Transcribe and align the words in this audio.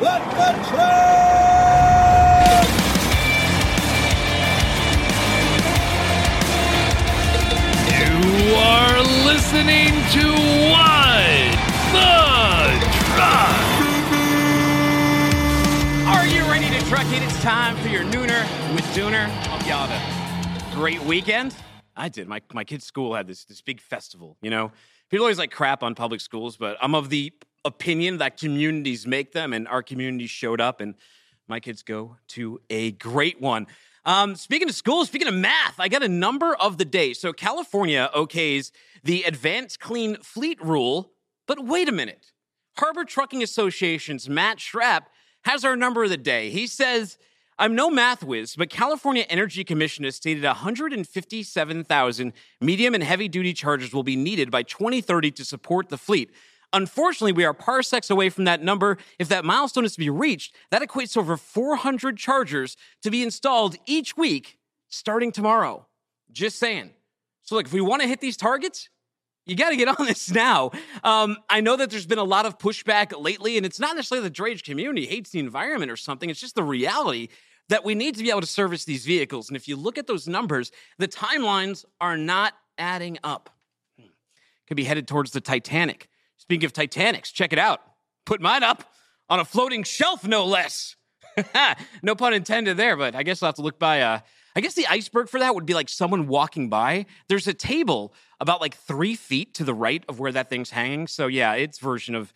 Let 0.00 0.22
the 0.30 0.50
train! 0.68 1.08
You 7.90 8.54
are 8.54 9.02
listening 9.26 9.90
to 10.14 10.24
What 10.70 11.50
the 11.92 12.14
Truck. 13.08 13.58
Are 16.06 16.26
you 16.26 16.42
ready 16.42 16.68
to 16.68 16.80
truck 16.86 17.06
it? 17.06 17.22
It's 17.24 17.42
time 17.42 17.76
for 17.78 17.88
your 17.88 18.04
nooner 18.04 18.42
with 18.76 18.84
Dooner. 18.94 19.26
Hope 19.48 19.66
y'all 19.66 19.88
had 19.88 20.72
a 20.72 20.74
great 20.76 21.02
weekend. 21.02 21.56
I 21.96 22.08
did. 22.08 22.28
My 22.28 22.40
my 22.52 22.62
kid's 22.62 22.84
school 22.84 23.14
had 23.16 23.26
this 23.26 23.44
this 23.46 23.60
big 23.62 23.80
festival. 23.80 24.36
You 24.42 24.50
know, 24.50 24.70
people 25.10 25.24
always 25.24 25.38
like 25.38 25.50
crap 25.50 25.82
on 25.82 25.96
public 25.96 26.20
schools, 26.20 26.56
but 26.56 26.76
I'm 26.80 26.94
of 26.94 27.08
the 27.10 27.32
opinion 27.64 28.18
that 28.18 28.38
communities 28.38 29.06
make 29.06 29.32
them, 29.32 29.52
and 29.52 29.68
our 29.68 29.82
community 29.82 30.26
showed 30.26 30.60
up, 30.60 30.80
and 30.80 30.94
my 31.46 31.60
kids 31.60 31.82
go 31.82 32.16
to 32.28 32.60
a 32.70 32.92
great 32.92 33.40
one. 33.40 33.66
Um, 34.04 34.36
speaking 34.36 34.68
of 34.68 34.74
schools, 34.74 35.08
speaking 35.08 35.28
of 35.28 35.34
math, 35.34 35.78
I 35.78 35.88
got 35.88 36.02
a 36.02 36.08
number 36.08 36.54
of 36.54 36.78
the 36.78 36.84
day. 36.84 37.12
So 37.12 37.32
California 37.32 38.10
okays 38.14 38.70
the 39.04 39.24
Advanced 39.24 39.80
Clean 39.80 40.16
Fleet 40.22 40.62
Rule, 40.64 41.12
but 41.46 41.64
wait 41.64 41.88
a 41.88 41.92
minute. 41.92 42.32
Harbor 42.78 43.04
Trucking 43.04 43.42
Association's 43.42 44.28
Matt 44.28 44.58
Schrap 44.58 45.06
has 45.44 45.64
our 45.64 45.76
number 45.76 46.04
of 46.04 46.10
the 46.10 46.16
day. 46.16 46.50
He 46.50 46.66
says, 46.66 47.18
I'm 47.58 47.74
no 47.74 47.90
math 47.90 48.22
whiz, 48.22 48.54
but 48.54 48.70
California 48.70 49.24
Energy 49.28 49.64
Commission 49.64 50.04
has 50.04 50.14
stated 50.14 50.44
157,000 50.44 52.32
medium 52.60 52.94
and 52.94 53.02
heavy 53.02 53.28
duty 53.28 53.52
chargers 53.52 53.92
will 53.92 54.04
be 54.04 54.14
needed 54.14 54.50
by 54.50 54.62
2030 54.62 55.32
to 55.32 55.44
support 55.44 55.88
the 55.88 55.98
fleet. 55.98 56.30
Unfortunately, 56.72 57.32
we 57.32 57.44
are 57.44 57.54
parsecs 57.54 58.10
away 58.10 58.28
from 58.28 58.44
that 58.44 58.62
number. 58.62 58.98
If 59.18 59.28
that 59.28 59.44
milestone 59.44 59.84
is 59.84 59.92
to 59.94 59.98
be 59.98 60.10
reached, 60.10 60.54
that 60.70 60.82
equates 60.82 61.14
to 61.14 61.20
over 61.20 61.36
400 61.36 62.16
chargers 62.18 62.76
to 63.02 63.10
be 63.10 63.22
installed 63.22 63.76
each 63.86 64.16
week 64.16 64.58
starting 64.88 65.32
tomorrow. 65.32 65.86
Just 66.30 66.58
saying. 66.58 66.90
So, 67.42 67.54
look, 67.54 67.66
if 67.66 67.72
we 67.72 67.80
want 67.80 68.02
to 68.02 68.08
hit 68.08 68.20
these 68.20 68.36
targets, 68.36 68.90
you 69.46 69.56
got 69.56 69.70
to 69.70 69.76
get 69.76 69.88
on 69.88 70.06
this 70.06 70.30
now. 70.30 70.70
Um, 71.02 71.38
I 71.48 71.62
know 71.62 71.76
that 71.76 71.90
there's 71.90 72.06
been 72.06 72.18
a 72.18 72.24
lot 72.24 72.44
of 72.44 72.58
pushback 72.58 73.18
lately, 73.18 73.56
and 73.56 73.64
it's 73.64 73.80
not 73.80 73.96
necessarily 73.96 74.28
the 74.28 74.34
drayage 74.34 74.62
community 74.62 75.06
hates 75.06 75.30
the 75.30 75.38
environment 75.38 75.90
or 75.90 75.96
something. 75.96 76.28
It's 76.28 76.40
just 76.40 76.54
the 76.54 76.62
reality 76.62 77.28
that 77.70 77.84
we 77.84 77.94
need 77.94 78.16
to 78.16 78.22
be 78.22 78.30
able 78.30 78.40
to 78.42 78.46
service 78.46 78.84
these 78.84 79.04
vehicles. 79.04 79.48
And 79.48 79.56
if 79.56 79.68
you 79.68 79.76
look 79.76 79.98
at 79.98 80.06
those 80.06 80.28
numbers, 80.28 80.70
the 80.98 81.08
timelines 81.08 81.84
are 82.00 82.16
not 82.16 82.54
adding 82.76 83.18
up. 83.24 83.50
Could 84.66 84.76
be 84.76 84.84
headed 84.84 85.08
towards 85.08 85.30
the 85.30 85.40
Titanic. 85.40 86.08
Speaking 86.38 86.64
of 86.64 86.72
Titanics, 86.72 87.30
check 87.30 87.52
it 87.52 87.58
out. 87.58 87.82
Put 88.24 88.40
mine 88.40 88.62
up 88.62 88.84
on 89.28 89.40
a 89.40 89.44
floating 89.44 89.82
shelf, 89.82 90.24
no 90.24 90.46
less. 90.46 90.96
no 92.02 92.14
pun 92.14 92.32
intended 92.32 92.76
there, 92.76 92.96
but 92.96 93.14
I 93.14 93.22
guess 93.22 93.42
I'll 93.42 93.48
have 93.48 93.56
to 93.56 93.62
look 93.62 93.78
by. 93.78 94.00
Uh, 94.00 94.20
I 94.56 94.60
guess 94.60 94.74
the 94.74 94.86
iceberg 94.86 95.28
for 95.28 95.38
that 95.38 95.54
would 95.54 95.66
be 95.66 95.74
like 95.74 95.88
someone 95.88 96.26
walking 96.26 96.68
by. 96.68 97.06
There's 97.28 97.46
a 97.46 97.54
table 97.54 98.14
about 98.40 98.60
like 98.60 98.76
three 98.76 99.14
feet 99.14 99.54
to 99.54 99.64
the 99.64 99.74
right 99.74 100.02
of 100.08 100.18
where 100.18 100.32
that 100.32 100.48
thing's 100.48 100.70
hanging. 100.70 101.06
So 101.06 101.26
yeah, 101.26 101.52
its 101.52 101.78
version 101.78 102.14
of 102.14 102.32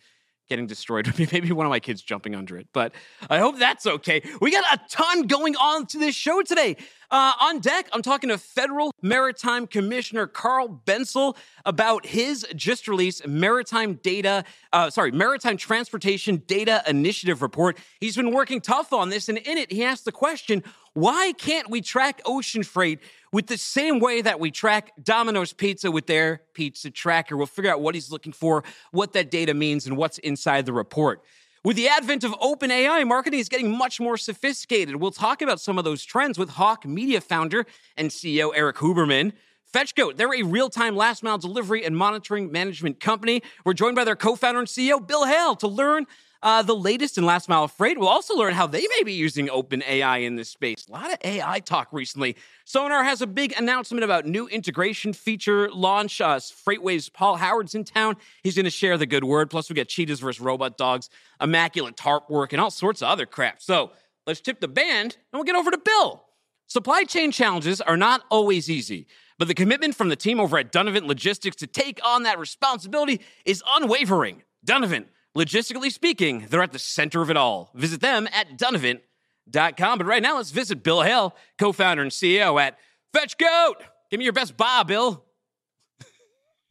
getting 0.49 0.67
destroyed 0.67 1.07
would 1.07 1.15
be 1.15 1.27
maybe 1.31 1.51
one 1.51 1.65
of 1.65 1.69
my 1.69 1.79
kids 1.79 2.01
jumping 2.01 2.35
under 2.35 2.57
it. 2.57 2.67
But 2.73 2.93
I 3.29 3.39
hope 3.39 3.59
that's 3.59 3.85
okay. 3.85 4.21
We 4.41 4.51
got 4.51 4.65
a 4.73 4.79
ton 4.89 5.23
going 5.23 5.55
on 5.55 5.85
to 5.87 5.97
this 5.97 6.15
show 6.15 6.41
today. 6.41 6.77
Uh, 7.11 7.33
on 7.41 7.59
deck, 7.59 7.87
I'm 7.93 8.01
talking 8.01 8.29
to 8.29 8.37
Federal 8.37 8.91
Maritime 9.01 9.67
Commissioner 9.67 10.25
Carl 10.25 10.81
Bentzel 10.85 11.37
about 11.63 12.05
his 12.07 12.45
just 12.55 12.87
released 12.87 13.27
maritime 13.27 13.95
data, 13.95 14.43
uh, 14.71 14.89
sorry, 14.89 15.11
maritime 15.11 15.57
transportation 15.57 16.41
data 16.47 16.81
initiative 16.87 17.41
report. 17.41 17.77
He's 17.99 18.15
been 18.15 18.33
working 18.33 18.61
tough 18.61 18.93
on 18.93 19.09
this, 19.09 19.29
and 19.29 19.37
in 19.37 19.57
it, 19.57 19.71
he 19.71 19.83
asked 19.83 20.05
the 20.05 20.11
question 20.11 20.63
why 20.93 21.33
can't 21.37 21.69
we 21.71 21.81
track 21.81 22.21
ocean 22.23 22.61
freight 22.61 22.99
with 23.33 23.47
the 23.47 23.57
same 23.57 23.99
way 23.99 24.21
that 24.21 24.39
we 24.39 24.51
track 24.51 24.93
Domino's 25.03 25.51
Pizza 25.51 25.91
with 25.91 26.05
their 26.05 26.43
pizza 26.53 26.89
tracker? 26.89 27.35
We'll 27.35 27.47
figure 27.47 27.71
out 27.71 27.81
what 27.81 27.95
he's 27.95 28.11
looking 28.11 28.31
for, 28.31 28.63
what 28.91 29.11
that 29.13 29.29
data 29.29 29.53
means, 29.53 29.85
and 29.85 29.97
what's 29.97 30.19
inside 30.19 30.65
the 30.65 30.71
report. 30.71 31.21
With 31.65 31.75
the 31.75 31.87
advent 31.87 32.23
of 32.23 32.31
OpenAI, 32.33 33.07
marketing 33.07 33.39
is 33.39 33.49
getting 33.49 33.75
much 33.75 33.99
more 33.99 34.17
sophisticated. 34.17 34.97
We'll 34.97 35.11
talk 35.11 35.41
about 35.41 35.59
some 35.59 35.77
of 35.77 35.83
those 35.83 36.05
trends 36.05 36.37
with 36.37 36.51
Hawke 36.51 36.85
Media 36.85 37.19
founder 37.19 37.65
and 37.97 38.09
CEO 38.09 38.51
Erik 38.55 38.77
Huberman. 38.77 39.33
FetchGoat, 39.73 40.17
they're 40.17 40.33
a 40.33 40.43
real 40.43 40.69
time 40.69 40.95
last 40.95 41.23
mile 41.23 41.39
delivery 41.39 41.83
and 41.83 41.97
monitoring 41.97 42.51
management 42.51 42.99
company. 42.99 43.41
We're 43.65 43.73
joined 43.73 43.95
by 43.95 44.03
their 44.03 44.15
co 44.15 44.35
founder 44.35 44.59
and 44.59 44.67
CEO, 44.67 45.05
Bill 45.05 45.25
Hale, 45.25 45.55
to 45.55 45.67
learn 45.67 46.05
uh, 46.43 46.61
the 46.61 46.75
latest 46.75 47.17
in 47.17 47.25
last 47.25 47.47
mile 47.47 47.67
freight. 47.67 47.97
We'll 47.97 48.09
also 48.09 48.35
learn 48.35 48.53
how 48.53 48.67
they 48.67 48.85
may 48.97 49.03
be 49.03 49.13
using 49.13 49.47
OpenAI 49.47 50.25
in 50.25 50.35
this 50.35 50.49
space. 50.49 50.85
A 50.87 50.91
lot 50.91 51.11
of 51.11 51.17
AI 51.23 51.59
talk 51.61 51.87
recently. 51.91 52.35
Sonar 52.65 53.03
has 53.03 53.21
a 53.21 53.27
big 53.27 53.53
announcement 53.57 54.03
about 54.03 54.25
new 54.25 54.47
integration 54.47 55.13
feature 55.13 55.71
launch. 55.71 56.19
Uh, 56.19 56.35
FreightWaves 56.35 57.11
Paul 57.11 57.37
Howard's 57.37 57.73
in 57.73 57.85
town. 57.85 58.17
He's 58.43 58.55
going 58.55 58.65
to 58.65 58.71
share 58.71 58.97
the 58.97 59.05
good 59.05 59.23
word. 59.23 59.49
Plus, 59.49 59.69
we 59.69 59.75
got 59.75 59.87
cheetahs 59.87 60.19
versus 60.19 60.41
robot 60.41 60.77
dogs, 60.77 61.09
immaculate 61.41 61.95
tarp 61.95 62.29
work, 62.29 62.51
and 62.51 62.61
all 62.61 62.71
sorts 62.71 63.01
of 63.01 63.07
other 63.07 63.25
crap. 63.25 63.61
So 63.61 63.91
let's 64.27 64.41
tip 64.41 64.59
the 64.59 64.67
band 64.67 65.17
and 65.31 65.39
we'll 65.39 65.45
get 65.45 65.55
over 65.55 65.71
to 65.71 65.77
Bill. 65.77 66.25
Supply 66.67 67.03
chain 67.03 67.31
challenges 67.31 67.79
are 67.79 67.97
not 67.97 68.23
always 68.29 68.69
easy, 68.69 69.07
but 69.37 69.47
the 69.47 69.53
commitment 69.53 69.95
from 69.95 70.09
the 70.09 70.15
team 70.15 70.39
over 70.39 70.57
at 70.57 70.71
Dunovant 70.71 71.05
Logistics 71.05 71.55
to 71.57 71.67
take 71.67 71.99
on 72.03 72.23
that 72.23 72.39
responsibility 72.39 73.21
is 73.45 73.63
unwavering. 73.75 74.43
Dunovant, 74.65 75.05
logistically 75.37 75.91
speaking, 75.91 76.47
they're 76.49 76.63
at 76.63 76.71
the 76.71 76.79
center 76.79 77.21
of 77.21 77.29
it 77.29 77.37
all. 77.37 77.71
Visit 77.73 78.01
them 78.01 78.27
at 78.31 78.57
Dunovant.com. 78.57 79.97
But 79.97 80.05
right 80.05 80.21
now, 80.21 80.37
let's 80.37 80.51
visit 80.51 80.83
Bill 80.83 81.01
Hale, 81.01 81.35
co 81.57 81.71
founder 81.71 82.01
and 82.01 82.11
CEO 82.11 82.61
at 82.61 82.77
FetchGoat. 83.15 83.75
Give 84.09 84.19
me 84.19 84.23
your 84.23 84.33
best 84.33 84.57
bob, 84.57 84.87
Bill. 84.87 85.23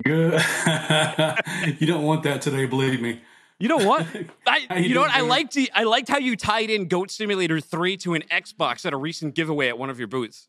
Good. 0.05 0.33
you 1.79 1.87
don't 1.87 2.03
want 2.03 2.25
that 2.25 2.41
today, 2.43 2.67
believe 2.67 3.01
me. 3.01 3.21
You 3.59 3.69
know 3.69 3.79
what? 3.79 4.07
I 4.47 4.79
you, 4.79 4.89
you 4.89 4.95
know 4.95 5.03
what? 5.03 5.15
I 5.15 5.21
liked 5.21 5.55
the, 5.55 5.71
I 5.73 5.85
liked 5.85 6.09
how 6.09 6.19
you 6.19 6.35
tied 6.35 6.69
in 6.69 6.89
Goat 6.89 7.13
Simulator 7.13 7.61
3 7.61 7.97
to 7.99 8.15
an 8.15 8.23
Xbox 8.23 8.85
at 8.85 8.93
a 8.93 8.97
recent 8.97 9.37
giveaway 9.37 9.69
at 9.69 9.79
one 9.79 9.89
of 9.89 9.99
your 10.01 10.09
booths. 10.09 10.49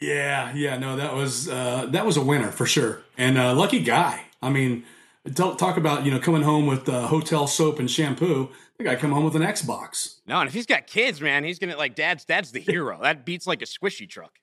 Yeah, 0.00 0.52
yeah, 0.54 0.78
no, 0.78 0.96
that 0.96 1.14
was 1.14 1.48
uh, 1.48 1.86
that 1.90 2.06
was 2.06 2.16
a 2.16 2.22
winner 2.22 2.52
for 2.52 2.66
sure, 2.66 3.02
and 3.16 3.36
uh, 3.36 3.52
lucky 3.54 3.80
guy. 3.80 4.22
I 4.40 4.50
mean, 4.50 4.84
don't 5.32 5.58
talk 5.58 5.76
about 5.76 6.04
you 6.04 6.10
know 6.10 6.18
coming 6.18 6.42
home 6.42 6.66
with 6.66 6.88
uh, 6.88 7.06
hotel 7.06 7.46
soap 7.46 7.78
and 7.78 7.90
shampoo. 7.90 8.50
The 8.78 8.84
guy 8.84 8.96
come 8.96 9.10
home 9.12 9.24
with 9.24 9.34
an 9.34 9.42
Xbox. 9.42 10.20
No, 10.26 10.38
and 10.40 10.46
if 10.48 10.54
he's 10.54 10.66
got 10.66 10.86
kids, 10.86 11.20
man, 11.20 11.42
he's 11.44 11.58
gonna 11.58 11.76
like 11.76 11.94
dad's 11.94 12.24
dad's 12.24 12.52
the 12.52 12.60
hero. 12.60 12.98
that 13.02 13.24
beats 13.26 13.46
like 13.46 13.60
a 13.62 13.64
squishy 13.66 14.08
truck. 14.08 14.38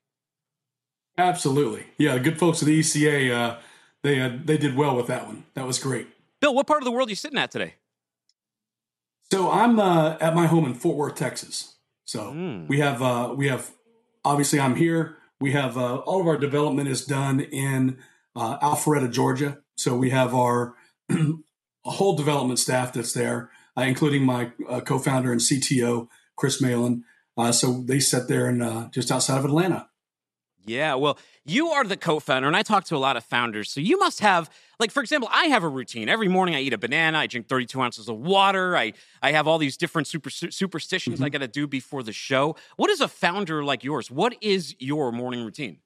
Absolutely, 1.17 1.85
yeah. 1.97 2.15
The 2.15 2.19
good 2.19 2.37
folks 2.37 2.61
at 2.61 2.65
the 2.67 2.79
ECA, 2.79 3.31
uh, 3.33 3.57
they 4.03 4.19
uh, 4.21 4.31
they 4.43 4.57
did 4.57 4.75
well 4.75 4.95
with 4.95 5.07
that 5.07 5.25
one. 5.25 5.45
That 5.53 5.65
was 5.65 5.79
great. 5.79 6.07
Bill, 6.41 6.53
what 6.53 6.67
part 6.67 6.81
of 6.81 6.85
the 6.85 6.91
world 6.91 7.07
are 7.07 7.11
you 7.11 7.15
sitting 7.15 7.39
at 7.39 7.51
today? 7.51 7.75
So 9.31 9.49
I'm 9.49 9.79
uh, 9.79 10.17
at 10.19 10.35
my 10.35 10.47
home 10.47 10.65
in 10.65 10.73
Fort 10.73 10.97
Worth, 10.97 11.15
Texas. 11.15 11.75
So 12.05 12.31
Mm. 12.31 12.67
we 12.67 12.79
have 12.79 13.01
uh, 13.01 13.33
we 13.35 13.47
have 13.47 13.71
obviously 14.23 14.59
I'm 14.59 14.75
here. 14.75 15.17
We 15.39 15.51
have 15.53 15.77
uh, 15.77 15.95
all 15.99 16.21
of 16.21 16.27
our 16.27 16.37
development 16.37 16.87
is 16.89 17.05
done 17.05 17.39
in 17.39 17.97
uh, 18.35 18.57
Alpharetta, 18.59 19.11
Georgia. 19.11 19.59
So 19.75 19.95
we 19.95 20.09
have 20.09 20.33
our 20.33 20.75
whole 21.83 22.15
development 22.15 22.59
staff 22.59 22.93
that's 22.93 23.13
there, 23.13 23.51
uh, 23.77 23.81
including 23.81 24.23
my 24.23 24.51
uh, 24.67 24.81
co-founder 24.81 25.31
and 25.31 25.41
CTO 25.41 26.07
Chris 26.35 26.61
Malin. 26.61 27.03
Uh, 27.37 27.51
so 27.51 27.83
they 27.85 27.99
sit 27.99 28.27
there 28.27 28.49
in 28.49 28.61
uh, 28.61 28.89
just 28.89 29.11
outside 29.11 29.37
of 29.37 29.45
Atlanta. 29.45 29.89
Yeah, 30.67 30.95
well, 30.95 31.19
you 31.45 31.67
are 31.69 31.83
the 31.83 31.97
co-founder, 31.97 32.47
and 32.47 32.57
I 32.57 32.63
talk 32.63 32.85
to 32.85 32.95
a 32.95 32.97
lot 32.97 33.17
of 33.17 33.23
founders. 33.23 33.69
So 33.69 33.79
you 33.79 33.99
must 33.99 34.21
have, 34.21 34.49
like, 34.79 34.89
for 34.89 35.01
example, 35.01 35.29
I 35.31 35.45
have 35.45 35.63
a 35.63 35.69
routine. 35.69 36.09
Every 36.09 36.27
morning, 36.27 36.55
I 36.55 36.61
eat 36.61 36.73
a 36.73 36.77
banana. 36.77 37.19
I 37.19 37.27
drink 37.27 37.47
32 37.47 37.79
ounces 37.79 38.09
of 38.09 38.17
water. 38.17 38.75
I 38.75 38.93
I 39.21 39.31
have 39.31 39.47
all 39.47 39.59
these 39.59 39.77
different 39.77 40.07
super, 40.07 40.31
superstitions 40.31 41.21
I 41.21 41.29
got 41.29 41.41
to 41.41 41.47
do 41.47 41.67
before 41.67 42.01
the 42.01 42.13
show. 42.13 42.55
What 42.77 42.89
is 42.89 42.99
a 42.99 43.07
founder 43.07 43.63
like 43.63 43.83
yours? 43.83 44.09
What 44.09 44.35
is 44.41 44.75
your 44.79 45.11
morning 45.11 45.45
routine? 45.45 45.77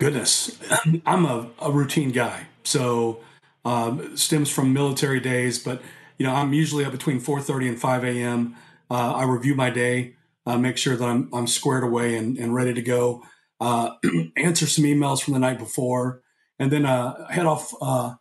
Goodness, 0.00 0.58
I'm 1.06 1.24
a, 1.24 1.50
a 1.60 1.70
routine 1.70 2.10
guy. 2.10 2.48
So 2.64 3.20
um, 3.64 4.16
stems 4.16 4.50
from 4.50 4.72
military 4.72 5.20
days, 5.20 5.58
but 5.58 5.82
you 6.18 6.26
know 6.26 6.34
I'm 6.34 6.52
usually 6.52 6.84
up 6.84 6.92
between 6.92 7.20
4:30 7.20 7.68
and 7.70 7.80
5 7.80 8.04
a.m. 8.04 8.56
Uh, 8.90 9.12
I 9.14 9.24
review 9.24 9.54
my 9.54 9.70
day, 9.70 10.16
uh, 10.46 10.58
make 10.58 10.76
sure 10.78 10.96
that 10.96 11.08
I'm 11.08 11.30
I'm 11.32 11.46
squared 11.46 11.84
away 11.84 12.16
and, 12.16 12.36
and 12.38 12.54
ready 12.54 12.74
to 12.74 12.82
go. 12.82 13.22
Uh, 13.60 13.92
answer 14.36 14.66
some 14.66 14.84
emails 14.84 15.22
from 15.22 15.34
the 15.34 15.40
night 15.40 15.58
before, 15.58 16.22
and 16.58 16.70
then 16.72 16.86
uh, 16.86 17.28
head 17.28 17.46
off. 17.46 17.72
Uh, 17.80 18.14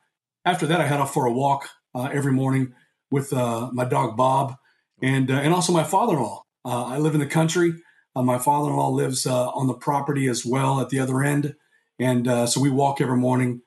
after 0.46 0.66
that, 0.68 0.80
I 0.82 0.88
head 0.88 1.00
off 1.00 1.14
for 1.14 1.26
a 1.26 1.34
walk 1.34 1.70
uh, 1.96 2.10
every 2.14 2.32
morning 2.32 2.74
with 3.12 3.34
uh, 3.34 3.70
my 3.74 3.86
dog 3.86 4.16
Bob, 4.16 4.56
and 5.02 5.30
and 5.30 5.54
also 5.54 5.74
my 5.74 5.84
father-in-law. 5.84 6.44
I 6.66 6.98
live 6.98 7.14
in 7.14 7.20
the 7.20 7.26
country. 7.26 7.74
My 8.16 8.38
father-in-law 8.38 8.90
lives 8.90 9.26
on 9.26 9.68
the 9.68 9.74
property 9.74 10.28
as 10.28 10.46
well 10.46 10.80
at 10.80 10.90
the 10.90 11.00
other 11.00 11.24
end, 11.24 11.56
and 12.04 12.28
uh, 12.28 12.46
so 12.46 12.60
we 12.60 12.70
walk 12.70 13.02
every 13.02 13.18
morning, 13.18 13.62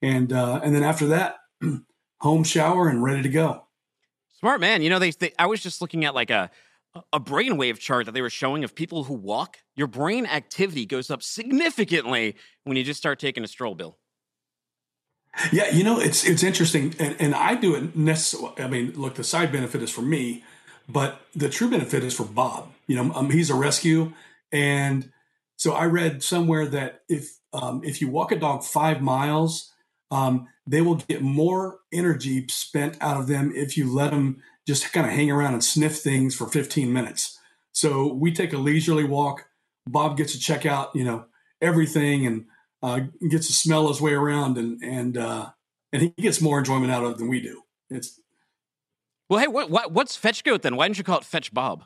and 0.00 0.32
uh, 0.32 0.60
and 0.62 0.74
then 0.74 0.82
after 0.82 1.08
that, 1.08 1.36
home 2.20 2.44
shower 2.44 2.88
and 2.88 3.02
ready 3.02 3.22
to 3.22 3.28
go. 3.28 3.66
Smart 4.38 4.60
man. 4.60 4.82
You 4.82 4.90
know, 4.90 4.98
they, 4.98 5.10
they 5.10 5.32
I 5.38 5.46
was 5.46 5.62
just 5.62 5.80
looking 5.80 6.04
at 6.04 6.14
like 6.14 6.30
a 6.30 6.50
a 7.12 7.20
brainwave 7.20 7.78
chart 7.78 8.06
that 8.06 8.12
they 8.12 8.22
were 8.22 8.30
showing 8.30 8.64
of 8.64 8.74
people 8.74 9.04
who 9.04 9.14
walk. 9.14 9.58
Your 9.76 9.86
brain 9.86 10.26
activity 10.26 10.86
goes 10.86 11.10
up 11.10 11.22
significantly 11.22 12.36
when 12.64 12.76
you 12.76 12.84
just 12.84 12.98
start 12.98 13.18
taking 13.18 13.44
a 13.44 13.46
stroll, 13.48 13.74
Bill. 13.74 13.98
Yeah, 15.50 15.70
you 15.70 15.84
know, 15.84 15.98
it's 15.98 16.24
it's 16.24 16.42
interesting, 16.42 16.94
and, 16.98 17.16
and 17.18 17.34
I 17.34 17.54
do 17.54 17.74
it 17.74 17.96
necessarily. 17.96 18.62
I 18.62 18.68
mean, 18.68 18.92
look, 18.94 19.14
the 19.14 19.24
side 19.24 19.52
benefit 19.52 19.82
is 19.82 19.90
for 19.90 20.02
me, 20.02 20.44
but 20.88 21.22
the 21.34 21.48
true 21.48 21.70
benefit 21.70 22.04
is 22.04 22.14
for 22.14 22.24
Bob. 22.24 22.70
You 22.86 22.96
know, 22.96 23.14
um, 23.14 23.30
he's 23.30 23.48
a 23.48 23.54
rescue, 23.54 24.12
and 24.50 25.10
so 25.56 25.72
I 25.72 25.86
read 25.86 26.22
somewhere 26.22 26.66
that 26.66 27.02
if 27.08 27.38
um, 27.52 27.82
if 27.84 28.00
you 28.00 28.08
walk 28.08 28.32
a 28.32 28.36
dog 28.36 28.64
five 28.64 29.00
miles, 29.00 29.72
um, 30.10 30.48
they 30.66 30.80
will 30.80 30.96
get 30.96 31.22
more 31.22 31.80
energy 31.92 32.46
spent 32.48 32.96
out 33.00 33.18
of 33.18 33.26
them 33.26 33.52
if 33.54 33.76
you 33.76 33.92
let 33.92 34.10
them 34.10 34.42
just 34.66 34.92
kind 34.92 35.06
of 35.06 35.12
hang 35.12 35.30
around 35.30 35.54
and 35.54 35.64
sniff 35.64 35.98
things 35.98 36.34
for 36.34 36.46
15 36.46 36.92
minutes. 36.92 37.38
So 37.72 38.12
we 38.12 38.32
take 38.32 38.52
a 38.52 38.58
leisurely 38.58 39.04
walk. 39.04 39.48
Bob 39.86 40.16
gets 40.16 40.32
to 40.32 40.38
check 40.38 40.64
out, 40.66 40.94
you 40.94 41.04
know, 41.04 41.24
everything 41.60 42.26
and 42.26 42.44
uh, 42.82 43.00
gets 43.28 43.46
to 43.46 43.52
smell 43.52 43.88
his 43.88 44.00
way 44.00 44.12
around, 44.12 44.58
and 44.58 44.82
and 44.82 45.16
uh, 45.16 45.50
and 45.92 46.02
he 46.02 46.08
gets 46.10 46.40
more 46.40 46.58
enjoyment 46.58 46.92
out 46.92 47.04
of 47.04 47.12
it 47.12 47.18
than 47.18 47.28
we 47.28 47.40
do. 47.40 47.62
It's 47.90 48.20
well, 49.28 49.40
hey, 49.40 49.46
what, 49.46 49.70
what 49.70 49.92
what's 49.92 50.18
FetchGoat 50.18 50.62
then? 50.62 50.76
Why 50.76 50.86
didn't 50.86 50.98
you 50.98 51.04
call 51.04 51.18
it 51.18 51.24
Fetch 51.24 51.54
Bob? 51.54 51.84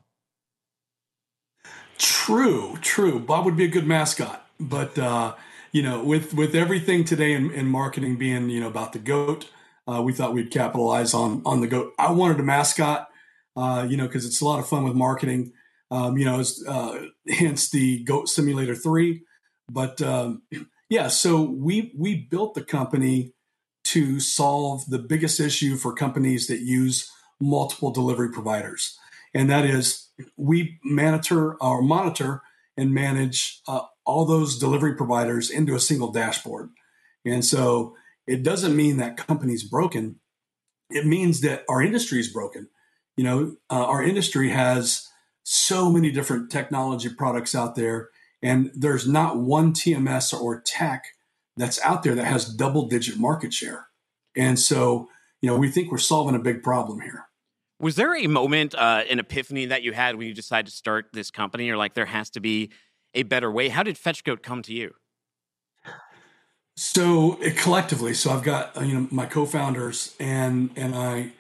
True, 1.98 2.76
true. 2.80 3.20
Bob 3.20 3.44
would 3.44 3.56
be 3.56 3.64
a 3.64 3.68
good 3.68 3.86
mascot, 3.86 4.46
but 4.58 4.98
uh, 4.98 5.34
you 5.76 5.82
know, 5.82 6.02
with 6.02 6.32
with 6.32 6.54
everything 6.54 7.04
today 7.04 7.34
in, 7.34 7.50
in 7.50 7.66
marketing 7.66 8.16
being 8.16 8.48
you 8.48 8.60
know 8.60 8.66
about 8.66 8.94
the 8.94 8.98
goat, 8.98 9.50
uh, 9.86 10.00
we 10.00 10.14
thought 10.14 10.32
we'd 10.32 10.50
capitalize 10.50 11.12
on 11.12 11.42
on 11.44 11.60
the 11.60 11.66
goat. 11.66 11.92
I 11.98 12.12
wanted 12.12 12.40
a 12.40 12.42
mascot, 12.42 13.10
uh, 13.56 13.86
you 13.86 13.98
know, 13.98 14.06
because 14.06 14.24
it's 14.24 14.40
a 14.40 14.46
lot 14.46 14.58
of 14.58 14.66
fun 14.66 14.84
with 14.84 14.94
marketing. 14.94 15.52
Um, 15.90 16.16
you 16.16 16.24
know, 16.24 16.42
uh, 16.66 16.98
hence 17.28 17.68
the 17.68 18.02
Goat 18.04 18.30
Simulator 18.30 18.74
Three. 18.74 19.24
But 19.70 20.00
um, 20.00 20.40
yeah, 20.88 21.08
so 21.08 21.42
we 21.42 21.92
we 21.94 22.22
built 22.22 22.54
the 22.54 22.64
company 22.64 23.34
to 23.88 24.18
solve 24.18 24.88
the 24.88 24.98
biggest 24.98 25.40
issue 25.40 25.76
for 25.76 25.92
companies 25.92 26.46
that 26.46 26.60
use 26.60 27.12
multiple 27.38 27.90
delivery 27.90 28.30
providers, 28.30 28.98
and 29.34 29.50
that 29.50 29.66
is 29.66 30.08
we 30.38 30.78
monitor 30.82 31.56
or 31.62 31.82
monitor 31.82 32.40
and 32.78 32.94
manage 32.94 33.60
uh, 33.68 33.82
all 34.06 34.24
those 34.24 34.58
delivery 34.58 34.94
providers 34.94 35.50
into 35.50 35.74
a 35.74 35.80
single 35.80 36.12
dashboard. 36.12 36.70
And 37.24 37.44
so 37.44 37.96
it 38.26 38.42
doesn't 38.42 38.76
mean 38.76 38.96
that 38.96 39.16
company's 39.16 39.64
broken. 39.64 40.20
It 40.90 41.04
means 41.04 41.40
that 41.40 41.64
our 41.68 41.82
industry 41.82 42.20
is 42.20 42.32
broken. 42.32 42.68
You 43.16 43.24
know, 43.24 43.56
uh, 43.70 43.84
our 43.84 44.02
industry 44.02 44.50
has 44.50 45.08
so 45.42 45.90
many 45.90 46.10
different 46.10 46.50
technology 46.50 47.08
products 47.08 47.54
out 47.54 47.74
there, 47.74 48.10
and 48.42 48.70
there's 48.74 49.08
not 49.08 49.38
one 49.38 49.72
TMS 49.72 50.38
or 50.38 50.60
tech 50.60 51.04
that's 51.56 51.80
out 51.82 52.02
there 52.02 52.14
that 52.14 52.24
has 52.24 52.44
double 52.44 52.88
digit 52.88 53.18
market 53.18 53.52
share. 53.52 53.88
And 54.36 54.58
so, 54.58 55.08
you 55.40 55.48
know, 55.48 55.56
we 55.56 55.70
think 55.70 55.90
we're 55.90 55.98
solving 55.98 56.34
a 56.34 56.40
big 56.40 56.62
problem 56.62 57.00
here. 57.00 57.26
Was 57.80 57.96
there 57.96 58.16
a 58.16 58.26
moment, 58.26 58.74
uh, 58.74 59.04
an 59.08 59.18
epiphany 59.18 59.66
that 59.66 59.82
you 59.82 59.92
had 59.92 60.16
when 60.16 60.28
you 60.28 60.34
decided 60.34 60.66
to 60.66 60.76
start 60.76 61.06
this 61.12 61.30
company, 61.30 61.70
or 61.70 61.76
like 61.76 61.94
there 61.94 62.06
has 62.06 62.30
to 62.30 62.40
be 62.40 62.70
a 63.16 63.24
better 63.24 63.50
way? 63.50 63.70
How 63.70 63.82
did 63.82 63.96
FetchGoat 63.96 64.42
come 64.42 64.62
to 64.62 64.72
you? 64.72 64.94
So 66.76 67.38
it, 67.40 67.56
collectively, 67.56 68.12
so 68.12 68.30
I've 68.30 68.42
got 68.42 68.76
uh, 68.76 68.82
you 68.82 68.94
know 68.94 69.08
my 69.10 69.24
co-founders 69.24 70.14
and 70.20 70.70
and 70.76 70.94
I, 70.94 71.32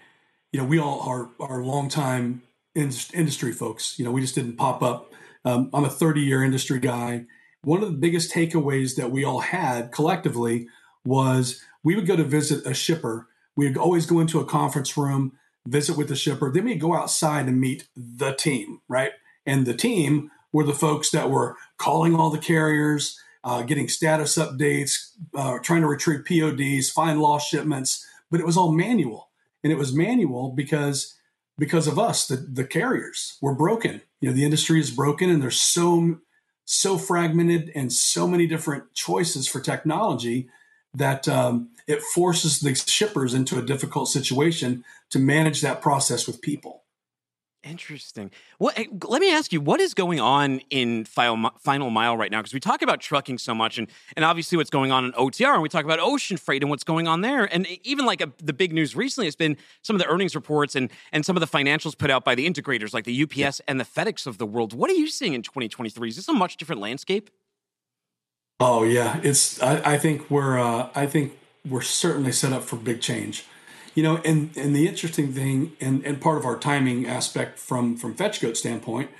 you 0.50 0.60
know, 0.60 0.64
we 0.64 0.78
all 0.78 1.00
are 1.02 1.28
are 1.38 1.62
longtime 1.62 2.42
in, 2.74 2.90
industry 3.12 3.52
folks. 3.52 3.98
You 3.98 4.06
know, 4.06 4.10
we 4.10 4.22
just 4.22 4.34
didn't 4.34 4.56
pop 4.56 4.82
up. 4.82 5.12
Um, 5.44 5.70
I'm 5.74 5.84
a 5.84 5.90
30 5.90 6.22
year 6.22 6.42
industry 6.42 6.80
guy. 6.80 7.26
One 7.62 7.82
of 7.82 7.90
the 7.90 7.98
biggest 7.98 8.32
takeaways 8.32 8.96
that 8.96 9.10
we 9.10 9.24
all 9.24 9.40
had 9.40 9.92
collectively 9.92 10.68
was 11.04 11.62
we 11.84 11.94
would 11.94 12.06
go 12.06 12.16
to 12.16 12.24
visit 12.24 12.66
a 12.66 12.72
shipper. 12.72 13.28
We'd 13.56 13.76
always 13.76 14.06
go 14.06 14.20
into 14.20 14.40
a 14.40 14.44
conference 14.44 14.96
room, 14.96 15.32
visit 15.66 15.96
with 15.98 16.08
the 16.08 16.16
shipper. 16.16 16.50
Then 16.50 16.64
we'd 16.64 16.80
go 16.80 16.94
outside 16.94 17.46
and 17.46 17.60
meet 17.60 17.88
the 17.94 18.32
team, 18.32 18.80
right? 18.88 19.12
And 19.44 19.66
the 19.66 19.74
team 19.74 20.30
were 20.52 20.64
the 20.64 20.72
folks 20.72 21.10
that 21.10 21.30
were 21.30 21.56
calling 21.78 22.14
all 22.14 22.30
the 22.30 22.38
carriers 22.38 23.18
uh, 23.46 23.62
getting 23.62 23.88
status 23.88 24.36
updates, 24.36 25.12
uh, 25.36 25.58
trying 25.60 25.80
to 25.80 25.86
retrieve 25.86 26.24
PODs, 26.24 26.90
find 26.90 27.20
lost 27.20 27.48
shipments, 27.48 28.04
but 28.28 28.40
it 28.40 28.46
was 28.46 28.56
all 28.56 28.72
manual. 28.72 29.30
And 29.62 29.72
it 29.72 29.78
was 29.78 29.94
manual 29.94 30.50
because 30.50 31.14
because 31.56 31.86
of 31.86 31.98
us, 31.98 32.26
the, 32.26 32.36
the 32.36 32.64
carriers 32.64 33.38
were 33.40 33.54
broken. 33.54 34.02
You 34.20 34.28
know, 34.28 34.34
the 34.34 34.44
industry 34.44 34.80
is 34.80 34.90
broken 34.90 35.30
and 35.30 35.40
there's 35.40 35.60
so 35.60 36.18
so 36.64 36.98
fragmented 36.98 37.70
and 37.76 37.92
so 37.92 38.26
many 38.26 38.48
different 38.48 38.92
choices 38.94 39.46
for 39.46 39.60
technology 39.60 40.48
that 40.92 41.28
um, 41.28 41.68
it 41.86 42.02
forces 42.02 42.58
the 42.58 42.74
shippers 42.74 43.32
into 43.32 43.56
a 43.58 43.62
difficult 43.62 44.08
situation 44.08 44.84
to 45.10 45.20
manage 45.20 45.60
that 45.60 45.80
process 45.80 46.26
with 46.26 46.42
people. 46.42 46.82
Interesting. 47.64 48.30
What? 48.58 48.78
Let 49.08 49.20
me 49.20 49.32
ask 49.32 49.52
you, 49.52 49.60
what 49.60 49.80
is 49.80 49.92
going 49.92 50.20
on 50.20 50.60
in 50.70 51.04
final, 51.04 51.50
final 51.58 51.90
mile 51.90 52.16
right 52.16 52.30
now? 52.30 52.38
Because 52.38 52.54
we 52.54 52.60
talk 52.60 52.80
about 52.80 53.00
trucking 53.00 53.38
so 53.38 53.54
much, 53.54 53.76
and 53.76 53.88
and 54.14 54.24
obviously 54.24 54.56
what's 54.56 54.70
going 54.70 54.92
on 54.92 55.06
in 55.06 55.12
OTR, 55.12 55.54
and 55.54 55.62
we 55.62 55.68
talk 55.68 55.84
about 55.84 55.98
ocean 55.98 56.36
freight 56.36 56.62
and 56.62 56.70
what's 56.70 56.84
going 56.84 57.08
on 57.08 57.22
there, 57.22 57.44
and 57.52 57.66
even 57.82 58.06
like 58.06 58.20
a, 58.20 58.30
the 58.40 58.52
big 58.52 58.72
news 58.72 58.94
recently 58.94 59.26
has 59.26 59.34
been 59.34 59.56
some 59.82 59.96
of 59.96 60.00
the 60.00 60.06
earnings 60.06 60.36
reports 60.36 60.76
and 60.76 60.90
and 61.10 61.26
some 61.26 61.36
of 61.36 61.40
the 61.40 61.46
financials 61.46 61.98
put 61.98 62.08
out 62.08 62.24
by 62.24 62.36
the 62.36 62.48
integrators 62.48 62.94
like 62.94 63.04
the 63.04 63.22
UPS 63.22 63.36
yeah. 63.36 63.50
and 63.66 63.80
the 63.80 63.84
FedEx 63.84 64.28
of 64.28 64.38
the 64.38 64.46
world. 64.46 64.72
What 64.72 64.88
are 64.90 64.94
you 64.94 65.08
seeing 65.08 65.34
in 65.34 65.42
2023? 65.42 66.08
Is 66.08 66.16
this 66.16 66.28
a 66.28 66.32
much 66.32 66.58
different 66.58 66.80
landscape? 66.80 67.30
Oh 68.60 68.84
yeah, 68.84 69.20
it's. 69.24 69.60
I, 69.60 69.94
I 69.94 69.98
think 69.98 70.30
we're. 70.30 70.58
Uh, 70.58 70.90
I 70.94 71.06
think 71.06 71.36
we're 71.68 71.82
certainly 71.82 72.32
set 72.32 72.52
up 72.52 72.62
for 72.62 72.76
big 72.76 73.00
change. 73.00 73.44
You 73.96 74.02
know, 74.02 74.18
and 74.26 74.54
and 74.58 74.76
the 74.76 74.86
interesting 74.86 75.32
thing, 75.32 75.72
and 75.80 76.04
and 76.04 76.20
part 76.20 76.36
of 76.36 76.44
our 76.44 76.58
timing 76.58 77.06
aspect 77.06 77.58
from 77.58 77.96
from 77.96 78.14
FetchGoat 78.14 78.54
standpoint 78.54 79.10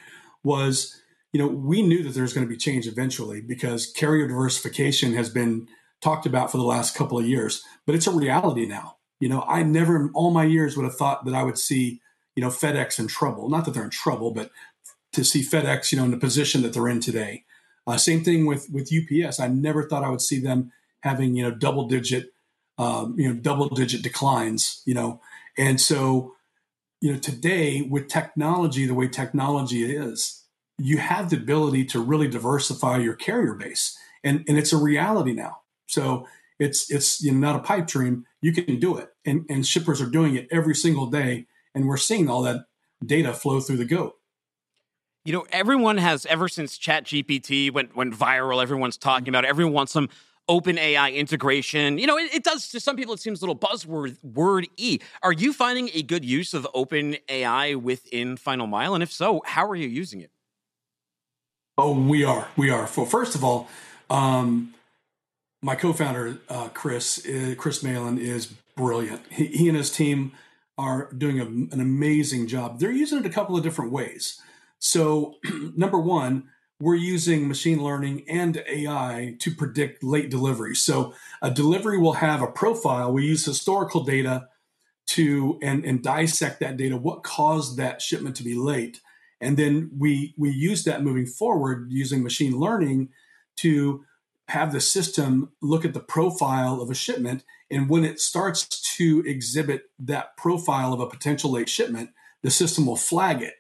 was, 0.44 1.00
you 1.32 1.40
know, 1.40 1.46
we 1.46 1.80
knew 1.80 2.02
that 2.02 2.10
there's 2.10 2.34
going 2.34 2.46
to 2.46 2.50
be 2.50 2.58
change 2.58 2.86
eventually 2.86 3.40
because 3.40 3.90
carrier 3.90 4.28
diversification 4.28 5.14
has 5.14 5.30
been 5.30 5.66
talked 6.02 6.26
about 6.26 6.52
for 6.52 6.58
the 6.58 6.62
last 6.62 6.94
couple 6.94 7.18
of 7.18 7.26
years, 7.26 7.62
but 7.86 7.94
it's 7.94 8.06
a 8.06 8.10
reality 8.10 8.66
now. 8.66 8.98
You 9.18 9.30
know, 9.30 9.46
I 9.48 9.62
never 9.62 9.96
in 9.96 10.10
all 10.12 10.30
my 10.30 10.44
years 10.44 10.76
would 10.76 10.84
have 10.84 10.96
thought 10.96 11.24
that 11.24 11.34
I 11.34 11.42
would 11.42 11.56
see, 11.56 12.02
you 12.34 12.42
know, 12.42 12.50
FedEx 12.50 12.98
in 12.98 13.06
trouble. 13.06 13.48
Not 13.48 13.64
that 13.64 13.72
they're 13.72 13.82
in 13.82 13.88
trouble, 13.88 14.30
but 14.30 14.50
to 15.14 15.24
see 15.24 15.42
FedEx, 15.42 15.90
you 15.90 15.96
know, 15.96 16.04
in 16.04 16.10
the 16.10 16.18
position 16.18 16.60
that 16.60 16.74
they're 16.74 16.88
in 16.88 17.00
today. 17.00 17.44
Uh, 17.86 17.96
same 17.96 18.22
thing 18.22 18.44
with 18.44 18.68
with 18.70 18.92
UPS. 18.92 19.40
I 19.40 19.48
never 19.48 19.88
thought 19.88 20.04
I 20.04 20.10
would 20.10 20.20
see 20.20 20.38
them 20.38 20.70
having 21.00 21.34
you 21.34 21.44
know 21.44 21.50
double 21.50 21.88
digit 21.88 22.34
um, 22.78 23.14
you 23.18 23.28
know, 23.28 23.34
double 23.34 23.68
digit 23.68 24.02
declines, 24.02 24.82
you 24.84 24.94
know. 24.94 25.20
And 25.58 25.80
so, 25.80 26.34
you 27.00 27.12
know, 27.12 27.18
today 27.18 27.82
with 27.82 28.08
technology, 28.08 28.86
the 28.86 28.94
way 28.94 29.08
technology 29.08 29.84
is, 29.84 30.44
you 30.78 30.98
have 30.98 31.30
the 31.30 31.36
ability 31.36 31.84
to 31.86 32.00
really 32.00 32.28
diversify 32.28 32.98
your 32.98 33.14
carrier 33.14 33.54
base. 33.54 33.96
And, 34.22 34.44
and 34.48 34.58
it's 34.58 34.72
a 34.72 34.76
reality 34.76 35.32
now. 35.32 35.58
So 35.86 36.26
it's 36.58 36.90
it's 36.90 37.22
you 37.22 37.32
know, 37.32 37.38
not 37.38 37.56
a 37.56 37.62
pipe 37.62 37.86
dream. 37.86 38.24
You 38.40 38.52
can 38.52 38.78
do 38.78 38.96
it. 38.96 39.10
And, 39.24 39.44
and 39.48 39.66
shippers 39.66 40.00
are 40.00 40.10
doing 40.10 40.34
it 40.34 40.48
every 40.50 40.74
single 40.74 41.06
day. 41.06 41.46
And 41.74 41.86
we're 41.86 41.96
seeing 41.96 42.28
all 42.28 42.42
that 42.42 42.66
data 43.04 43.32
flow 43.32 43.60
through 43.60 43.76
the 43.76 43.84
goat. 43.84 44.14
You 45.24 45.32
know, 45.32 45.46
everyone 45.50 45.98
has 45.98 46.24
ever 46.26 46.48
since 46.48 46.78
Chat 46.78 47.04
GPT 47.04 47.72
went 47.72 47.96
went 47.96 48.14
viral, 48.14 48.62
everyone's 48.62 48.96
talking 48.96 49.28
about 49.28 49.44
it. 49.44 49.48
Everyone 49.48 49.74
wants 49.74 49.92
some 49.92 50.08
OpenAI 50.48 51.14
integration. 51.14 51.98
You 51.98 52.06
know, 52.06 52.18
it, 52.18 52.34
it, 52.34 52.44
does 52.44 52.68
to 52.68 52.80
some 52.80 52.96
people 52.96 53.14
it 53.14 53.20
seems 53.20 53.40
a 53.40 53.46
little 53.46 53.58
buzzword 53.58 54.16
word 54.22 54.68
e. 54.76 54.98
Are 55.22 55.32
you 55.32 55.52
finding 55.52 55.90
a 55.94 56.02
good 56.02 56.24
use 56.24 56.54
of 56.54 56.66
open 56.74 57.16
AI 57.28 57.74
within 57.74 58.36
Final 58.36 58.66
Mile? 58.66 58.94
And 58.94 59.02
if 59.02 59.12
so, 59.12 59.42
how 59.44 59.66
are 59.66 59.76
you 59.76 59.88
using 59.88 60.20
it? 60.20 60.30
Oh, 61.78 61.98
we 61.98 62.24
are. 62.24 62.48
We 62.56 62.70
are. 62.70 62.88
Well, 62.96 63.06
first 63.06 63.34
of 63.34 63.44
all, 63.44 63.68
um, 64.08 64.74
my 65.62 65.74
co-founder 65.74 66.38
uh, 66.48 66.68
Chris 66.68 67.26
uh, 67.26 67.54
Chris 67.58 67.82
Malin 67.82 68.18
is 68.18 68.46
brilliant. 68.76 69.22
He, 69.30 69.46
he 69.46 69.68
and 69.68 69.76
his 69.76 69.90
team 69.90 70.32
are 70.78 71.12
doing 71.12 71.40
a, 71.40 71.44
an 71.44 71.80
amazing 71.80 72.46
job. 72.46 72.78
They're 72.78 72.92
using 72.92 73.18
it 73.18 73.26
a 73.26 73.30
couple 73.30 73.56
of 73.56 73.62
different 73.62 73.90
ways. 73.90 74.40
So, 74.78 75.36
number 75.76 75.98
one, 75.98 76.50
we're 76.78 76.94
using 76.94 77.48
machine 77.48 77.82
learning 77.82 78.24
and 78.28 78.62
AI 78.68 79.36
to 79.40 79.54
predict 79.54 80.04
late 80.04 80.30
delivery. 80.30 80.74
So 80.74 81.14
a 81.40 81.50
delivery 81.50 81.98
will 81.98 82.14
have 82.14 82.42
a 82.42 82.46
profile. 82.46 83.12
We 83.12 83.26
use 83.26 83.44
historical 83.44 84.04
data 84.04 84.48
to 85.08 85.58
and, 85.62 85.84
and 85.84 86.02
dissect 86.02 86.60
that 86.60 86.76
data. 86.76 86.96
What 86.96 87.22
caused 87.22 87.76
that 87.78 88.02
shipment 88.02 88.36
to 88.36 88.42
be 88.42 88.54
late? 88.54 89.00
And 89.40 89.56
then 89.56 89.90
we 89.96 90.34
we 90.36 90.50
use 90.50 90.84
that 90.84 91.02
moving 91.02 91.26
forward 91.26 91.88
using 91.90 92.22
machine 92.22 92.58
learning 92.58 93.10
to 93.56 94.04
have 94.48 94.72
the 94.72 94.80
system 94.80 95.50
look 95.60 95.84
at 95.84 95.94
the 95.94 96.00
profile 96.00 96.80
of 96.80 96.90
a 96.90 96.94
shipment. 96.94 97.42
And 97.70 97.88
when 97.88 98.04
it 98.04 98.20
starts 98.20 98.66
to 98.96 99.22
exhibit 99.26 99.90
that 99.98 100.36
profile 100.36 100.92
of 100.92 101.00
a 101.00 101.08
potential 101.08 101.52
late 101.52 101.68
shipment, 101.68 102.10
the 102.42 102.50
system 102.50 102.86
will 102.86 102.96
flag 102.96 103.42
it. 103.42 103.54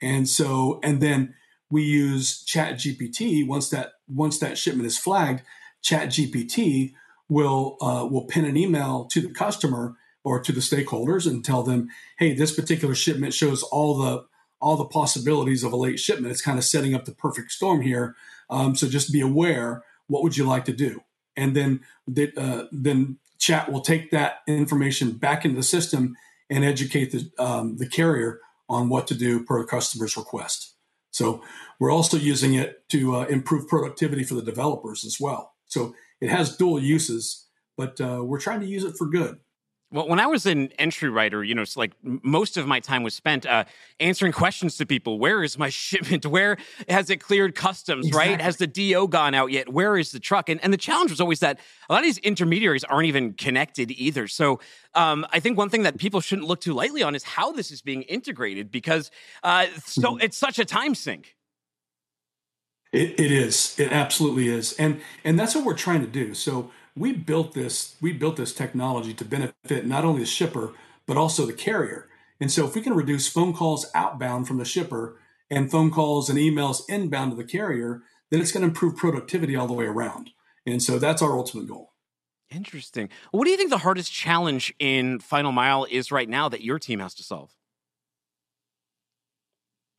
And 0.00 0.28
so, 0.28 0.78
and 0.82 1.00
then 1.00 1.34
we 1.70 1.82
use 1.82 2.42
Chat 2.44 2.76
GPT. 2.76 3.46
Once 3.46 3.68
that 3.70 3.92
once 4.08 4.38
that 4.38 4.58
shipment 4.58 4.86
is 4.86 4.98
flagged, 4.98 5.42
Chat 5.82 6.08
GPT 6.08 6.94
will 7.28 7.76
uh, 7.80 8.06
will 8.10 8.24
pin 8.24 8.44
an 8.44 8.56
email 8.56 9.04
to 9.06 9.20
the 9.20 9.30
customer 9.30 9.96
or 10.24 10.40
to 10.40 10.52
the 10.52 10.60
stakeholders 10.60 11.26
and 11.26 11.44
tell 11.44 11.62
them, 11.62 11.88
"Hey, 12.18 12.34
this 12.34 12.54
particular 12.54 12.94
shipment 12.94 13.34
shows 13.34 13.62
all 13.62 13.96
the 13.96 14.24
all 14.60 14.76
the 14.76 14.84
possibilities 14.84 15.62
of 15.62 15.72
a 15.72 15.76
late 15.76 16.00
shipment. 16.00 16.32
It's 16.32 16.42
kind 16.42 16.58
of 16.58 16.64
setting 16.64 16.94
up 16.94 17.04
the 17.04 17.12
perfect 17.12 17.52
storm 17.52 17.82
here. 17.82 18.16
Um, 18.50 18.74
so 18.74 18.88
just 18.88 19.12
be 19.12 19.20
aware. 19.20 19.84
What 20.06 20.22
would 20.22 20.36
you 20.36 20.44
like 20.44 20.64
to 20.66 20.72
do?" 20.72 21.02
And 21.36 21.54
then 21.54 21.80
they, 22.06 22.32
uh, 22.36 22.64
then 22.72 23.18
Chat 23.38 23.70
will 23.70 23.82
take 23.82 24.10
that 24.10 24.38
information 24.48 25.12
back 25.12 25.44
into 25.44 25.56
the 25.56 25.62
system 25.62 26.16
and 26.50 26.64
educate 26.64 27.12
the 27.12 27.30
um, 27.38 27.76
the 27.76 27.88
carrier 27.88 28.40
on 28.68 28.88
what 28.88 29.06
to 29.06 29.14
do 29.14 29.44
per 29.44 29.64
customer's 29.64 30.16
request. 30.16 30.74
So 31.10 31.42
we're 31.80 31.92
also 31.92 32.16
using 32.16 32.54
it 32.54 32.88
to 32.90 33.16
uh, 33.16 33.26
improve 33.26 33.68
productivity 33.68 34.24
for 34.24 34.34
the 34.34 34.42
developers 34.42 35.04
as 35.04 35.18
well. 35.20 35.54
So 35.66 35.94
it 36.20 36.30
has 36.30 36.56
dual 36.56 36.80
uses, 36.80 37.46
but 37.76 38.00
uh, 38.00 38.22
we're 38.24 38.40
trying 38.40 38.60
to 38.60 38.66
use 38.66 38.84
it 38.84 38.96
for 38.96 39.06
good. 39.06 39.38
Well, 39.90 40.06
when 40.06 40.20
I 40.20 40.26
was 40.26 40.44
an 40.44 40.70
entry 40.78 41.08
writer, 41.08 41.42
you 41.42 41.54
know, 41.54 41.62
it's 41.62 41.76
like 41.76 41.92
most 42.02 42.58
of 42.58 42.66
my 42.66 42.78
time 42.78 43.02
was 43.02 43.14
spent 43.14 43.46
uh, 43.46 43.64
answering 44.00 44.32
questions 44.44 44.76
to 44.76 44.86
people. 44.86 45.18
Where 45.18 45.42
is 45.42 45.58
my 45.58 45.68
shipment? 45.70 46.26
Where 46.26 46.58
has 46.88 47.08
it 47.08 47.18
cleared 47.18 47.54
customs? 47.54 48.06
Exactly. 48.06 48.32
Right? 48.32 48.40
Has 48.40 48.58
the 48.58 48.66
DO 48.66 49.08
gone 49.08 49.34
out 49.34 49.50
yet? 49.50 49.72
Where 49.72 49.96
is 49.96 50.12
the 50.12 50.20
truck? 50.20 50.50
And, 50.50 50.62
and 50.62 50.72
the 50.72 50.78
challenge 50.78 51.10
was 51.10 51.20
always 51.20 51.40
that 51.40 51.58
a 51.88 51.92
lot 51.94 52.00
of 52.00 52.04
these 52.04 52.18
intermediaries 52.18 52.84
aren't 52.84 53.06
even 53.06 53.32
connected 53.32 53.90
either. 53.92 54.28
So 54.28 54.60
um, 54.94 55.26
I 55.32 55.40
think 55.40 55.56
one 55.56 55.70
thing 55.70 55.84
that 55.84 55.96
people 55.96 56.20
shouldn't 56.20 56.46
look 56.46 56.60
too 56.60 56.74
lightly 56.74 57.02
on 57.02 57.14
is 57.14 57.22
how 57.22 57.52
this 57.52 57.70
is 57.70 57.80
being 57.80 58.02
integrated 58.02 58.70
because 58.70 59.10
uh, 59.42 59.66
so 59.84 60.12
mm-hmm. 60.12 60.20
it's 60.20 60.36
such 60.36 60.58
a 60.58 60.66
time 60.66 60.94
sink. 60.94 61.34
It, 62.92 63.20
it 63.20 63.32
is. 63.32 63.78
It 63.78 63.92
absolutely 63.92 64.48
is, 64.48 64.72
and 64.74 65.02
and 65.22 65.38
that's 65.38 65.54
what 65.54 65.62
we're 65.64 65.76
trying 65.76 66.00
to 66.00 66.06
do. 66.06 66.32
So 66.32 66.70
we 66.98 67.12
built 67.12 67.52
this 67.52 67.96
we 68.00 68.12
built 68.12 68.36
this 68.36 68.52
technology 68.52 69.14
to 69.14 69.24
benefit 69.24 69.86
not 69.86 70.04
only 70.04 70.20
the 70.20 70.26
shipper 70.26 70.72
but 71.06 71.16
also 71.16 71.46
the 71.46 71.52
carrier. 71.52 72.06
And 72.40 72.52
so 72.52 72.66
if 72.66 72.74
we 72.74 72.82
can 72.82 72.94
reduce 72.94 73.26
phone 73.26 73.52
calls 73.52 73.86
outbound 73.94 74.46
from 74.46 74.58
the 74.58 74.64
shipper 74.64 75.18
and 75.50 75.70
phone 75.70 75.90
calls 75.90 76.28
and 76.28 76.38
emails 76.38 76.82
inbound 76.88 77.32
to 77.32 77.36
the 77.36 77.44
carrier, 77.44 78.02
then 78.30 78.40
it's 78.40 78.52
going 78.52 78.60
to 78.60 78.68
improve 78.68 78.96
productivity 78.96 79.56
all 79.56 79.66
the 79.66 79.72
way 79.72 79.86
around. 79.86 80.30
And 80.66 80.82
so 80.82 80.98
that's 80.98 81.22
our 81.22 81.32
ultimate 81.32 81.66
goal. 81.66 81.94
Interesting. 82.50 83.08
What 83.30 83.44
do 83.44 83.50
you 83.50 83.56
think 83.56 83.70
the 83.70 83.78
hardest 83.78 84.12
challenge 84.12 84.72
in 84.78 85.18
Final 85.18 85.50
Mile 85.50 85.86
is 85.90 86.12
right 86.12 86.28
now 86.28 86.48
that 86.48 86.62
your 86.62 86.78
team 86.78 87.00
has 87.00 87.14
to 87.14 87.22
solve? 87.22 87.50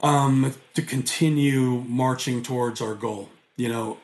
Um, 0.02 0.54
to 0.76 0.82
continue 0.82 1.84
marching 1.88 2.42
towards 2.42 2.82
our 2.82 2.96
goal, 2.96 3.30
you 3.58 3.68
know, 3.68 3.98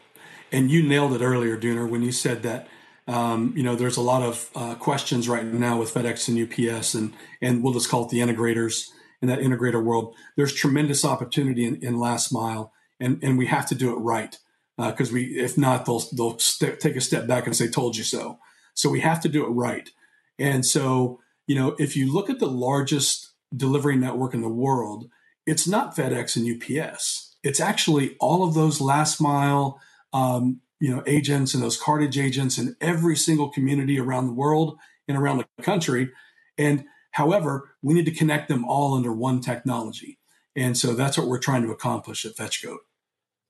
and 0.51 0.69
you 0.69 0.83
nailed 0.83 1.13
it 1.13 1.21
earlier, 1.21 1.57
Dooner, 1.57 1.89
when 1.89 2.01
you 2.03 2.11
said 2.11 2.43
that 2.43 2.67
um, 3.07 3.53
you 3.55 3.63
know, 3.63 3.75
there's 3.75 3.97
a 3.97 4.01
lot 4.01 4.23
of 4.23 4.49
uh, 4.55 4.75
questions 4.75 5.29
right 5.29 5.45
now 5.45 5.79
with 5.79 5.93
FedEx 5.93 6.27
and 6.27 6.71
UPS, 6.71 6.93
and 6.93 7.13
and 7.41 7.63
we'll 7.63 7.73
just 7.73 7.89
call 7.89 8.05
it 8.05 8.09
the 8.09 8.19
integrators 8.19 8.89
in 9.21 9.27
that 9.27 9.39
integrator 9.39 9.83
world. 9.83 10.15
There's 10.35 10.53
tremendous 10.53 11.05
opportunity 11.05 11.65
in, 11.65 11.83
in 11.83 11.99
last 11.99 12.31
mile, 12.31 12.73
and 12.99 13.19
and 13.23 13.37
we 13.37 13.45
have 13.47 13.67
to 13.67 13.75
do 13.75 13.91
it 13.93 13.99
right 13.99 14.37
because 14.77 15.11
uh, 15.11 15.13
we, 15.13 15.23
if 15.39 15.57
not, 15.57 15.85
they'll 15.85 16.03
they'll 16.15 16.39
st- 16.39 16.79
take 16.79 16.95
a 16.95 17.01
step 17.01 17.27
back 17.27 17.45
and 17.45 17.55
say, 17.55 17.67
"Told 17.67 17.95
you 17.95 18.03
so." 18.03 18.39
So 18.73 18.89
we 18.89 18.99
have 18.99 19.21
to 19.21 19.29
do 19.29 19.45
it 19.45 19.49
right. 19.49 19.89
And 20.37 20.65
so, 20.65 21.21
you 21.47 21.55
know, 21.55 21.75
if 21.79 21.95
you 21.95 22.11
look 22.11 22.29
at 22.29 22.39
the 22.39 22.47
largest 22.47 23.31
delivery 23.55 23.95
network 23.95 24.33
in 24.33 24.41
the 24.41 24.49
world, 24.49 25.09
it's 25.45 25.67
not 25.67 25.95
FedEx 25.95 26.35
and 26.35 26.61
UPS. 26.81 27.37
It's 27.41 27.59
actually 27.59 28.17
all 28.19 28.45
of 28.45 28.53
those 28.53 28.81
last 28.81 29.21
mile 29.21 29.79
um, 30.11 30.61
you 30.79 30.93
know 30.93 31.03
agents 31.05 31.53
and 31.53 31.63
those 31.63 31.79
cartage 31.79 32.17
agents 32.17 32.57
in 32.57 32.75
every 32.81 33.15
single 33.15 33.49
community 33.49 33.99
around 33.99 34.27
the 34.27 34.33
world 34.33 34.77
and 35.07 35.17
around 35.17 35.37
the 35.37 35.63
country. 35.63 36.11
And 36.57 36.85
however 37.11 37.75
we 37.81 37.93
need 37.93 38.05
to 38.05 38.11
connect 38.11 38.49
them 38.49 38.65
all 38.65 38.95
under 38.95 39.13
one 39.13 39.41
technology. 39.41 40.19
And 40.55 40.77
so 40.77 40.93
that's 40.93 41.17
what 41.17 41.27
we're 41.27 41.39
trying 41.39 41.63
to 41.63 41.71
accomplish 41.71 42.25
at 42.25 42.35
fetchgoat 42.35 42.79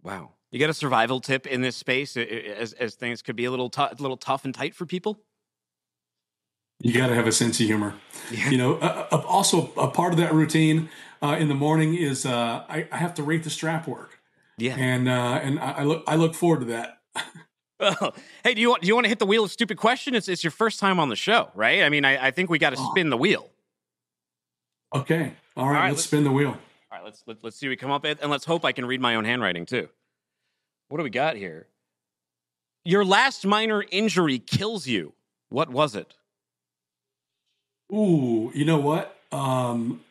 wow. 0.06 0.32
You 0.52 0.60
got 0.60 0.70
a 0.70 0.74
survival 0.74 1.20
tip 1.20 1.48
in 1.48 1.62
this 1.62 1.76
space 1.76 2.16
as, 2.16 2.72
as 2.74 2.96
things 2.96 3.22
could 3.22 3.36
be 3.36 3.46
a 3.46 3.52
little, 3.52 3.70
t- 3.70 3.84
little 4.00 4.16
tough 4.16 4.46
and 4.46 4.54
tight 4.54 4.74
for 4.74 4.86
people? 4.86 5.20
You 6.80 6.94
got 6.94 7.08
to 7.08 7.16
have 7.16 7.28
a 7.28 7.32
sense 7.32 7.60
of 7.60 7.66
humor. 7.66 7.96
Yeah. 8.32 8.50
you 8.50 8.58
know 8.58 8.76
uh, 8.76 9.08
uh, 9.12 9.22
also 9.28 9.72
a 9.78 9.88
part 9.88 10.12
of 10.12 10.18
that 10.18 10.34
routine 10.34 10.90
uh, 11.22 11.38
in 11.40 11.48
the 11.48 11.56
morning 11.56 11.96
is 11.96 12.26
uh, 12.26 12.64
I, 12.68 12.88
I, 12.92 12.98
have 12.98 13.14
to 13.16 13.24
rate 13.24 13.44
the 13.44 13.50
strap 13.50 13.88
work. 13.88 14.20
Yeah. 14.58 14.76
And 14.78 15.08
uh, 15.08 15.40
and 15.44 15.60
I 15.60 15.84
look 15.84 16.04
i 16.08 16.16
look 16.16 16.34
forward 16.34 16.62
to 16.62 16.66
that 16.68 17.02
well, 17.80 18.16
hey, 18.44 18.54
do 18.54 18.62
you 18.62 18.70
want 18.70 18.82
do 18.82 18.88
you 18.88 18.96
want 18.96 19.06
to 19.06 19.10
hit 19.10 19.20
the 19.20 19.26
wheel 19.26 19.44
of 19.44 19.52
stupid 19.52 19.78
question? 19.78 20.16
It's 20.16 20.28
it's 20.28 20.44
your 20.44 20.52
first 20.52 20.80
time 20.80 21.00
on 21.00 21.10
the 21.10 21.16
show, 21.16 21.50
right? 21.56 21.84
I 21.84 21.90
mean, 21.90 22.06
I, 22.06 22.28
I 22.28 22.32
think 22.32 22.50
we 22.50 22.60
got 22.60 22.72
to 22.72 22.78
oh. 22.80 22.92
spin 22.92 23.10
the 23.10 23.18
wheel. 23.18 23.50
Okay, 24.94 25.34
all 25.58 25.66
right, 25.66 25.68
All 25.68 25.70
right 25.70 25.84
let's, 25.88 25.98
let's, 25.98 26.04
spin 26.06 26.24
the 26.24 26.32
wheel. 26.32 26.50
All 26.50 26.58
right, 26.92 27.04
let's 27.04 27.24
let, 27.28 27.38
us 27.38 27.44
let 27.44 27.48
us 27.50 27.56
see 27.58 27.68
what 27.68 27.72
we 27.72 27.76
come 27.76 27.92
up 27.92 28.04
with, 28.04 28.22
and 28.22 28.32
let's 28.32 28.46
hope 28.46 28.64
I 28.64 28.72
can 28.72 28.86
read 28.86 29.02
my 29.02 29.16
own 29.16 29.26
handwriting 29.26 29.66
too. 29.66 29.90
What 30.90 30.98
do 30.98 31.04
we 31.04 31.10
got 31.10 31.36
here? 31.36 31.68
Your 32.86 33.04
last 33.04 33.46
minor 33.46 33.84
injury 33.92 34.40
kills 34.40 34.88
you. 34.88 35.14
What 35.50 35.70
was 35.70 35.96
it? 35.96 36.16
Ooh, 37.92 38.52
you 38.54 38.66
know 38.66 38.78
what? 38.78 39.18
Um, 39.32 40.02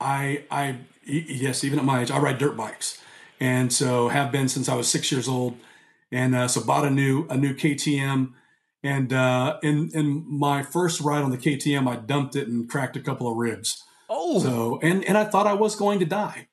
I 0.00 0.44
I 0.50 0.76
yes, 1.04 1.64
even 1.64 1.78
at 1.78 1.84
my 1.84 2.02
age, 2.02 2.10
I 2.10 2.18
ride 2.18 2.38
dirt 2.38 2.56
bikes, 2.56 3.02
and 3.40 3.72
so 3.72 4.08
have 4.08 4.30
been 4.30 4.48
since 4.48 4.68
I 4.68 4.76
was 4.76 4.88
six 4.88 5.10
years 5.10 5.28
old 5.28 5.56
and 6.12 6.34
uh, 6.34 6.48
so 6.48 6.62
bought 6.62 6.86
a 6.86 6.90
new 6.90 7.26
a 7.28 7.36
new 7.36 7.54
KTM. 7.54 8.32
And 8.82 9.12
uh, 9.12 9.58
in 9.62 9.90
in 9.92 10.24
my 10.28 10.62
first 10.62 11.00
ride 11.00 11.22
on 11.22 11.30
the 11.30 11.38
KTM, 11.38 11.88
I 11.88 11.96
dumped 11.96 12.36
it 12.36 12.48
and 12.48 12.68
cracked 12.68 12.96
a 12.96 13.00
couple 13.00 13.30
of 13.30 13.36
ribs. 13.36 13.82
Oh, 14.08 14.40
so 14.40 14.78
and 14.82 15.04
and 15.04 15.18
I 15.18 15.24
thought 15.24 15.46
I 15.46 15.54
was 15.54 15.76
going 15.76 15.98
to 15.98 16.06
die. 16.06 16.48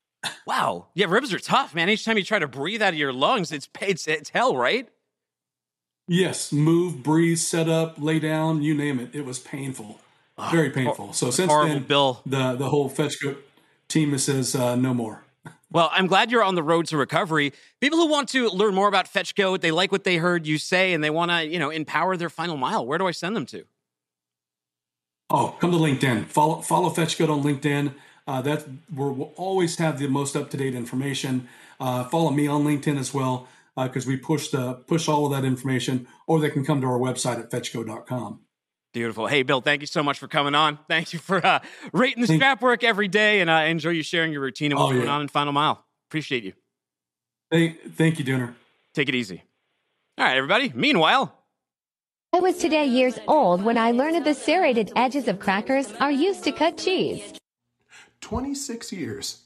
Wow, 0.48 0.88
yeah, 0.96 1.06
ribs 1.08 1.34
are 1.34 1.40
tough, 1.40 1.76
man. 1.76 1.88
Each 1.88 2.04
time 2.04 2.18
you 2.18 2.24
try 2.24 2.40
to 2.40 2.48
breathe 2.48 2.82
out 2.82 2.94
of 2.94 3.00
your 3.00 3.14
lungs, 3.14 3.52
it's 3.52 3.70
it's, 3.82 4.08
it's 4.08 4.30
hell, 4.30 4.58
right? 4.58 4.90
Yes, 6.08 6.52
move, 6.52 7.04
breathe, 7.04 7.38
set 7.38 7.70
up, 7.70 7.96
lay 7.98 8.20
down, 8.20 8.62
you 8.62 8.74
name 8.74 9.00
it. 9.00 9.10
It 9.14 9.26
was 9.26 9.40
painful, 9.40 10.00
oh, 10.38 10.50
very 10.52 10.72
painful. 10.72 11.14
So 11.14 11.30
since 11.30 11.52
then, 11.52 11.84
Bill. 11.84 12.22
the 12.26 12.56
the 12.56 12.70
whole 12.70 12.90
fetch 12.90 13.18
team 13.88 14.18
says 14.18 14.56
uh, 14.56 14.76
no 14.76 14.94
more. 14.94 15.25
Well, 15.72 15.90
I'm 15.92 16.08
glad 16.08 16.32
you're 16.32 16.44
on 16.44 16.56
the 16.56 16.64
road 16.64 16.86
to 16.88 16.98
recovery. 16.98 17.52
People 17.82 17.98
who 17.98 18.08
want 18.08 18.30
to 18.30 18.50
learn 18.50 18.76
more 18.76 18.88
about 18.88 19.12
FetchGoat, 19.12 19.62
they 19.62 19.72
like 19.72 19.92
what 19.92 20.04
they 20.04 20.18
heard 20.18 20.46
you 20.48 20.58
say, 20.58 20.94
and 20.94 21.04
they 21.04 21.10
want 21.10 21.32
to, 21.32 21.46
you 21.46 21.60
know, 21.60 21.70
empower 21.70 22.16
their 22.18 22.30
final 22.30 22.56
mile. 22.56 22.86
Where 22.86 22.98
do 22.98 23.08
I 23.08 23.12
send 23.12 23.36
them 23.36 23.46
to? 23.48 23.66
Oh, 25.30 25.56
come 25.60 25.72
to 25.72 25.78
LinkedIn. 25.78 26.28
Follow 26.28 26.62
follow 26.62 26.90
FetchGoat 26.90 27.30
on 27.30 27.44
LinkedIn. 27.44 27.94
Uh, 28.28 28.42
that 28.42 28.66
we'll 28.94 29.34
always 29.36 29.78
have 29.78 30.00
the 30.00 30.08
most 30.08 30.36
up 30.36 30.50
to 30.52 30.58
date 30.58 30.76
information. 30.76 31.48
Uh, 31.80 32.04
follow 32.06 32.32
me 32.32 32.48
on 32.48 32.64
LinkedIn 32.64 32.98
as 32.98 33.14
well 33.14 33.48
because 33.76 34.08
uh, 34.08 34.10
we 34.10 34.18
push 34.18 34.50
the 34.50 34.74
push 34.74 35.08
all 35.08 35.26
of 35.26 35.32
that 35.32 35.46
information, 35.46 36.08
or 36.28 36.40
they 36.40 36.50
can 36.50 36.64
come 36.64 36.80
to 36.82 36.88
our 36.88 37.00
website 37.00 37.40
at 37.40 37.50
fetchgoat.com. 37.50 38.40
Beautiful. 38.96 39.28
Hey, 39.28 39.44
Bill, 39.44 39.60
thank 39.60 39.82
you 39.82 39.88
so 39.88 40.02
much 40.02 40.20
for 40.20 40.30
coming 40.30 40.56
on. 40.56 40.80
Thank 40.88 41.12
you 41.12 41.20
for 41.20 41.46
uh, 41.46 41.60
rating 41.92 42.22
the 42.22 42.34
strap 42.34 42.62
work 42.62 42.82
every 42.82 43.10
day, 43.10 43.42
and 43.42 43.52
I 43.52 43.66
uh, 43.66 43.68
enjoy 43.68 43.90
you 43.90 44.04
sharing 44.04 44.32
your 44.32 44.40
routine 44.40 44.72
and 44.72 44.80
what's 44.80 44.92
oh, 44.92 44.94
yeah. 44.94 45.00
going 45.00 45.10
on 45.10 45.22
in 45.22 45.28
Final 45.28 45.52
Mile. 45.52 45.84
Appreciate 46.08 46.46
you. 46.46 46.54
Thank, 47.52 47.94
thank 47.96 48.20
you, 48.20 48.24
Dooner. 48.24 48.54
Take 48.94 49.10
it 49.10 49.16
easy. 49.16 49.44
All 50.18 50.24
right, 50.24 50.38
everybody. 50.38 50.72
Meanwhile, 50.74 51.38
I 52.32 52.40
was 52.40 52.58
today 52.58 52.86
years 52.86 53.20
old 53.28 53.66
when 53.66 53.78
I 53.78 53.92
learned 53.92 54.16
that 54.16 54.24
the 54.24 54.34
serrated 54.34 54.94
edges 54.96 55.28
of 55.28 55.40
crackers 55.40 55.92
are 56.00 56.10
used 56.10 56.46
to 56.46 56.54
cut 56.54 56.78
cheese. 56.78 57.34
26 58.22 58.94
years. 58.94 59.42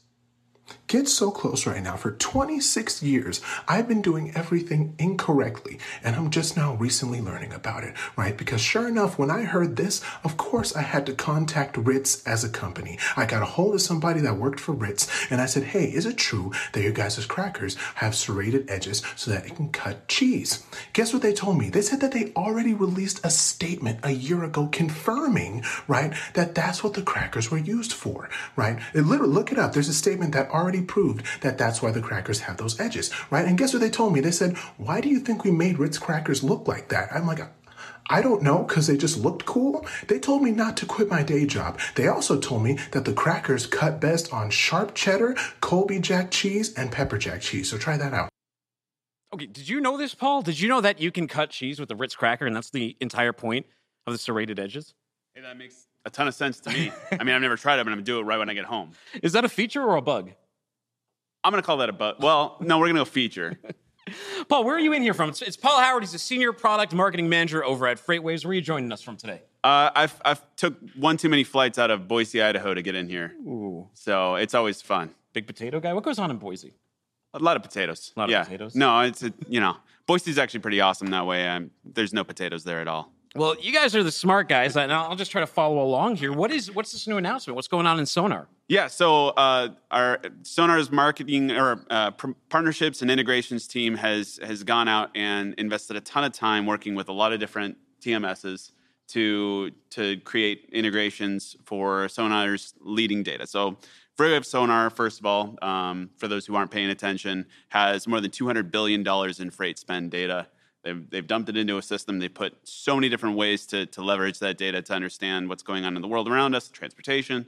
Get 0.90 1.06
so 1.06 1.30
close 1.30 1.68
right 1.68 1.84
now. 1.84 1.94
For 1.94 2.10
26 2.10 3.00
years, 3.00 3.40
I've 3.68 3.86
been 3.86 4.02
doing 4.02 4.32
everything 4.34 4.96
incorrectly, 4.98 5.78
and 6.02 6.16
I'm 6.16 6.30
just 6.30 6.56
now 6.56 6.74
recently 6.74 7.20
learning 7.20 7.52
about 7.52 7.84
it, 7.84 7.94
right? 8.16 8.36
Because 8.36 8.60
sure 8.60 8.88
enough, 8.88 9.16
when 9.16 9.30
I 9.30 9.42
heard 9.42 9.76
this, 9.76 10.02
of 10.24 10.36
course 10.36 10.74
I 10.74 10.82
had 10.82 11.06
to 11.06 11.12
contact 11.12 11.76
Ritz 11.76 12.26
as 12.26 12.42
a 12.42 12.48
company. 12.48 12.98
I 13.16 13.24
got 13.24 13.42
a 13.42 13.46
hold 13.46 13.76
of 13.76 13.82
somebody 13.82 14.18
that 14.22 14.36
worked 14.36 14.58
for 14.58 14.72
Ritz, 14.72 15.08
and 15.30 15.40
I 15.40 15.46
said, 15.46 15.62
hey, 15.62 15.84
is 15.84 16.06
it 16.06 16.16
true 16.16 16.50
that 16.72 16.82
your 16.82 16.90
guys' 16.90 17.24
crackers 17.24 17.76
have 17.94 18.16
serrated 18.16 18.68
edges 18.68 19.00
so 19.14 19.30
that 19.30 19.46
it 19.46 19.54
can 19.54 19.68
cut 19.68 20.08
cheese? 20.08 20.66
Guess 20.92 21.12
what 21.12 21.22
they 21.22 21.32
told 21.32 21.56
me? 21.56 21.70
They 21.70 21.82
said 21.82 22.00
that 22.00 22.10
they 22.10 22.32
already 22.34 22.74
released 22.74 23.24
a 23.24 23.30
statement 23.30 24.00
a 24.02 24.10
year 24.10 24.42
ago 24.42 24.66
confirming, 24.72 25.62
right, 25.86 26.12
that 26.34 26.56
that's 26.56 26.82
what 26.82 26.94
the 26.94 27.02
crackers 27.02 27.48
were 27.48 27.58
used 27.58 27.92
for, 27.92 28.28
right? 28.56 28.80
It 28.92 29.02
literally, 29.02 29.32
look 29.32 29.52
it 29.52 29.58
up. 29.60 29.72
There's 29.72 29.88
a 29.88 29.94
statement 29.94 30.32
that 30.32 30.50
already 30.50 30.79
already 30.80 30.86
proved 30.86 31.42
that 31.42 31.58
that's 31.58 31.82
why 31.82 31.90
the 31.90 32.00
crackers 32.00 32.40
have 32.40 32.56
those 32.56 32.78
edges, 32.80 33.10
right? 33.30 33.46
And 33.46 33.58
guess 33.58 33.72
what 33.72 33.80
they 33.80 33.90
told 33.90 34.12
me? 34.12 34.20
They 34.20 34.30
said, 34.30 34.56
why 34.76 35.00
do 35.00 35.08
you 35.08 35.20
think 35.20 35.44
we 35.44 35.50
made 35.50 35.78
Ritz 35.78 35.98
crackers 35.98 36.42
look 36.42 36.66
like 36.66 36.88
that? 36.88 37.08
I'm 37.12 37.26
like, 37.26 37.40
I 38.08 38.22
don't 38.22 38.42
know 38.42 38.64
because 38.64 38.86
they 38.86 38.96
just 38.96 39.18
looked 39.18 39.44
cool. 39.46 39.86
They 40.08 40.18
told 40.18 40.42
me 40.42 40.50
not 40.50 40.76
to 40.78 40.86
quit 40.86 41.08
my 41.08 41.22
day 41.22 41.46
job. 41.46 41.78
They 41.94 42.08
also 42.08 42.40
told 42.40 42.62
me 42.62 42.78
that 42.90 43.04
the 43.04 43.12
crackers 43.12 43.66
cut 43.66 44.00
best 44.00 44.32
on 44.32 44.50
sharp 44.50 44.94
cheddar, 44.94 45.36
Colby 45.60 46.00
Jack 46.00 46.30
cheese, 46.30 46.74
and 46.74 46.90
pepper 46.90 47.18
jack 47.18 47.40
cheese. 47.40 47.70
So 47.70 47.78
try 47.78 47.96
that 47.96 48.12
out. 48.12 48.28
Okay, 49.32 49.46
did 49.46 49.68
you 49.68 49.80
know 49.80 49.96
this, 49.96 50.12
Paul? 50.12 50.42
Did 50.42 50.58
you 50.58 50.68
know 50.68 50.80
that 50.80 51.00
you 51.00 51.12
can 51.12 51.28
cut 51.28 51.50
cheese 51.50 51.78
with 51.78 51.88
a 51.92 51.94
Ritz 51.94 52.16
cracker, 52.16 52.46
and 52.46 52.56
that's 52.56 52.70
the 52.70 52.96
entire 53.00 53.32
point 53.32 53.66
of 54.08 54.12
the 54.12 54.18
serrated 54.18 54.58
edges? 54.58 54.92
Hey, 55.34 55.42
that 55.42 55.56
makes 55.56 55.86
a 56.04 56.10
ton 56.10 56.26
of 56.26 56.34
sense 56.34 56.58
to 56.60 56.70
me. 56.70 56.90
I 57.12 57.22
mean, 57.22 57.34
I've 57.36 57.42
never 57.42 57.56
tried 57.56 57.78
it, 57.78 57.84
but 57.84 57.90
I'm 57.90 57.98
gonna 57.98 58.02
do 58.02 58.18
it 58.18 58.22
right 58.22 58.38
when 58.38 58.50
I 58.50 58.54
get 58.54 58.64
home. 58.64 58.90
Is 59.22 59.32
that 59.34 59.44
a 59.44 59.48
feature 59.48 59.82
or 59.82 59.96
a 59.96 60.02
bug? 60.02 60.32
I'm 61.42 61.52
gonna 61.52 61.62
call 61.62 61.78
that 61.78 61.88
a 61.88 61.92
bug. 61.92 62.16
Well, 62.20 62.56
no, 62.60 62.78
we're 62.78 62.88
gonna 62.88 63.00
go 63.00 63.04
feature. 63.04 63.58
Paul, 64.48 64.64
where 64.64 64.74
are 64.74 64.80
you 64.80 64.92
in 64.92 65.02
here 65.02 65.14
from? 65.14 65.28
It's, 65.28 65.42
it's 65.42 65.56
Paul 65.56 65.80
Howard. 65.80 66.02
He's 66.02 66.14
a 66.14 66.18
senior 66.18 66.52
product 66.52 66.92
marketing 66.92 67.28
manager 67.28 67.64
over 67.64 67.86
at 67.86 68.04
FreightWaves. 68.04 68.44
Where 68.44 68.50
are 68.50 68.54
you 68.54 68.60
joining 68.60 68.90
us 68.92 69.02
from 69.02 69.16
today? 69.16 69.42
Uh, 69.62 69.90
I've 69.94 70.20
I've 70.24 70.42
took 70.56 70.76
one 70.96 71.16
too 71.16 71.28
many 71.28 71.44
flights 71.44 71.78
out 71.78 71.90
of 71.90 72.08
Boise, 72.08 72.42
Idaho, 72.42 72.74
to 72.74 72.82
get 72.82 72.94
in 72.94 73.08
here, 73.08 73.34
Ooh, 73.46 73.88
so 73.94 74.36
it's 74.36 74.54
always 74.54 74.82
fun. 74.82 75.14
big 75.32 75.46
potato 75.46 75.80
guy. 75.80 75.92
What 75.92 76.04
goes 76.04 76.18
on 76.18 76.30
in 76.30 76.38
Boise? 76.38 76.74
A 77.34 77.38
lot 77.38 77.56
of 77.56 77.62
potatoes. 77.62 78.12
A 78.16 78.18
lot 78.18 78.24
of 78.24 78.30
yeah. 78.30 78.42
potatoes? 78.42 78.74
No, 78.74 79.00
it's 79.00 79.22
a, 79.22 79.32
you 79.48 79.60
know 79.60 79.76
Boise's 80.10 80.38
actually 80.38 80.58
pretty 80.58 80.80
awesome 80.80 81.06
that 81.10 81.24
way. 81.24 81.46
Um, 81.46 81.70
there's 81.84 82.12
no 82.12 82.24
potatoes 82.24 82.64
there 82.64 82.80
at 82.80 82.88
all. 82.88 83.12
Well, 83.36 83.54
you 83.60 83.72
guys 83.72 83.94
are 83.94 84.02
the 84.02 84.10
smart 84.10 84.48
guys, 84.48 84.76
and 84.76 84.92
I'll 84.92 85.14
just 85.14 85.30
try 85.30 85.40
to 85.40 85.46
follow 85.46 85.80
along 85.80 86.16
here. 86.16 86.32
What 86.32 86.50
is 86.50 86.72
what's 86.74 86.90
this 86.90 87.06
new 87.06 87.16
announcement? 87.16 87.54
What's 87.54 87.68
going 87.68 87.86
on 87.86 88.00
in 88.00 88.06
Sonar? 88.06 88.48
Yeah, 88.66 88.88
so 88.88 89.28
uh, 89.28 89.68
our 89.90 90.20
Sonar's 90.42 90.90
marketing 90.90 91.52
or 91.52 91.84
uh, 91.90 92.10
pr- 92.10 92.32
partnerships 92.48 93.02
and 93.02 93.10
integrations 93.10 93.68
team 93.68 93.94
has 93.94 94.40
has 94.42 94.64
gone 94.64 94.88
out 94.88 95.10
and 95.14 95.54
invested 95.58 95.96
a 95.96 96.00
ton 96.00 96.24
of 96.24 96.32
time 96.32 96.66
working 96.66 96.96
with 96.96 97.08
a 97.08 97.12
lot 97.12 97.32
of 97.32 97.38
different 97.38 97.76
TMSs 98.00 98.72
to 99.08 99.70
to 99.90 100.18
create 100.20 100.68
integrations 100.72 101.56
for 101.64 102.08
Sonar's 102.08 102.74
leading 102.80 103.22
data. 103.22 103.46
So 103.46 103.76
FreightWave 104.18 104.44
Sonar, 104.44 104.90
first 104.90 105.20
of 105.20 105.26
all, 105.26 105.56
um, 105.62 106.10
for 106.16 106.26
those 106.26 106.46
who 106.46 106.56
aren't 106.56 106.70
paying 106.72 106.90
attention, 106.90 107.46
has 107.68 108.08
more 108.08 108.20
than 108.20 108.32
200 108.32 108.72
billion 108.72 109.04
dollars 109.04 109.38
in 109.38 109.50
freight 109.50 109.78
spend 109.78 110.10
data. 110.10 110.48
They've, 110.82 111.10
they've 111.10 111.26
dumped 111.26 111.48
it 111.48 111.56
into 111.56 111.76
a 111.76 111.82
system. 111.82 112.18
They 112.18 112.28
put 112.28 112.56
so 112.64 112.94
many 112.94 113.08
different 113.08 113.36
ways 113.36 113.66
to, 113.66 113.86
to 113.86 114.02
leverage 114.02 114.38
that 114.38 114.56
data 114.56 114.80
to 114.82 114.94
understand 114.94 115.48
what's 115.48 115.62
going 115.62 115.84
on 115.84 115.96
in 115.96 116.02
the 116.02 116.08
world 116.08 116.28
around 116.28 116.54
us, 116.54 116.68
transportation. 116.68 117.46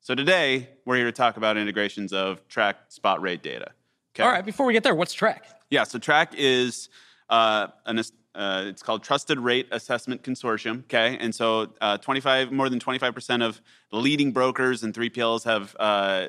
So 0.00 0.14
today, 0.14 0.68
we're 0.84 0.96
here 0.96 1.06
to 1.06 1.12
talk 1.12 1.36
about 1.36 1.56
integrations 1.56 2.12
of 2.12 2.46
TRAC 2.48 2.74
spot 2.88 3.20
rate 3.20 3.42
data. 3.42 3.72
Okay. 4.14 4.22
All 4.22 4.30
right, 4.30 4.44
before 4.44 4.66
we 4.66 4.72
get 4.72 4.82
there, 4.82 4.94
what's 4.94 5.14
TRAC? 5.14 5.42
Yeah, 5.70 5.84
so 5.84 5.98
TRAC 5.98 6.34
is 6.36 6.88
uh, 7.30 7.68
an 7.86 8.00
uh, 8.34 8.64
it's 8.66 8.82
called 8.82 9.02
Trusted 9.02 9.38
Rate 9.38 9.68
Assessment 9.70 10.22
Consortium. 10.22 10.84
Okay, 10.84 11.18
and 11.20 11.34
so 11.34 11.72
uh, 11.80 11.98
25 11.98 12.50
more 12.50 12.68
than 12.68 12.80
25 12.80 13.14
percent 13.14 13.42
of 13.42 13.60
leading 13.90 14.32
brokers 14.32 14.82
and 14.82 14.94
3PLs 14.94 15.44
have 15.44 15.76
uh, 15.78 16.28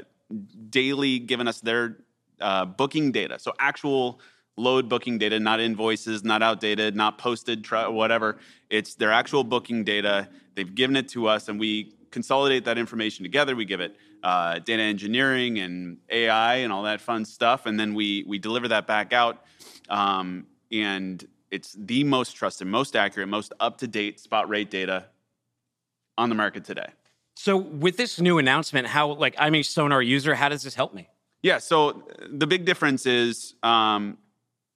daily 0.70 1.20
given 1.20 1.48
us 1.48 1.62
their 1.62 1.98
uh, 2.42 2.66
booking 2.66 3.12
data. 3.12 3.40
So 3.40 3.54
actual 3.60 4.20
load 4.58 4.88
booking 4.88 5.18
data, 5.18 5.40
not 5.40 5.60
invoices, 5.60 6.24
not 6.24 6.44
outdated, 6.44 6.96
not 6.96 7.18
posted, 7.18 7.66
whatever. 7.72 8.38
It's 8.70 8.96
their 8.96 9.12
actual 9.12 9.44
booking 9.44 9.84
data. 9.84 10.30
They've 10.56 10.74
given 10.74 10.96
it 10.96 11.10
to 11.10 11.28
us, 11.28 11.50
and 11.50 11.60
we 11.60 11.96
consolidate 12.12 12.66
that 12.66 12.78
information 12.78 13.24
together. 13.24 13.56
We 13.56 13.66
give 13.66 13.82
it 13.82 13.96
uh, 14.24 14.60
data 14.60 14.84
engineering 14.84 15.60
and 15.60 15.98
AI 16.10 16.56
and 16.58 16.72
all 16.72 16.84
that 16.84 17.02
fun 17.02 17.26
stuff, 17.26 17.66
and 17.66 17.80
then 17.80 17.94
we 17.94 18.24
we 18.28 18.40
deliver 18.40 18.68
that 18.70 18.88
back 18.88 19.14
out. 19.14 19.44
Um, 19.90 20.48
and 20.72 21.26
it's 21.52 21.76
the 21.78 22.04
most 22.04 22.36
trusted, 22.36 22.68
most 22.68 22.96
accurate, 22.96 23.30
most 23.30 23.54
up 23.60 23.78
to 23.80 23.88
date 23.88 24.20
spot 24.20 24.50
rate 24.50 24.72
data 24.72 25.06
on 26.18 26.30
the 26.30 26.36
market 26.36 26.64
today. 26.64 26.88
So 27.36 27.58
with 27.58 27.98
this 27.98 28.20
new 28.20 28.38
announcement, 28.38 28.88
how 28.88 29.14
like 29.14 29.36
I'm 29.38 29.56
a 29.56 29.64
Sonar 29.64 30.02
user, 30.02 30.36
how 30.36 30.50
does 30.50 30.64
this 30.64 30.76
help 30.76 30.94
me? 30.94 31.10
Yeah. 31.42 31.58
So 31.58 32.08
the 32.30 32.48
big 32.48 32.66
difference 32.66 33.06
is 33.06 33.56
um, 33.64 34.18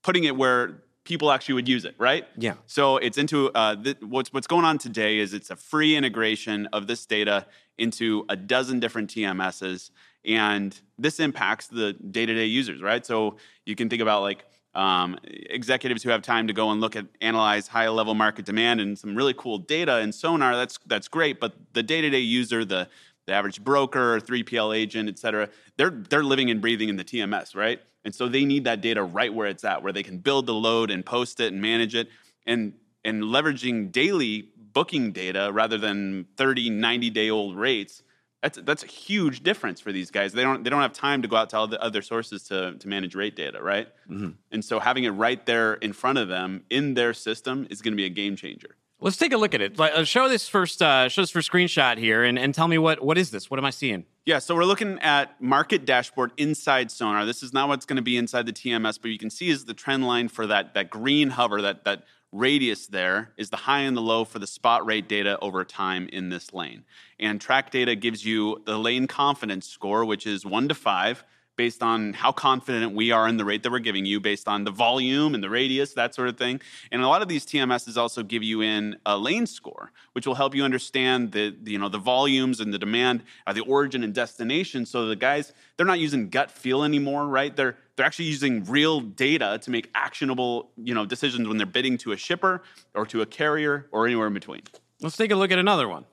putting 0.08 0.24
it 0.24 0.38
where 0.38 0.82
people 1.04 1.34
actually 1.34 1.54
would 1.54 1.67
use 1.67 1.84
it, 1.84 1.93
right? 1.98 2.26
Yeah. 2.38 2.54
So 2.65 2.96
it's 2.96 3.17
into 3.17 3.52
uh, 3.52 3.76
th- 3.76 3.98
what's 4.00 4.32
what's 4.32 4.48
going 4.48 4.63
on 4.63 4.78
today 4.78 5.20
is 5.20 5.34
it's 5.34 5.50
a 5.50 5.58
free 5.58 5.98
integration 5.98 6.65
of 6.72 6.88
this 6.88 7.06
data 7.06 7.46
into 7.78 8.26
a 8.30 8.38
dozen 8.38 8.80
different 8.80 9.10
TMSs, 9.10 9.91
and 10.24 10.80
this 10.98 11.20
impacts 11.20 11.67
the 11.67 11.91
day-to-day 11.91 12.46
users, 12.46 12.82
right? 12.82 13.06
So 13.06 13.36
you 13.65 13.76
can 13.76 13.89
think 13.89 14.02
about 14.02 14.22
like 14.22 14.46
um, 14.74 15.20
executives 15.26 16.04
who 16.04 16.10
have 16.10 16.22
time 16.22 16.48
to 16.48 16.54
go 16.54 16.72
and 16.72 16.80
look 16.80 16.96
at 16.96 17.06
analyze 17.20 17.67
high-level 17.67 18.13
market 18.13 18.46
demand 18.46 18.80
and 18.80 18.98
some 18.98 19.13
really 19.13 19.34
cool 19.34 19.58
data 19.58 20.00
in 20.00 20.13
Sonar. 20.13 20.56
That's 20.56 20.80
that's 20.86 21.10
great, 21.10 21.41
but 21.41 21.52
the 21.74 21.84
day-to-day 21.84 22.20
user, 22.20 22.63
the 22.63 22.88
the 23.28 23.34
average 23.34 23.63
broker, 23.63 24.20
3PL 24.20 24.76
agent, 24.76 25.10
et 25.10 25.20
cetera, 25.20 25.50
they're 25.78 25.92
they're 25.92 26.24
living 26.24 26.50
and 26.50 26.60
breathing 26.62 26.90
in 26.90 26.96
the 26.96 27.04
TMS, 27.04 27.56
right? 27.56 27.80
And 28.04 28.16
so 28.16 28.28
they 28.28 28.46
need 28.46 28.63
that 28.63 28.82
data 28.82 29.04
right 29.04 29.34
where 29.34 29.48
it's 29.48 29.63
at, 29.63 29.84
where 29.84 29.94
they 29.94 30.02
can 30.02 30.18
build 30.18 30.46
the 30.46 30.54
load 30.54 30.90
and 30.90 31.06
post 31.06 31.40
it 31.40 31.52
and 31.52 31.62
manage 31.62 31.94
it. 31.94 32.10
And 32.46 32.74
and 33.04 33.24
leveraging 33.24 33.92
daily 33.92 34.50
booking 34.74 35.12
data 35.12 35.50
rather 35.54 35.78
than 35.78 36.26
30, 36.38 36.70
90 36.70 37.10
day 37.10 37.30
old 37.30 37.58
rates, 37.58 38.02
that's 38.42 38.60
that's 38.62 38.84
a 38.84 38.88
huge 38.88 39.44
difference 39.44 39.82
for 39.82 39.92
these 39.92 40.10
guys. 40.10 40.32
They 40.32 40.44
don't 40.44 40.63
they 40.63 40.70
don't 40.70 40.82
have 40.82 40.94
time 40.94 41.22
to 41.22 41.28
go 41.28 41.36
out 41.36 41.50
to 41.50 41.58
all 41.58 41.68
the 41.68 41.82
other 41.82 42.02
sources 42.02 42.44
to, 42.44 42.76
to 42.80 42.88
manage 42.88 43.13
rate 43.13 43.36
data, 43.36 43.62
right? 43.62 43.90
Mm-hmm. 44.10 44.30
And 44.52 44.63
so 44.63 44.80
having 44.80 45.04
it 45.04 45.10
right 45.10 45.46
there 45.46 45.74
in 45.74 45.92
front 45.92 46.18
of 46.18 46.30
them 46.30 46.63
in 46.70 46.94
their 46.94 47.13
system 47.13 47.68
is 47.70 47.82
going 47.82 47.92
to 47.92 47.98
be 47.98 48.06
a 48.06 48.10
game 48.10 48.38
changer. 48.38 48.76
Let's 48.99 49.17
take 49.17 49.31
a 49.31 49.38
look 49.38 49.53
at 49.53 49.62
it. 49.62 49.79
Uh, 49.79 50.03
Show 50.05 50.27
this 50.27 50.49
first. 50.49 50.81
Uh, 50.81 51.07
show 51.07 51.21
this 51.21 51.29
first 51.29 51.51
screenshot 51.51 51.97
here, 51.97 52.23
and, 52.23 52.39
and 52.39 52.53
tell 52.53 52.67
me 52.67 52.79
what 52.79 53.03
what 53.03 53.17
is 53.17 53.29
this? 53.29 53.49
What 53.49 53.60
am 53.60 53.65
I 53.65 53.69
seeing? 53.69 54.05
Yeah, 54.25 54.39
so 54.39 54.55
we're 54.55 54.65
looking 54.65 54.97
at 54.99 55.39
market 55.41 55.86
dashboard 55.86 56.31
inside 56.36 56.89
Sonar. 56.89 57.25
This 57.25 57.43
is 57.43 57.53
not 57.53 57.69
what's 57.69 57.86
going 57.86 57.97
to 57.97 58.01
be 58.01 58.17
inside 58.17 58.47
the 58.47 58.53
TMS, 58.53 58.99
but 58.99 59.12
you 59.12 59.19
can 59.19 59.29
see 59.29 59.49
is 59.49 59.65
the 59.65 59.75
trend 59.75 60.07
line 60.07 60.29
for 60.29 60.47
that 60.47 60.73
that 60.73 60.89
green 60.89 61.29
hover, 61.29 61.62
that 61.62 61.86
that 61.86 62.05
radius 62.31 62.88
there 62.88 63.33
is 63.38 63.51
the 63.51 63.57
high 63.57 63.81
and 63.81 63.95
the 63.95 64.01
low 64.01 64.25
for 64.25 64.39
the 64.39 64.47
spot 64.47 64.86
rate 64.86 65.07
data 65.07 65.38
over 65.41 65.63
time 65.63 66.10
in 66.12 66.29
this 66.29 66.51
lane. 66.51 66.83
And 67.19 67.39
TRAC 67.39 67.69
data 67.69 67.95
gives 67.95 68.25
you 68.25 68.63
the 68.65 68.77
lane 68.77 69.05
confidence 69.07 69.67
score, 69.69 70.05
which 70.05 70.25
is 70.25 70.43
one 70.43 70.67
to 70.69 70.75
five, 70.75 71.23
based 71.58 71.84
on 71.84 72.13
how 72.13 72.32
confident 72.32 72.93
we 72.93 73.12
are 73.12 73.28
in 73.28 73.38
the 73.38 73.43
rate 73.43 73.63
that 73.63 73.72
we're 73.72 73.80
giving 73.80 74.06
you, 74.06 74.20
based 74.20 74.48
on 74.48 74.63
the 74.63 74.72
volume 74.72 75.34
and 75.34 75.43
the 75.43 75.50
radius, 75.50 75.93
that 75.93 76.15
sort 76.15 76.30
of 76.30 76.38
thing. 76.38 76.62
And 76.91 77.02
a 77.02 77.08
lot 77.08 77.22
of 77.22 77.28
these 77.28 77.46
TMSs 77.46 77.98
also 77.98 78.24
give 78.24 78.43
you 78.43 78.62
in 78.62 78.98
a 79.06 79.17
lane 79.17 79.48
score, 79.48 79.91
which 80.13 80.26
will 80.26 80.36
help 80.36 80.56
you 80.56 80.63
understand 80.63 81.32
the, 81.32 81.56
you 81.65 81.78
know 81.78 81.89
the 81.89 81.98
volumes 81.98 82.60
and 82.60 82.74
the 82.74 82.80
demand, 82.80 83.24
uh, 83.46 83.54
the 83.54 83.62
origin 83.62 84.04
and 84.04 84.13
destination. 84.13 84.86
So 84.86 85.08
the 85.08 85.15
guys 85.15 85.52
they're 85.76 85.86
not 85.86 86.00
using 86.00 86.30
gut 86.30 86.52
feel 86.52 86.84
anymore, 86.84 87.28
right? 87.28 87.56
They're 87.56 87.76
they're 87.96 88.06
actually 88.06 88.26
using 88.26 88.63
real 88.65 89.02
data 89.02 89.60
to 89.63 89.72
make 89.72 89.89
actionable 89.96 90.70
you 90.78 90.93
know 90.93 91.06
decisions 91.06 91.48
when 91.48 91.58
they're 91.58 91.65
bidding 91.65 91.98
to 92.00 92.12
a 92.12 92.17
shipper 92.17 92.62
or 92.93 93.06
to 93.08 93.22
a 93.22 93.26
carrier 93.26 93.88
or 93.91 94.06
anywhere 94.06 94.28
in 94.28 94.34
between. 94.34 94.62
Let's 95.02 95.17
take 95.17 95.32
a 95.32 95.36
look 95.36 95.52
at 95.52 95.60
another 95.60 95.88
one. 95.88 96.06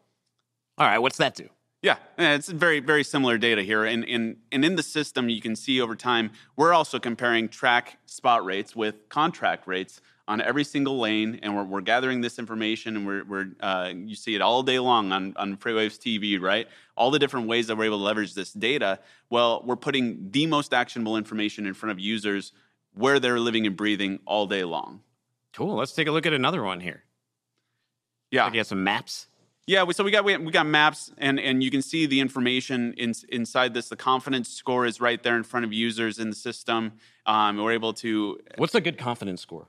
All 0.77 0.87
right, 0.87 0.99
what's 0.99 1.19
that 1.19 1.35
do? 1.35 1.49
Yeah, 1.85 1.97
it's 2.17 2.49
very, 2.49 2.81
very 2.81 3.05
similar 3.05 3.37
data 3.37 3.61
here. 3.61 3.85
And, 3.85 4.09
and, 4.09 4.39
and 4.51 4.65
in 4.65 4.77
the 4.77 4.83
system, 4.83 5.29
you 5.29 5.43
can 5.43 5.55
see 5.55 5.83
over 5.83 5.95
time, 5.95 6.31
we're 6.57 6.73
also 6.73 6.99
comparing 6.99 7.47
TRAC 7.47 7.99
spot 8.07 8.43
rates 8.43 8.75
with 8.75 9.07
contract 9.11 9.67
rates 9.67 10.01
on 10.27 10.41
every 10.41 10.65
single 10.65 10.99
lane. 10.99 11.41
And 11.43 11.55
we're, 11.55 11.65
we're 11.65 11.83
gathering 11.83 12.23
this 12.23 12.39
information, 12.39 12.97
and 12.97 13.07
we're, 13.07 13.25
we're 13.25 13.49
uh, 13.61 13.93
you 13.95 14.17
see 14.17 14.35
it 14.35 14.41
all 14.41 14.63
day 14.63 14.79
long 14.79 15.13
on, 15.13 15.35
on 15.37 15.59
FreightWaves 15.59 15.99
TV, 15.99 16.41
right? 16.41 16.69
All 16.97 17.11
the 17.11 17.19
different 17.19 17.49
ways 17.49 17.67
that 17.67 17.77
we're 17.77 17.85
able 17.85 17.99
to 17.99 18.05
leverage 18.05 18.33
this 18.33 18.55
data. 18.55 18.99
Well, 19.29 19.63
we're 19.67 19.77
putting 19.77 20.31
the 20.31 20.47
most 20.47 20.73
actionable 20.73 21.19
information 21.19 21.67
in 21.67 21.75
front 21.75 21.91
of 21.91 22.01
users 22.01 22.53
where 22.95 23.21
they're 23.21 23.39
living 23.39 23.67
and 23.67 23.77
breathing 23.77 24.21
all 24.25 24.47
day 24.47 24.65
long. 24.65 25.03
Cool. 25.53 25.75
Let's 25.75 25.93
take 25.93 26.09
a 26.09 26.13
look 26.13 26.25
at 26.25 26.33
another 26.33 26.63
one 26.63 26.81
here. 26.81 27.05
Yeah. 28.31 28.47
I 28.47 28.51
guess 28.51 28.69
some 28.69 28.83
maps. 28.85 29.27
Yeah, 29.67 29.85
we, 29.85 29.95
so 29.95 30.05
we 30.05 30.11
got 30.11 30.25
we, 30.25 30.37
we 30.37 30.53
got 30.53 30.67
maps, 30.67 31.11
and 31.17 31.41
and 31.41 31.63
you 31.63 31.71
can 31.71 31.81
see 31.81 32.05
the 32.07 32.21
information 32.21 32.93
in, 32.99 33.15
inside 33.31 33.73
this. 33.73 33.89
The 33.89 33.97
confidence 33.97 34.49
score 34.51 34.85
is 34.85 35.01
right 35.01 35.23
there 35.23 35.37
in 35.37 35.43
front 35.43 35.65
of 35.65 35.73
users 35.73 36.19
in 36.19 36.29
the 36.29 36.37
system. 36.37 36.93
Um, 37.25 37.57
we're 37.57 37.73
able 37.73 37.95
to 37.95 38.39
What's 38.59 38.75
a 38.75 38.81
good 38.81 38.99
confidence 38.99 39.41
score? 39.41 39.69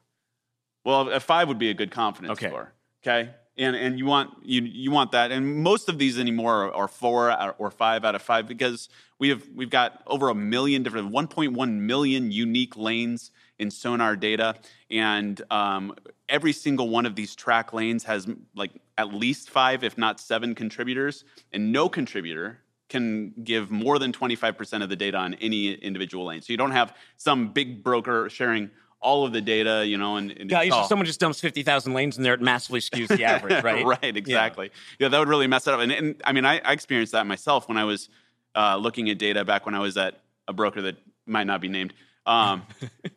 well, 0.83 1.09
a 1.09 1.19
five 1.19 1.47
would 1.47 1.57
be 1.59 1.69
a 1.69 1.73
good 1.73 1.91
confidence 1.91 2.31
Okay. 2.37 2.47
score. 2.49 2.73
Okay, 3.03 3.29
and 3.57 3.73
and 3.75 3.97
you 3.97 4.05
want 4.05 4.31
you 4.43 4.63
you 4.63 4.91
want 4.91 5.11
that, 5.13 5.31
and 5.31 5.63
most 5.63 5.87
of 5.87 5.97
these 5.97 6.19
anymore 6.19 6.65
are, 6.65 6.73
are 6.73 6.87
four 6.89 7.31
or 7.57 7.71
five 7.71 8.03
out 8.03 8.15
of 8.15 8.21
five 8.21 8.47
because 8.49 8.89
we 9.17 9.29
have 9.29 9.43
we've 9.55 9.69
got 9.69 10.03
over 10.07 10.27
a 10.27 10.35
million 10.35 10.83
different 10.83 11.13
1.1 11.13 11.71
million 11.79 12.31
unique 12.31 12.75
lanes 12.75 13.31
in 13.59 13.71
sonar 13.71 14.15
data, 14.15 14.55
and 14.91 15.41
um, 15.51 15.95
every 16.29 16.51
single 16.53 16.89
one 16.89 17.05
of 17.05 17.15
these 17.15 17.35
TRAC 17.35 17.73
lanes 17.73 18.03
has 18.03 18.27
like 18.55 18.71
at 18.97 19.13
least 19.13 19.49
five, 19.49 19.83
if 19.83 19.97
not 19.97 20.19
seven 20.19 20.55
contributors, 20.55 21.23
and 21.51 21.71
no 21.71 21.89
contributor 21.89 22.59
can 22.89 23.33
give 23.43 23.71
more 23.71 23.97
than 23.97 24.11
25% 24.11 24.83
of 24.83 24.89
the 24.89 24.95
data 24.95 25.17
on 25.17 25.33
any 25.35 25.73
individual 25.73 26.25
lane. 26.25 26.41
So 26.41 26.53
you 26.53 26.57
don't 26.57 26.71
have 26.71 26.95
some 27.17 27.51
big 27.51 27.83
broker 27.83 28.29
sharing 28.29 28.69
all 29.01 29.25
of 29.25 29.33
the 29.33 29.41
data, 29.41 29.85
you 29.85 29.97
know, 29.97 30.17
and, 30.17 30.31
and 30.31 30.49
Yeah, 30.49 30.61
usually 30.61 30.87
someone 30.87 31.05
just 31.05 31.19
dumps 31.19 31.39
50,000 31.39 31.93
lanes 31.93 32.17
in 32.17 32.23
there, 32.23 32.33
it 32.33 32.41
massively 32.41 32.79
skews 32.79 33.07
the 33.07 33.23
average, 33.25 33.63
right? 33.63 33.85
right, 33.85 34.17
exactly. 34.17 34.71
Yeah. 34.99 35.09
that 35.09 35.19
would 35.19 35.27
really 35.27 35.47
mess 35.47 35.67
it 35.67 35.73
up. 35.73 35.79
And, 35.79 35.91
and 35.91 36.21
I 36.23 36.31
mean, 36.31 36.45
I, 36.45 36.59
I 36.59 36.73
experienced 36.73 37.11
that 37.13 37.25
myself 37.27 37.67
when 37.67 37.77
I 37.77 37.83
was 37.83 38.09
uh, 38.55 38.77
looking 38.77 39.09
at 39.09 39.19
data 39.19 39.45
back 39.45 39.65
when 39.65 39.75
I 39.75 39.79
was 39.79 39.97
at 39.97 40.21
a 40.47 40.53
broker 40.53 40.81
that 40.83 40.95
might 41.25 41.45
not 41.45 41.61
be 41.61 41.67
named. 41.67 41.93
Um, 42.25 42.63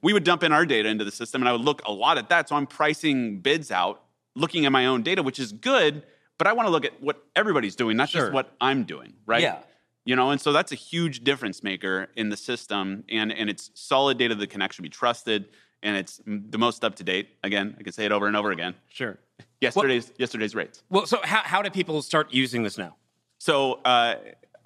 we 0.02 0.12
would 0.12 0.24
dump 0.24 0.42
in 0.42 0.52
our 0.52 0.66
data 0.66 0.88
into 0.88 1.04
the 1.04 1.10
system, 1.10 1.42
and 1.42 1.48
I 1.48 1.52
would 1.52 1.62
look 1.62 1.82
a 1.86 1.92
lot 1.92 2.18
at 2.18 2.28
that. 2.28 2.48
So 2.48 2.56
I'm 2.56 2.66
pricing 2.66 3.40
bids 3.40 3.70
out, 3.70 4.02
looking 4.36 4.66
at 4.66 4.72
my 4.72 4.86
own 4.86 5.02
data, 5.02 5.22
which 5.22 5.38
is 5.38 5.52
good, 5.52 6.02
but 6.38 6.46
I 6.46 6.52
want 6.52 6.66
to 6.66 6.70
look 6.70 6.84
at 6.84 7.00
what 7.02 7.24
everybody's 7.34 7.74
doing, 7.76 7.96
not 7.96 8.08
Sure. 8.10 8.22
just 8.22 8.32
what 8.32 8.52
I'm 8.60 8.84
doing, 8.84 9.14
right? 9.26 9.42
Yeah. 9.42 9.58
You 10.04 10.16
know, 10.16 10.30
and 10.30 10.40
so 10.40 10.52
that's 10.52 10.72
a 10.72 10.76
huge 10.76 11.22
difference 11.24 11.62
maker 11.62 12.08
in 12.16 12.28
the 12.30 12.36
system, 12.36 13.04
and 13.10 13.30
and 13.32 13.50
it's 13.50 13.70
solid 13.74 14.16
data 14.16 14.34
that 14.36 14.48
can 14.48 14.62
actually 14.62 14.84
be 14.84 14.88
trusted, 14.90 15.48
and 15.82 15.96
it's 15.96 16.20
the 16.26 16.56
most 16.58 16.82
up 16.84 16.94
to 16.96 17.04
date. 17.04 17.28
Again, 17.42 17.76
I 17.78 17.82
can 17.82 17.92
say 17.92 18.06
it 18.06 18.12
over 18.12 18.26
and 18.26 18.34
over 18.36 18.50
again. 18.50 18.74
Sure. 18.88 19.18
Yesterday's 19.60 20.10
yesterday's 20.16 20.54
rates. 20.54 20.82
Well, 20.88 21.04
so 21.06 21.18
how, 21.22 21.42
how 21.44 21.60
do 21.62 21.68
people 21.70 22.00
start 22.02 22.32
using 22.32 22.62
this 22.62 22.78
now? 22.78 22.96
So 23.38 23.80
uh, 23.84 24.14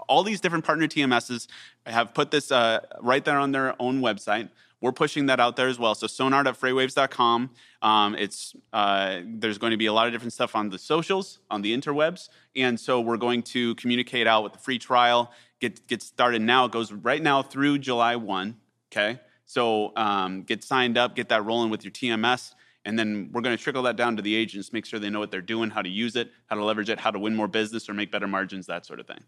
all 0.09 0.22
these 0.22 0.40
different 0.40 0.64
partner 0.64 0.87
TMSs 0.87 1.48
have 1.86 2.14
put 2.14 2.30
this 2.30 2.52
uh, 2.52 2.80
right 3.00 3.24
there 3.24 3.38
on 3.38 3.52
their 3.52 3.74
own 3.80 4.00
website. 4.00 4.48
We're 4.80 4.92
pushing 4.92 5.26
that 5.26 5.38
out 5.38 5.54
there 5.54 5.68
as 5.68 5.78
well. 5.78 5.94
So 5.94 6.08
sonar.freightwaves.com. 6.08 7.50
Um, 7.82 8.14
it's 8.16 8.56
uh, 8.72 9.20
there's 9.24 9.58
going 9.58 9.70
to 9.70 9.76
be 9.76 9.86
a 9.86 9.92
lot 9.92 10.08
of 10.08 10.12
different 10.12 10.32
stuff 10.32 10.56
on 10.56 10.70
the 10.70 10.78
socials, 10.78 11.38
on 11.50 11.62
the 11.62 11.76
interwebs, 11.76 12.28
and 12.56 12.78
so 12.78 13.00
we're 13.00 13.16
going 13.16 13.42
to 13.44 13.76
communicate 13.76 14.26
out 14.26 14.42
with 14.42 14.54
the 14.54 14.58
free 14.58 14.78
trial. 14.78 15.32
Get 15.60 15.86
get 15.86 16.02
started 16.02 16.42
now. 16.42 16.64
It 16.64 16.72
goes 16.72 16.92
right 16.92 17.22
now 17.22 17.42
through 17.42 17.78
July 17.78 18.16
one. 18.16 18.56
Okay, 18.90 19.20
so 19.46 19.92
um, 19.96 20.42
get 20.42 20.64
signed 20.64 20.98
up, 20.98 21.14
get 21.14 21.28
that 21.28 21.44
rolling 21.44 21.70
with 21.70 21.84
your 21.84 21.92
TMS. 21.92 22.54
And 22.84 22.98
then 22.98 23.30
we're 23.32 23.42
going 23.42 23.56
to 23.56 23.62
trickle 23.62 23.82
that 23.84 23.96
down 23.96 24.16
to 24.16 24.22
the 24.22 24.34
agents, 24.34 24.72
make 24.72 24.86
sure 24.86 24.98
they 24.98 25.10
know 25.10 25.20
what 25.20 25.30
they're 25.30 25.40
doing, 25.40 25.70
how 25.70 25.82
to 25.82 25.88
use 25.88 26.16
it, 26.16 26.30
how 26.46 26.56
to 26.56 26.64
leverage 26.64 26.90
it, 26.90 26.98
how 26.98 27.10
to 27.10 27.18
win 27.18 27.34
more 27.34 27.48
business 27.48 27.88
or 27.88 27.94
make 27.94 28.10
better 28.10 28.26
margins, 28.26 28.66
that 28.66 28.84
sort 28.84 28.98
of 28.98 29.06
thing. 29.06 29.20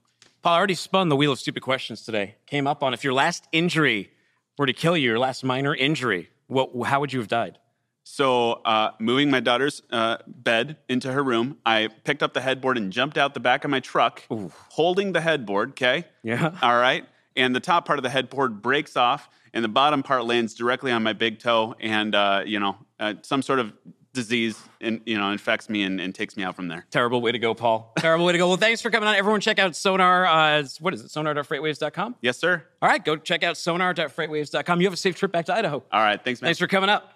Paul, 0.43 0.55
I 0.55 0.57
already 0.59 0.75
spun 0.75 1.09
the 1.09 1.17
wheel 1.17 1.33
of 1.33 1.39
stupid 1.39 1.63
questions 1.63 2.03
today. 2.03 2.35
Came 2.47 2.67
up 2.67 2.83
on 2.83 2.93
if 2.95 3.05
your 3.05 3.13
last 3.13 3.47
injury 3.53 4.11
were 4.59 4.67
to 4.67 4.73
kill 4.73 4.97
you, 4.97 5.11
your 5.11 5.19
last 5.19 5.45
minor 5.45 5.75
injury, 5.75 6.31
what, 6.49 6.71
how 6.87 7.01
would 7.01 7.13
you 7.13 7.21
have 7.21 7.29
died? 7.29 7.59
So, 8.07 8.53
uh, 8.65 8.91
moving 8.99 9.31
my 9.31 9.41
daughter's 9.41 9.81
uh, 9.91 10.19
bed 10.27 10.77
into 10.91 11.11
her 11.11 11.23
room, 11.23 11.57
I 11.65 11.89
picked 12.05 12.23
up 12.23 12.35
the 12.35 12.43
headboard 12.43 12.77
and 12.77 12.93
jumped 12.93 13.17
out 13.17 13.33
the 13.33 13.41
back 13.41 13.65
of 13.65 13.71
my 13.71 13.81
truck, 13.81 14.23
holding 14.69 15.13
the 15.13 15.23
headboard. 15.23 15.71
Okay. 15.71 16.05
Yeah. 16.23 16.55
All 16.61 16.77
right. 16.79 17.07
And 17.37 17.55
the 17.55 17.61
top 17.61 17.85
part 17.85 17.99
of 17.99 18.03
the 18.03 18.11
headboard 18.11 18.63
breaks 18.63 18.97
off, 18.97 19.29
and 19.53 19.65
the 19.65 19.69
bottom 19.69 20.03
part 20.03 20.25
lands 20.25 20.55
directly 20.55 20.93
on 20.93 21.03
my 21.03 21.13
big 21.13 21.39
toe, 21.41 21.75
and 21.81 22.15
uh, 22.15 22.43
you 22.47 22.61
know, 22.61 22.77
uh, 23.01 23.15
some 23.23 23.43
sort 23.43 23.59
of 23.59 23.73
disease, 24.15 24.57
and 24.81 25.01
you 25.05 25.19
know, 25.19 25.31
infects 25.31 25.69
me 25.69 25.83
and, 25.83 26.01
and 26.01 26.15
takes 26.15 26.37
me 26.37 26.45
out 26.45 26.57
from 26.57 26.69
there. 26.69 26.87
Terrible 26.91 27.21
way 27.21 27.33
to 27.33 27.39
go, 27.39 27.53
Paul. 27.53 27.93
Terrible 27.99 28.25
way 28.25 28.33
to 28.33 28.39
go. 28.39 28.49
Well, 28.49 28.57
thanks 28.57 28.81
for 28.81 28.91
coming 28.91 29.09
on. 29.09 29.17
Everyone, 29.17 29.41
check 29.41 29.59
out 29.59 29.77
Sonar. 29.77 30.27
Uh, 30.27 30.65
what 30.81 30.95
is 30.95 31.03
it? 31.03 31.11
Sonar.freightwaves.com. 31.11 32.17
Yes, 32.23 32.39
sir. 32.39 32.65
All 32.81 32.89
right, 32.89 33.05
go 33.05 33.17
check 33.17 33.43
out 33.43 33.57
sonar.freightwaves.com. 33.57 34.81
You 34.81 34.87
have 34.87 34.95
a 34.95 34.97
safe 34.97 35.17
trip 35.17 35.33
back 35.33 35.47
to 35.47 35.55
Idaho. 35.55 35.83
All 35.93 36.01
right. 36.01 36.23
Thanks, 36.23 36.41
man. 36.41 36.47
Thanks 36.47 36.61
for 36.61 36.69
coming 36.69 36.89
up. 36.89 37.11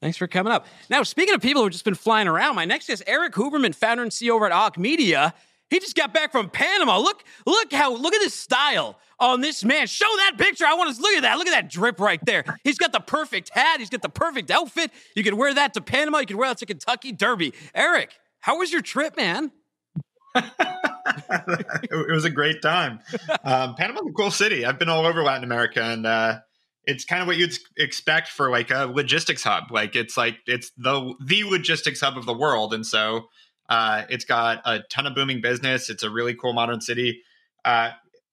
Thanks 0.00 0.16
for 0.16 0.28
coming 0.28 0.52
up. 0.52 0.66
Now, 0.88 1.02
speaking 1.02 1.34
of 1.34 1.42
people 1.42 1.62
who've 1.62 1.72
just 1.72 1.84
been 1.84 1.96
flying 1.96 2.28
around, 2.28 2.54
my 2.54 2.64
next 2.64 2.86
guest, 2.86 3.02
Erik 3.06 3.32
Huberman, 3.32 3.74
founder 3.74 4.04
and 4.04 4.12
CEO 4.12 4.30
over 4.30 4.46
at 4.46 4.52
Hawke 4.52 4.78
Media. 4.78 5.34
He 5.70 5.80
just 5.80 5.96
got 5.96 6.14
back 6.14 6.32
from 6.32 6.48
Panama. 6.50 6.98
Look, 6.98 7.24
look 7.46 7.72
how, 7.72 7.94
look 7.94 8.14
at 8.14 8.20
this 8.20 8.34
style 8.34 8.98
on 9.20 9.40
this 9.40 9.64
man. 9.64 9.86
Show 9.86 10.06
that 10.16 10.36
picture. 10.38 10.64
I 10.64 10.74
want 10.74 10.94
to 10.94 11.02
look 11.02 11.14
at 11.14 11.22
that. 11.22 11.38
Look 11.38 11.46
at 11.46 11.52
that 11.52 11.70
drip 11.70 12.00
right 12.00 12.24
there. 12.24 12.44
He's 12.64 12.78
got 12.78 12.92
the 12.92 13.00
perfect 13.00 13.50
hat. 13.52 13.80
He's 13.80 13.90
got 13.90 14.02
the 14.02 14.08
perfect 14.08 14.50
outfit. 14.50 14.90
You 15.14 15.22
could 15.22 15.34
wear 15.34 15.52
that 15.54 15.74
to 15.74 15.80
Panama. 15.80 16.18
You 16.18 16.26
could 16.26 16.36
wear 16.36 16.48
that 16.48 16.58
to 16.58 16.66
Kentucky 16.66 17.12
Derby. 17.12 17.52
Erik, 17.74 18.12
how 18.40 18.58
was 18.58 18.72
your 18.72 18.82
trip, 18.82 19.16
man? 19.16 19.52
it 20.34 22.10
was 22.10 22.24
a 22.24 22.30
great 22.30 22.62
time. 22.62 23.00
Um, 23.44 23.74
Panama's 23.74 24.06
a 24.08 24.12
cool 24.12 24.30
city. 24.30 24.64
I've 24.64 24.78
been 24.78 24.88
all 24.88 25.06
over 25.06 25.22
Latin 25.22 25.44
America, 25.44 25.82
and 25.82 26.06
uh, 26.06 26.38
it's 26.84 27.04
kind 27.04 27.22
of 27.22 27.28
what 27.28 27.36
you'd 27.36 27.56
expect 27.76 28.28
for 28.28 28.50
like 28.50 28.70
a 28.70 28.86
logistics 28.86 29.42
hub. 29.42 29.70
Like 29.70 29.96
it's 29.96 30.16
like 30.16 30.36
it's 30.46 30.70
the 30.76 31.14
the 31.24 31.44
logistics 31.44 32.00
hub 32.00 32.16
of 32.16 32.26
the 32.26 32.34
world, 32.34 32.72
and 32.72 32.86
so 32.86 33.28
uh, 33.68 34.04
it's 34.08 34.24
got 34.24 34.62
a 34.64 34.80
ton 34.90 35.06
of 35.06 35.14
booming 35.14 35.40
business. 35.40 35.90
It's 35.90 36.02
a 36.02 36.10
really 36.10 36.34
cool 36.34 36.52
modern 36.52 36.80
city. 36.80 37.22
Uh, 37.64 37.90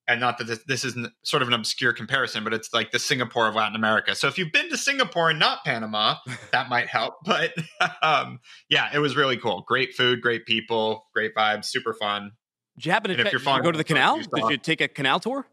and 0.07 0.19
not 0.19 0.37
that 0.37 0.45
this, 0.45 0.59
this 0.67 0.85
is 0.85 0.95
sort 1.23 1.41
of 1.41 1.47
an 1.47 1.53
obscure 1.53 1.91
comparison, 1.91 2.43
but 2.43 2.53
it's 2.53 2.73
like 2.73 2.91
the 2.91 2.99
Singapore 2.99 3.47
of 3.47 3.55
Latin 3.55 3.75
America. 3.75 4.13
So 4.13 4.27
if 4.27 4.37
you've 4.37 4.51
been 4.51 4.69
to 4.69 4.77
Singapore 4.77 5.31
and 5.31 5.39
not 5.39 5.65
Panama, 5.65 6.15
that 6.51 6.69
might 6.69 6.87
help. 6.87 7.15
But 7.25 7.53
um, 8.01 8.39
yeah, 8.69 8.89
it 8.93 8.99
was 8.99 9.15
really 9.15 9.37
cool. 9.37 9.63
Great 9.67 9.93
food, 9.95 10.21
great 10.21 10.45
people, 10.45 11.07
great 11.13 11.33
vibes, 11.35 11.65
super 11.65 11.93
fun. 11.93 12.31
Did 12.77 12.85
you 12.85 12.91
happen 12.91 13.09
to, 13.09 13.13
if 13.19 13.31
you're 13.31 13.39
did 13.39 13.55
you 13.55 13.63
go 13.63 13.71
to 13.71 13.77
the 13.77 13.83
canal? 13.83 14.17
you 14.17 14.23
Did 14.23 14.49
you 14.49 14.57
take 14.57 14.81
a 14.81 14.87
canal 14.87 15.19
tour? 15.19 15.47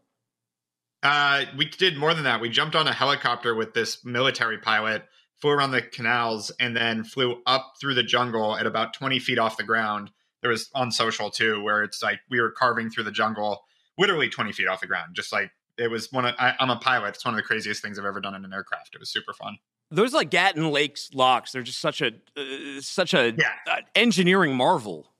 Uh, 1.01 1.45
we 1.57 1.65
did 1.65 1.97
more 1.97 2.13
than 2.13 2.23
that. 2.23 2.39
We 2.41 2.49
jumped 2.49 2.75
on 2.75 2.87
a 2.87 2.93
helicopter 2.93 3.55
with 3.55 3.73
this 3.73 4.05
military 4.05 4.57
pilot, 4.57 5.03
flew 5.43 5.51
around 5.51 5.71
the 5.71 5.81
canals, 5.81 6.53
and 6.57 6.73
then 6.73 7.03
flew 7.03 7.41
up 7.45 7.73
through 7.81 7.95
the 7.95 8.03
jungle 8.03 8.55
at 8.55 8.65
about 8.65 8.93
20 8.93 9.19
feet 9.19 9.37
off 9.37 9.57
the 9.57 9.63
ground. 9.63 10.09
There 10.41 10.49
was 10.49 10.69
on 10.73 10.89
social 10.89 11.29
too, 11.29 11.61
where 11.61 11.83
it's 11.83 12.01
like 12.01 12.21
we 12.29 12.39
were 12.39 12.49
carving 12.51 12.89
through 12.89 13.03
the 13.03 13.11
jungle, 13.11 13.65
literally 13.97 14.29
20 14.29 14.53
feet 14.53 14.69
off 14.69 14.79
the 14.79 14.87
ground. 14.87 15.17
Just 15.17 15.33
like 15.33 15.51
it 15.77 15.91
was 15.91 16.09
one 16.13 16.23
of, 16.25 16.33
I, 16.39 16.53
I'm 16.59 16.69
a 16.69 16.77
pilot. 16.77 17.09
It's 17.15 17.25
one 17.25 17.33
of 17.33 17.37
the 17.37 17.43
craziest 17.43 17.81
things 17.81 17.99
I've 17.99 18.05
ever 18.05 18.21
done 18.21 18.35
in 18.35 18.45
an 18.45 18.53
aircraft. 18.53 18.95
It 18.95 18.99
was 18.99 19.09
super 19.11 19.33
fun. 19.33 19.57
Those 19.91 20.13
like 20.13 20.31
Gatun 20.31 20.71
Lakes 20.71 21.09
locks, 21.13 21.51
they're 21.51 21.61
just 21.61 21.81
such 21.81 22.01
a 22.01 22.11
uh, 22.37 22.79
such 22.79 23.13
a 23.13 23.33
Yeah. 23.37 23.51
uh, 23.69 23.81
engineering 23.95 24.55
marvel. 24.55 25.11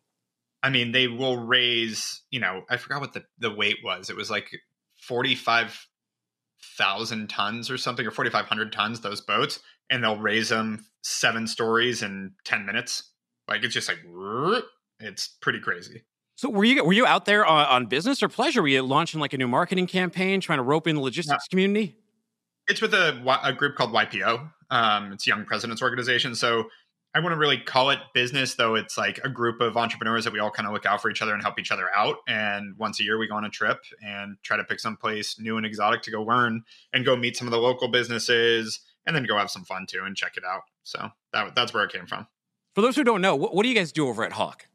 I 0.64 0.70
mean, 0.70 0.94
they 0.94 1.10
will 1.10 1.36
raise, 1.38 2.22
you 2.32 2.40
know, 2.40 2.64
I 2.70 2.78
forgot 2.78 3.02
what 3.02 3.12
the, 3.12 3.26
the 3.40 3.54
weight 3.54 3.80
was. 3.84 4.10
It 4.10 4.16
was 4.16 4.32
like 4.32 4.50
45,000 4.96 7.30
tons 7.30 7.70
or 7.70 7.78
something, 7.78 8.08
or 8.08 8.12
4,500 8.12 8.72
tons, 8.72 9.02
those 9.02 9.20
boats, 9.22 9.60
and 9.90 10.04
they'll 10.04 10.18
raise 10.18 10.50
them 10.50 10.86
seven 11.02 11.48
stories 11.48 12.04
in 12.04 12.34
10 12.46 12.66
minutes. 12.66 13.12
Like, 13.48 13.64
it's 13.64 13.74
just 13.74 13.90
like, 13.90 14.00
it's 15.00 15.28
pretty 15.42 15.60
crazy. 15.60 16.04
So 16.36 16.50
were 16.50 16.64
you 16.64 16.84
were 16.84 16.94
you 16.94 17.06
out 17.06 17.26
there 17.26 17.46
on, 17.46 17.66
on 17.68 17.86
business 17.86 18.24
or 18.24 18.28
pleasure? 18.28 18.62
Were 18.62 18.68
you 18.68 18.82
launching 18.82 19.20
like 19.20 19.34
a 19.34 19.38
new 19.38 19.48
marketing 19.48 19.88
campaign, 19.88 20.42
trying 20.42 20.58
to 20.58 20.64
rope 20.64 20.88
in 20.88 20.96
the 20.96 21.02
logistics 21.02 21.48
community? 21.48 21.96
It's 22.68 22.82
with 22.82 22.94
a, 22.94 23.22
a 23.44 23.54
group 23.54 23.76
called 23.76 23.92
YPO. 23.92 24.50
Um, 24.72 25.12
it's 25.14 25.28
Young 25.28 25.46
Presidents 25.46 25.82
Organization. 25.82 26.34
So 26.34 26.66
I 27.16 27.20
wouldn't 27.20 27.40
really 27.40 27.60
call 27.60 27.92
it 27.92 28.00
business, 28.14 28.56
though. 28.56 28.74
It's 28.74 28.98
like 28.98 29.20
a 29.24 29.30
group 29.30 29.62
of 29.62 29.78
entrepreneurs 29.78 30.24
that 30.24 30.34
we 30.34 30.40
all 30.40 30.50
kind 30.50 30.66
of 30.66 30.74
look 30.74 30.86
out 30.86 31.02
for 31.02 31.12
each 31.12 31.22
other 31.22 31.34
and 31.34 31.44
help 31.44 31.60
each 31.60 31.72
other 31.72 31.86
out. 31.96 32.18
And 32.28 32.76
once 32.78 33.00
a 33.00 33.04
year, 33.04 33.20
we 33.20 33.28
go 33.28 33.36
on 33.36 33.46
a 33.46 33.50
trip 33.50 33.80
and 34.04 34.38
try 34.42 34.58
to 34.58 34.64
pick 34.64 34.80
some 34.80 34.98
place 34.98 35.40
new 35.40 35.58
and 35.58 35.66
exotic 35.66 36.02
to 36.04 36.12
go 36.12 36.24
learn 36.24 36.64
and 36.92 37.06
go 37.06 37.16
meet 37.16 37.38
some 37.38 37.48
of 37.48 37.52
the 37.52 37.60
local 37.60 37.88
businesses 37.88 38.80
and 39.06 39.16
then 39.16 39.24
go 39.26 39.38
have 39.38 39.52
some 39.52 39.64
fun 39.64 39.86
too 39.88 40.04
and 40.06 40.16
check 40.16 40.38
it 40.38 40.44
out. 40.44 40.62
So 40.84 41.10
that, 41.34 41.56
that's 41.56 41.74
where 41.74 41.84
it 41.84 41.92
came 41.92 42.06
from. 42.06 42.28
For 42.76 42.82
those 42.82 42.96
who 42.96 43.04
don't 43.04 43.22
know, 43.22 43.36
what, 43.36 43.54
what 43.54 43.64
do 43.64 43.70
you 43.70 43.76
guys 43.76 43.92
do 43.92 44.08
over 44.08 44.24
at 44.24 44.34
Hawke? 44.34 44.68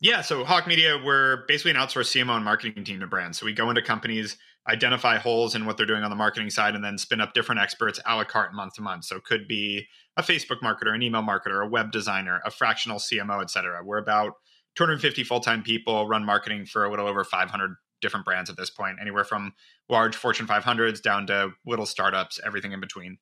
Yeah, 0.00 0.20
so 0.20 0.44
Hawke 0.44 0.66
Media, 0.66 0.98
we're 1.04 1.44
basically 1.48 1.72
an 1.72 1.76
outsourced 1.76 2.14
CMO 2.14 2.36
and 2.36 2.44
marketing 2.44 2.84
team 2.84 3.00
to 3.00 3.06
brands. 3.06 3.38
So 3.38 3.46
we 3.46 3.52
go 3.52 3.68
into 3.68 3.82
companies, 3.82 4.36
identify 4.68 5.18
holes 5.18 5.54
in 5.54 5.66
what 5.66 5.76
they're 5.76 5.86
doing 5.86 6.04
on 6.04 6.10
the 6.10 6.16
marketing 6.16 6.50
side, 6.50 6.74
and 6.74 6.84
then 6.84 6.98
spin 6.98 7.20
up 7.20 7.34
different 7.34 7.60
experts 7.60 7.98
a 8.06 8.16
la 8.16 8.24
carte 8.24 8.54
month 8.54 8.74
to 8.74 8.82
month. 8.82 9.04
So 9.04 9.16
it 9.16 9.24
could 9.24 9.48
be 9.48 9.86
a 10.16 10.22
Facebook 10.22 10.60
marketer, 10.62 10.94
an 10.94 11.02
email 11.02 11.22
marketer, 11.22 11.64
a 11.64 11.68
web 11.68 11.92
designer, 11.92 12.40
a 12.44 12.50
fractional 12.50 12.98
CMO, 12.98 13.42
et 13.42 13.50
cetera. 13.50 13.82
We're 13.84 13.98
about 13.98 14.34
250 14.76 15.24
full 15.24 15.40
time 15.40 15.62
people, 15.62 16.06
run 16.06 16.24
marketing 16.24 16.66
for 16.66 16.84
a 16.84 16.90
little 16.90 17.08
over 17.08 17.24
500 17.24 17.76
different 18.00 18.26
brands 18.26 18.50
at 18.50 18.56
this 18.56 18.70
point, 18.70 18.98
anywhere 19.00 19.24
from 19.24 19.54
large 19.88 20.16
Fortune 20.16 20.46
500s 20.46 21.02
down 21.02 21.26
to 21.28 21.52
little 21.64 21.86
startups, 21.86 22.40
everything 22.44 22.72
in 22.72 22.80
between. 22.80 23.18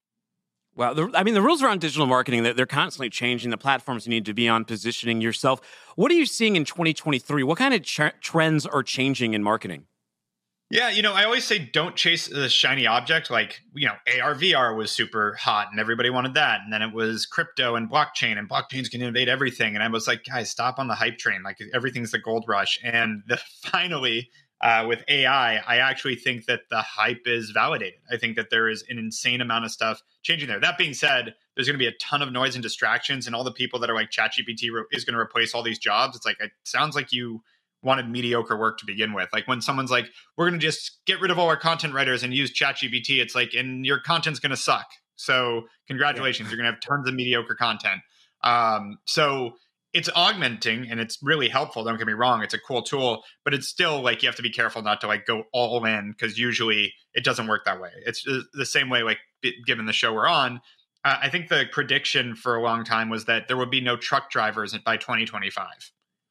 Well, 0.76 0.94
the, 0.94 1.10
I 1.14 1.22
mean, 1.22 1.34
the 1.34 1.42
rules 1.42 1.62
around 1.62 1.80
digital 1.80 2.06
marketing, 2.06 2.42
they're, 2.42 2.54
they're 2.54 2.66
constantly 2.66 3.08
changing. 3.08 3.50
The 3.50 3.56
platforms 3.56 4.06
you 4.06 4.10
need 4.10 4.24
to 4.26 4.34
be 4.34 4.48
on, 4.48 4.64
positioning 4.64 5.20
yourself. 5.20 5.60
What 5.94 6.10
are 6.10 6.14
you 6.14 6.26
seeing 6.26 6.56
in 6.56 6.64
2023? 6.64 7.42
What 7.44 7.58
kind 7.58 7.74
of 7.74 7.82
ch- 7.82 8.00
trends 8.20 8.66
are 8.66 8.82
changing 8.82 9.34
in 9.34 9.42
marketing? 9.42 9.87
Yeah, 10.70 10.88
you 10.88 11.02
know, 11.02 11.12
I 11.12 11.24
always 11.24 11.44
say 11.44 11.58
don't 11.58 11.94
chase 11.94 12.26
the 12.26 12.48
shiny 12.48 12.87
object. 12.87 13.30
Like, 13.30 13.60
you 13.74 13.87
know, 13.87 13.94
AR, 14.20 14.34
VR 14.34 14.76
was 14.76 14.90
super 14.90 15.37
hot 15.38 15.68
and 15.70 15.78
everybody 15.78 16.10
wanted 16.10 16.34
that. 16.34 16.62
And 16.64 16.72
then 16.72 16.82
it 16.82 16.92
was 16.92 17.26
crypto 17.26 17.76
and 17.76 17.88
blockchain, 17.88 18.38
and 18.38 18.48
blockchain's 18.48 18.88
going 18.88 19.00
to 19.00 19.06
innovate 19.06 19.28
everything. 19.28 19.74
And 19.74 19.84
I 19.84 19.88
was 19.88 20.08
like, 20.08 20.24
guys, 20.24 20.50
stop 20.50 20.78
on 20.78 20.88
the 20.88 20.94
hype 20.94 21.18
train. 21.18 21.42
Like, 21.44 21.58
everything's 21.72 22.10
the 22.10 22.18
gold 22.18 22.46
rush. 22.48 22.80
And 22.82 23.22
the, 23.28 23.37
finally, 23.66 24.30
uh, 24.64 24.87
with 24.88 25.05
AI, 25.09 25.57
I 25.59 25.77
actually 25.77 26.16
think 26.16 26.46
that 26.46 26.61
the 26.70 26.81
hype 26.81 27.27
is 27.27 27.50
validated. 27.50 28.00
I 28.11 28.16
think 28.16 28.37
that 28.37 28.48
there 28.48 28.70
is 28.70 28.83
an 28.88 28.98
insane 28.98 29.42
amount 29.42 29.66
of 29.66 29.70
stuff 29.70 30.03
changing 30.22 30.48
there. 30.48 30.59
That 30.59 30.79
being 30.79 30.94
said, 30.94 31.35
there's 31.55 31.68
going 31.68 31.79
to 31.79 31.79
be 31.79 31.87
a 31.87 31.92
ton 32.00 32.22
of 32.22 32.33
noise 32.33 32.57
and 32.57 32.62
distractions, 32.62 33.27
and 33.27 33.37
all 33.37 33.44
the 33.44 33.53
people 33.53 33.79
that 33.81 33.90
are 33.90 33.94
like 33.94 34.11
ChatGPT 34.11 34.72
re- 34.72 34.87
is 34.90 35.05
going 35.05 35.12
to 35.12 35.20
replace 35.20 35.55
all 35.55 35.62
these 35.62 35.79
jobs. 35.79 36.16
It's 36.16 36.24
like, 36.24 36.40
it 36.40 36.50
sounds 36.64 36.96
like 36.96 37.12
you 37.12 37.42
wanted 37.83 38.09
mediocre 38.09 38.57
work 38.57 38.79
to 38.79 38.87
begin 38.87 39.12
with. 39.12 39.29
Like 39.35 39.46
when 39.46 39.61
someone's 39.61 39.90
like, 39.90 40.07
we're 40.38 40.48
going 40.48 40.59
to 40.59 40.66
just 40.66 40.98
get 41.05 41.20
rid 41.20 41.31
of 41.31 41.38
all 41.38 41.48
our 41.48 41.59
content 41.59 41.92
writers 41.92 42.22
and 42.22 42.33
use 42.33 42.50
ChatGPT, 42.50 43.20
it's 43.20 43.35
like, 43.35 43.53
and 43.53 43.85
your 43.85 44.00
content's 44.00 44.40
going 44.40 44.48
to 44.48 44.57
suck. 44.57 44.87
So 45.16 45.64
congratulations, 45.88 46.46
yeah. 46.46 46.53
you're 46.53 46.62
going 46.62 46.72
to 46.72 46.74
have 46.74 46.81
tons 46.81 47.07
of 47.07 47.14
mediocre 47.14 47.55
content. 47.55 48.00
Um, 48.42 48.98
so 49.05 49.57
it's 49.94 50.11
augmenting 50.14 50.90
and 50.90 51.00
it's 51.00 51.18
really 51.22 51.48
helpful. 51.48 51.85
Don't 51.85 51.96
get 51.96 52.07
me 52.07 52.12
wrong; 52.12 52.42
it's 52.42 52.52
a 52.52 52.59
cool 52.59 52.83
tool, 52.83 53.22
but 53.44 53.54
it's 53.54 53.68
still 53.68 54.02
like 54.02 54.22
you 54.22 54.28
have 54.28 54.37
to 54.37 54.42
be 54.42 54.50
careful 54.50 54.83
not 54.83 55.00
to 55.00 55.07
like 55.07 55.24
go 55.24 55.44
all 55.52 55.85
in 55.87 56.12
because 56.12 56.38
usually 56.38 56.92
it 57.14 57.24
doesn't 57.24 57.46
work 57.46 57.64
that 57.64 57.80
way. 57.80 57.90
It's 58.04 58.26
the 58.52 58.66
same 58.66 58.90
way, 58.90 59.02
like 59.02 59.18
given 59.66 59.87
the 59.87 59.92
show 59.92 60.12
we're 60.12 60.28
on. 60.28 60.61
Uh, 61.04 61.18
I 61.22 61.28
think 61.28 61.48
the 61.48 61.64
prediction 61.70 62.35
for 62.35 62.57
a 62.57 62.62
long 62.62 62.85
time 62.85 63.09
was 63.09 63.26
that 63.26 63.46
there 63.46 63.57
would 63.57 63.70
be 63.70 63.80
no 63.80 63.96
truck 63.96 64.30
drivers 64.30 64.76
by 64.85 64.96
2025. 64.96 65.66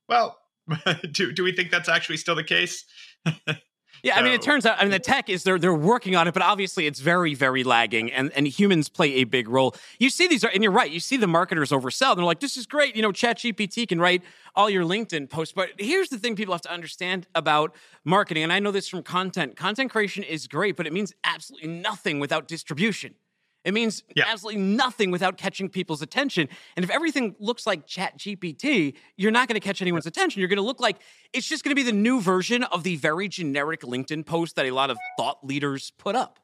Well, 0.10 0.38
do 1.12 1.32
do 1.32 1.43
we 1.43 1.52
think 1.52 1.71
that's 1.71 1.89
actually 1.89 2.17
still 2.17 2.36
the 2.36 2.43
case? 2.43 2.86
Yeah, 4.04 4.16
so, 4.16 4.20
I 4.20 4.24
mean, 4.24 4.34
it 4.34 4.42
turns 4.42 4.66
out, 4.66 4.78
I 4.80 4.84
mean, 4.84 4.92
the 4.92 5.00
tech 5.00 5.30
is 5.30 5.44
they're 5.44 5.58
they're 5.58 5.74
working 5.74 6.18
on 6.18 6.28
it, 6.28 6.34
but 6.34 6.44
obviously 6.44 6.88
it's 6.88 7.00
very, 7.00 7.34
very 7.34 7.63
lagging, 7.63 8.12
and 8.12 8.34
and 8.34 8.46
humans 8.46 8.89
play 8.89 9.13
a 9.16 9.24
big 9.24 9.48
role. 9.48 9.76
You 9.98 10.10
see 10.10 10.28
these, 10.28 10.44
and 10.44 10.62
you're 10.62 10.74
right. 10.74 10.92
You 10.92 11.00
see 11.00 11.16
the 11.16 11.26
marketers 11.28 11.72
oversell. 11.72 12.13
They're 12.16 12.26
like, 12.26 12.42
"This 12.42 12.58
is 12.58 12.66
great." 12.66 12.98
You 12.98 13.02
know, 13.02 13.13
ChatGPT 13.13 13.88
can 13.88 14.02
write 14.02 14.22
all 14.56 14.70
your 14.70 14.84
LinkedIn 14.84 15.30
posts. 15.30 15.54
But 15.54 15.70
here's 15.80 16.10
the 16.10 16.18
thing: 16.18 16.36
people 16.36 16.54
have 16.54 16.62
to 16.63 16.72
understand 16.72 17.28
about 17.34 17.74
marketing, 18.04 18.44
and 18.44 18.52
I 18.52 18.60
know 18.60 18.72
this 18.72 18.89
from 18.89 19.04
content. 19.04 19.56
Content 19.56 19.89
creation 19.89 20.24
is 20.24 20.48
great, 20.48 20.76
but 20.76 20.86
it 20.86 20.92
means 20.92 21.13
absolutely 21.24 21.70
nothing 21.70 22.20
without 22.20 22.50
distribution. 22.50 23.16
It 23.63 23.73
means 23.73 24.04
yeah. 24.15 24.26
absolutely 24.28 24.62
nothing 24.62 25.10
without 25.12 25.38
catching 25.38 25.69
people's 25.69 26.02
attention. 26.02 26.49
And 26.76 26.84
if 26.84 26.91
everything 26.91 27.36
looks 27.39 27.65
like 27.65 27.88
Chat 27.88 28.17
GPT, 28.17 28.95
you're 29.15 29.32
not 29.32 29.47
going 29.47 29.60
to 29.60 29.65
catch 29.65 29.82
anyone's 29.82 30.06
attention. 30.06 30.39
You're 30.39 30.49
going 30.49 30.58
to 30.58 30.63
look 30.63 30.82
like 30.82 30.97
it's 31.32 31.47
just 31.47 31.63
going 31.63 31.71
to 31.71 31.76
be 31.76 31.84
the 31.84 31.95
new 31.95 32.19
version 32.19 32.63
of 32.63 32.84
the 32.84 32.97
very 32.97 33.28
generic 33.28 33.82
LinkedIn 33.82 34.26
post 34.26 34.56
that 34.58 34.65
a 34.65 34.71
lot 34.71 34.89
of 34.89 34.97
thought 35.17 35.45
leaders 35.45 35.91
put 35.97 36.15
up. 36.15 36.39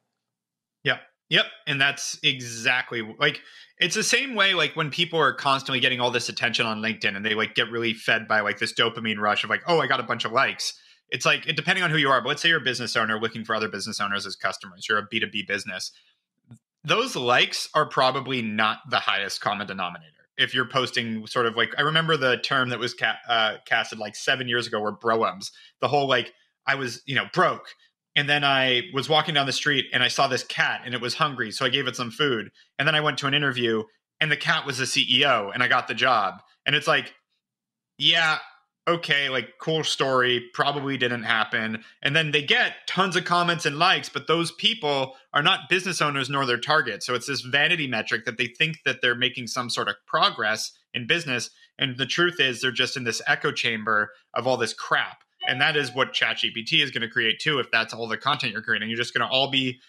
Yep. 0.84 1.02
Yep. 1.30 1.46
And 1.68 1.80
that's 1.80 2.20
exactly 2.24 3.16
like 3.20 3.42
it's 3.80 3.96
the 3.96 4.04
same 4.04 4.34
way 4.34 4.54
like 4.54 4.76
when 4.76 4.90
people 4.90 5.20
are 5.20 5.34
constantly 5.34 5.80
getting 5.80 6.00
all 6.00 6.12
this 6.12 6.30
attention 6.30 6.66
on 6.66 6.82
LinkedIn 6.82 7.16
and 7.16 7.26
they 7.26 7.36
like 7.36 7.54
get 7.54 7.70
really 7.70 7.94
fed 7.94 8.28
by 8.28 8.40
like 8.40 8.60
this 8.60 8.74
dopamine 8.74 9.20
rush 9.20 9.44
of 9.44 9.50
like, 9.50 9.62
oh, 9.68 9.80
I 9.80 9.88
got 9.88 10.00
a 10.00 10.04
bunch 10.04 10.26
of 10.26 10.32
likes. 10.32 10.80
It's 11.10 11.26
like 11.26 11.44
depending 11.56 11.84
on 11.84 11.92
who 11.92 11.98
you 11.98 12.10
are, 12.10 12.22
but 12.22 12.30
let's 12.30 12.42
say 12.42 12.50
you're 12.50 12.60
a 12.60 12.64
business 12.64 12.96
owner 12.96 13.20
looking 13.20 13.44
for 13.44 13.56
other 13.56 13.68
business 13.68 14.00
owners 14.00 14.26
as 14.26 14.36
customers. 14.36 14.86
You're 14.88 15.00
a 15.00 15.08
B2B 15.08 15.48
business 15.48 15.92
those 16.84 17.16
likes 17.16 17.70
are 17.74 17.88
probably 17.88 18.42
not 18.42 18.80
the 18.90 19.00
highest 19.00 19.42
common 19.42 19.68
denominator. 19.68 20.14
If 20.38 20.54
you're 20.54 20.68
posting 20.68 21.28
sort 21.28 21.46
of 21.46 21.58
like, 21.58 21.74
I 21.78 21.82
remember 21.82 22.16
the 22.16 22.38
term 22.38 22.70
that 22.70 22.80
was 22.80 22.94
ca- 22.94 23.18
uh, 23.28 23.58
casted 23.66 24.00
like 24.00 24.16
seven 24.16 24.48
years 24.48 24.68
ago 24.68 24.80
were 24.80 24.96
broems. 24.96 25.52
The 25.82 25.90
whole 25.90 26.08
like, 26.08 26.34
I 26.66 26.76
was, 26.76 27.02
you 27.06 27.16
know, 27.16 27.26
broke. 27.34 27.68
And 28.16 28.30
then 28.30 28.44
I 28.44 28.84
was 28.94 29.10
walking 29.10 29.36
down 29.36 29.46
the 29.46 29.52
street 29.52 29.86
and 29.94 30.02
I 30.02 30.08
saw 30.08 30.28
this 30.28 30.44
cat 30.44 30.82
and 30.86 30.94
it 30.94 31.02
was 31.02 31.16
hungry. 31.16 31.52
So 31.52 31.66
I 31.66 31.70
gave 31.70 31.88
it 31.88 31.96
some 31.96 32.12
food. 32.12 32.50
And 32.78 32.88
then 32.88 32.96
I 32.96 33.02
went 33.02 33.18
to 33.20 33.28
an 33.28 33.34
interview 33.34 33.84
and 34.20 34.32
the 34.32 34.38
cat 34.38 34.66
was 34.66 34.78
the 34.78 34.86
CEO 34.86 35.52
and 35.54 35.62
I 35.62 35.68
got 35.68 35.88
the 35.88 35.94
job. 35.94 36.42
And 36.66 36.76
it's 36.76 36.88
like, 36.88 37.14
yeah, 37.98 38.40
okay, 38.88 39.30
like 39.30 39.54
cool 39.60 39.84
story, 39.84 40.50
probably 40.54 40.98
didn't 40.98 41.24
happen. 41.24 41.84
And 42.02 42.16
then 42.16 42.32
they 42.32 42.42
get 42.42 42.88
tons 42.88 43.16
of 43.16 43.26
comments 43.26 43.66
and 43.66 43.78
likes, 43.78 44.10
but 44.10 44.28
those 44.28 44.52
people 44.52 45.16
are 45.34 45.44
not 45.44 45.70
business 45.70 46.02
owners 46.02 46.30
nor 46.30 46.46
their 46.46 46.58
target. 46.58 47.04
So 47.04 47.14
it's 47.14 47.28
this 47.28 47.42
vanity 47.42 47.88
metric 47.88 48.26
that 48.26 48.38
they 48.38 48.48
think 48.48 48.80
that 48.86 49.02
they're 49.02 49.16
making 49.16 49.48
some 49.48 49.70
sort 49.70 49.90
of 49.90 49.96
progress 50.08 50.72
in 50.94 51.06
business. 51.06 51.52
And 51.78 51.98
the 51.98 52.06
truth 52.06 52.40
is, 52.40 52.62
they're 52.62 52.72
just 52.72 52.98
in 52.98 53.04
this 53.04 53.22
echo 53.28 53.52
chamber 53.52 54.12
of 54.34 54.48
all 54.48 54.58
this 54.58 54.74
crap. 54.74 55.24
And 55.48 55.62
that 55.62 55.78
is 55.78 55.94
what 55.94 56.14
ChatGPT 56.14 56.84
is 56.84 56.92
going 56.92 57.02
to 57.02 57.10
create 57.10 57.40
too, 57.40 57.60
if 57.60 57.72
that's 57.72 57.94
all 57.94 58.08
the 58.08 58.18
content 58.18 58.54
you're 58.54 58.62
creating. 58.62 58.90
You're 58.90 58.98
just 58.98 59.14
going 59.14 59.28
to 59.28 59.32
all 59.32 59.50
be 59.50 59.80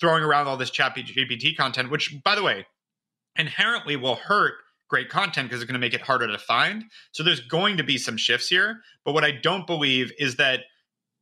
throwing 0.00 0.22
around 0.22 0.46
all 0.46 0.56
this 0.56 0.70
ChatGPT 0.70 1.56
content, 1.56 1.90
which, 1.90 2.14
by 2.22 2.34
the 2.34 2.42
way, 2.42 2.66
inherently 3.36 3.96
will 3.96 4.16
hurt 4.16 4.54
great 4.88 5.08
content 5.08 5.48
because 5.48 5.62
it's 5.62 5.68
going 5.68 5.80
to 5.80 5.84
make 5.84 5.94
it 5.94 6.02
harder 6.02 6.26
to 6.26 6.38
find. 6.38 6.84
So 7.12 7.22
there's 7.22 7.40
going 7.40 7.76
to 7.78 7.84
be 7.84 7.98
some 7.98 8.16
shifts 8.16 8.48
here. 8.48 8.80
But 9.04 9.12
what 9.12 9.24
I 9.24 9.32
don't 9.32 9.66
believe 9.66 10.12
is 10.18 10.36
that 10.36 10.60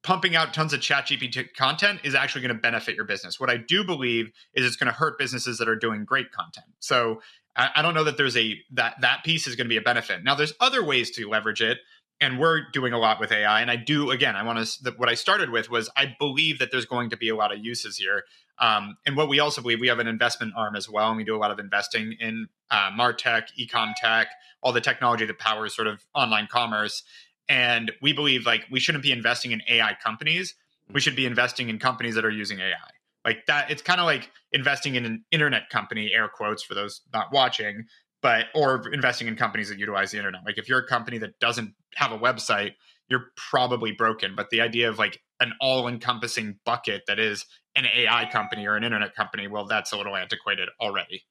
pumping 0.03 0.35
out 0.35 0.53
tons 0.53 0.73
of 0.73 0.81
chat 0.81 1.07
GPT 1.07 1.55
content 1.57 2.01
is 2.03 2.15
actually 2.15 2.43
going 2.43 2.55
to 2.55 2.61
benefit 2.61 2.97
your 2.97 3.05
business. 3.05 3.39
What 3.39 3.51
I 3.51 3.57
do 3.57 3.85
believe 3.85 4.33
is 4.55 4.67
it's 4.67 4.77
going 4.77 4.91
to 4.91 4.99
hurt 4.99 5.19
businesses 5.19 5.59
that 5.59 5.69
are 5.69 5.77
doing 5.77 6.05
great 6.05 6.33
content. 6.33 6.67
So 6.81 7.23
I, 7.57 7.71
I 7.77 7.83
don't 7.83 7.95
know 7.95 8.05
that 8.05 8.17
there's 8.17 8.37
a 8.37 8.57
that 8.73 9.01
that 9.01 9.25
piece 9.25 9.47
is 9.47 9.55
going 9.55 9.67
to 9.67 9.69
be 9.69 9.77
a 9.77 9.83
benefit. 9.83 10.25
Now 10.25 10.35
there's 10.35 10.55
other 10.61 10.85
ways 10.85 11.11
to 11.13 11.29
leverage 11.29 11.63
it 11.63 11.79
and 12.21 12.39
we're 12.39 12.71
doing 12.73 12.93
a 12.93 12.99
lot 12.99 13.19
with 13.19 13.33
AI. 13.33 13.61
And 13.61 13.71
I 13.71 13.77
do 13.77 14.11
again, 14.11 14.37
I 14.37 14.43
want 14.45 14.65
to. 14.65 14.93
What 14.97 15.09
I 15.09 15.15
started 15.15 15.51
with 15.51 15.71
was 15.71 15.91
I 15.97 16.15
believe 16.19 16.59
that 16.59 16.71
there's 16.71 16.87
going 16.87 17.11
to 17.11 17.17
be 17.17 17.29
a 17.29 17.37
lot 17.37 17.53
of 17.53 17.59
uses 17.65 17.99
here. 17.99 18.25
Um, 18.59 18.97
and 19.07 19.17
what 19.17 19.29
we 19.29 19.41
also 19.41 19.61
believe, 19.63 19.81
we 19.81 19.89
have 19.89 19.99
an 19.99 20.07
investment 20.07 20.53
arm 20.57 20.77
as 20.77 20.89
well, 20.89 21.09
and 21.09 21.17
we 21.17 21.25
do 21.25 21.35
a 21.35 21.39
lot 21.39 21.51
of 21.51 21.59
investing 21.59 22.15
in 22.21 22.49
uh, 22.71 22.91
Martech, 22.91 23.49
Ecom 23.59 23.93
Tech, 23.97 24.29
all 24.63 24.73
the 24.73 24.81
technology 24.81 25.25
that 25.25 25.39
powers 25.39 25.75
sort 25.75 25.89
of 25.89 26.05
online 26.15 26.47
commerce. 26.51 27.03
And 27.49 27.93
we 28.01 28.13
believe 28.13 28.47
like 28.47 28.65
we 28.71 28.81
shouldn't 28.81 29.03
be 29.03 29.13
investing 29.13 29.53
in 29.53 29.63
AI 29.69 29.97
companies. 30.03 30.55
We 30.93 31.01
should 31.01 31.17
be 31.17 31.27
investing 31.27 31.69
in 31.69 31.79
companies 31.79 32.15
that 32.15 32.25
are 32.25 32.31
using 32.31 32.61
AI. 32.61 32.77
Like 33.25 33.47
that, 33.47 33.71
it's 33.71 33.83
kind 33.83 34.01
of 34.01 34.07
like 34.07 34.31
investing 34.53 34.95
in 34.95 35.05
an 35.05 35.25
internet 35.31 35.71
company, 35.71 36.13
air 36.13 36.29
quotes 36.29 36.63
for 36.63 36.75
those 36.75 37.03
not 37.13 37.33
watching, 37.33 37.87
but 38.21 38.47
or 38.55 38.89
investing 38.93 39.29
in 39.29 39.37
companies 39.37 39.69
that 39.69 39.79
utilize 39.79 40.11
the 40.13 40.19
internet. 40.19 40.43
Like 40.45 40.59
if 40.59 40.69
you're 40.69 40.81
a 40.81 40.87
company 40.87 41.19
that 41.19 41.39
doesn't 41.41 41.75
have 41.95 42.13
a 42.13 42.19
website, 42.19 42.75
you're 43.09 43.27
probably 43.37 43.93
broken. 43.93 44.35
But 44.35 44.51
the 44.51 44.61
idea 44.61 44.89
of 44.89 44.99
like 44.99 45.21
an 45.41 45.53
all-encompassing 45.61 46.59
bucket 46.65 47.03
that 47.07 47.19
is 47.19 47.45
an 47.75 47.87
AI 47.87 48.29
company 48.31 48.67
or 48.67 48.77
an 48.77 48.85
internet 48.85 49.15
company, 49.15 49.49
well, 49.49 49.67
that's 49.67 49.93
a 49.93 49.97
little 49.97 50.17
antiquated 50.17 50.69
already. 50.81 51.25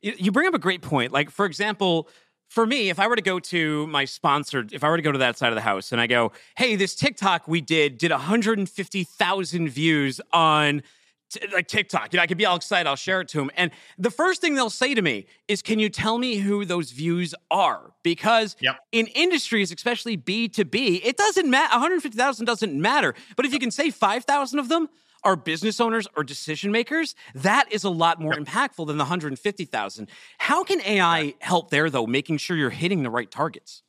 You 0.00 0.30
bring 0.30 0.46
up 0.46 0.54
a 0.54 0.58
great 0.58 0.82
point. 0.82 1.12
Like, 1.12 1.30
for 1.30 1.44
example, 1.44 2.08
for 2.48 2.64
me, 2.64 2.88
if 2.88 2.98
I 3.00 3.08
were 3.08 3.16
to 3.16 3.22
go 3.22 3.40
to 3.40 3.86
my 3.88 4.04
sponsored, 4.04 4.72
if 4.72 4.84
I 4.84 4.88
were 4.88 4.96
to 4.96 5.02
go 5.02 5.12
to 5.12 5.18
that 5.18 5.36
side 5.36 5.48
of 5.48 5.54
the 5.54 5.60
house 5.60 5.92
and 5.92 6.00
I 6.00 6.06
go, 6.06 6.32
hey, 6.56 6.76
this 6.76 6.94
TikTok 6.94 7.48
we 7.48 7.60
did 7.60 7.98
did 7.98 8.10
150,000 8.10 9.68
views 9.68 10.20
on 10.32 10.82
t- 11.30 11.40
like 11.52 11.68
TikTok. 11.68 12.12
You 12.12 12.18
know, 12.18 12.22
I 12.22 12.26
could 12.26 12.38
be 12.38 12.46
all 12.46 12.56
excited. 12.56 12.88
I'll 12.88 12.96
share 12.96 13.20
it 13.20 13.28
to 13.28 13.38
them. 13.38 13.50
And 13.56 13.70
the 13.98 14.10
first 14.10 14.40
thing 14.40 14.54
they'll 14.54 14.70
say 14.70 14.94
to 14.94 15.02
me 15.02 15.26
is, 15.48 15.62
"Can 15.62 15.78
you 15.78 15.88
tell 15.88 16.18
me 16.18 16.36
who 16.36 16.64
those 16.64 16.90
views 16.90 17.34
are?" 17.50 17.92
Because 18.02 18.56
yep. 18.60 18.76
in 18.92 19.06
industries, 19.08 19.72
especially 19.72 20.16
B 20.16 20.48
two 20.48 20.64
B, 20.64 20.96
it 21.04 21.16
doesn't 21.16 21.48
matter. 21.48 21.72
One 21.72 21.80
hundred 21.80 22.02
fifty 22.02 22.18
thousand 22.18 22.46
doesn't 22.46 22.74
matter. 22.74 23.14
But 23.36 23.46
if 23.46 23.52
you 23.52 23.58
can 23.58 23.70
say 23.70 23.90
five 23.90 24.24
thousand 24.24 24.58
of 24.58 24.68
them 24.68 24.88
are 25.24 25.36
business 25.36 25.80
owners 25.80 26.06
or 26.16 26.24
decision 26.24 26.72
makers, 26.72 27.14
that 27.34 27.70
is 27.72 27.84
a 27.84 27.90
lot 27.90 28.20
more 28.20 28.34
yep. 28.34 28.44
impactful 28.44 28.86
than 28.86 28.96
the 28.96 29.04
150,000. 29.04 30.08
How 30.38 30.62
can 30.62 30.80
AI 30.82 31.34
help 31.40 31.70
there 31.70 31.90
though, 31.90 32.06
making 32.06 32.38
sure 32.38 32.56
you're 32.56 32.70
hitting 32.70 33.02
the 33.02 33.10
right 33.10 33.30
targets? 33.30 33.82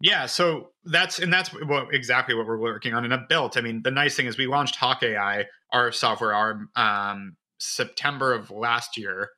Yeah, 0.00 0.26
so 0.26 0.72
that's 0.84 1.18
and 1.18 1.32
that's 1.32 1.50
what 1.50 1.94
exactly 1.94 2.34
what 2.34 2.46
we're 2.46 2.58
working 2.58 2.92
on 2.92 3.04
and 3.04 3.12
have 3.12 3.28
built. 3.28 3.56
I 3.56 3.62
mean, 3.62 3.82
the 3.82 3.90
nice 3.90 4.14
thing 4.14 4.26
is 4.26 4.36
we 4.36 4.46
launched 4.46 4.76
Hawke 4.76 5.02
AI, 5.02 5.46
our 5.72 5.90
software 5.90 6.34
arm, 6.34 6.68
um, 6.76 7.36
September 7.58 8.34
of 8.34 8.50
last 8.50 8.98
year, 8.98 9.30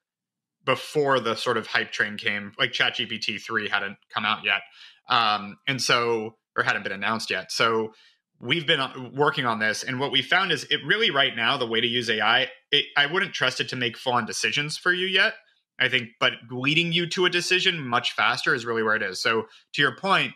before 0.64 1.20
the 1.20 1.36
sort 1.36 1.56
of 1.56 1.68
hype 1.68 1.92
train 1.92 2.16
came. 2.16 2.52
Like 2.58 2.72
ChatGPT 2.72 3.40
three 3.40 3.68
hadn't 3.68 3.98
come 4.12 4.24
out 4.24 4.44
yet, 4.44 4.62
um, 5.08 5.58
and 5.68 5.80
so 5.80 6.36
or 6.56 6.64
hadn't 6.64 6.82
been 6.82 6.92
announced 6.92 7.30
yet. 7.30 7.52
So 7.52 7.92
we've 8.40 8.66
been 8.66 9.12
working 9.14 9.46
on 9.46 9.60
this, 9.60 9.84
and 9.84 10.00
what 10.00 10.10
we 10.10 10.22
found 10.22 10.50
is 10.50 10.64
it 10.64 10.80
really 10.84 11.12
right 11.12 11.36
now 11.36 11.56
the 11.56 11.66
way 11.68 11.80
to 11.80 11.86
use 11.86 12.10
AI. 12.10 12.48
It, 12.72 12.86
I 12.96 13.06
wouldn't 13.06 13.32
trust 13.32 13.60
it 13.60 13.68
to 13.68 13.76
make 13.76 13.96
full 13.96 14.14
on 14.14 14.26
decisions 14.26 14.76
for 14.76 14.92
you 14.92 15.06
yet. 15.06 15.34
I 15.80 15.88
think, 15.88 16.08
but 16.18 16.32
leading 16.50 16.92
you 16.92 17.06
to 17.10 17.26
a 17.26 17.30
decision 17.30 17.78
much 17.78 18.10
faster 18.10 18.52
is 18.52 18.66
really 18.66 18.82
where 18.82 18.96
it 18.96 19.02
is. 19.04 19.22
So 19.22 19.44
to 19.74 19.82
your 19.82 19.94
point 19.94 20.32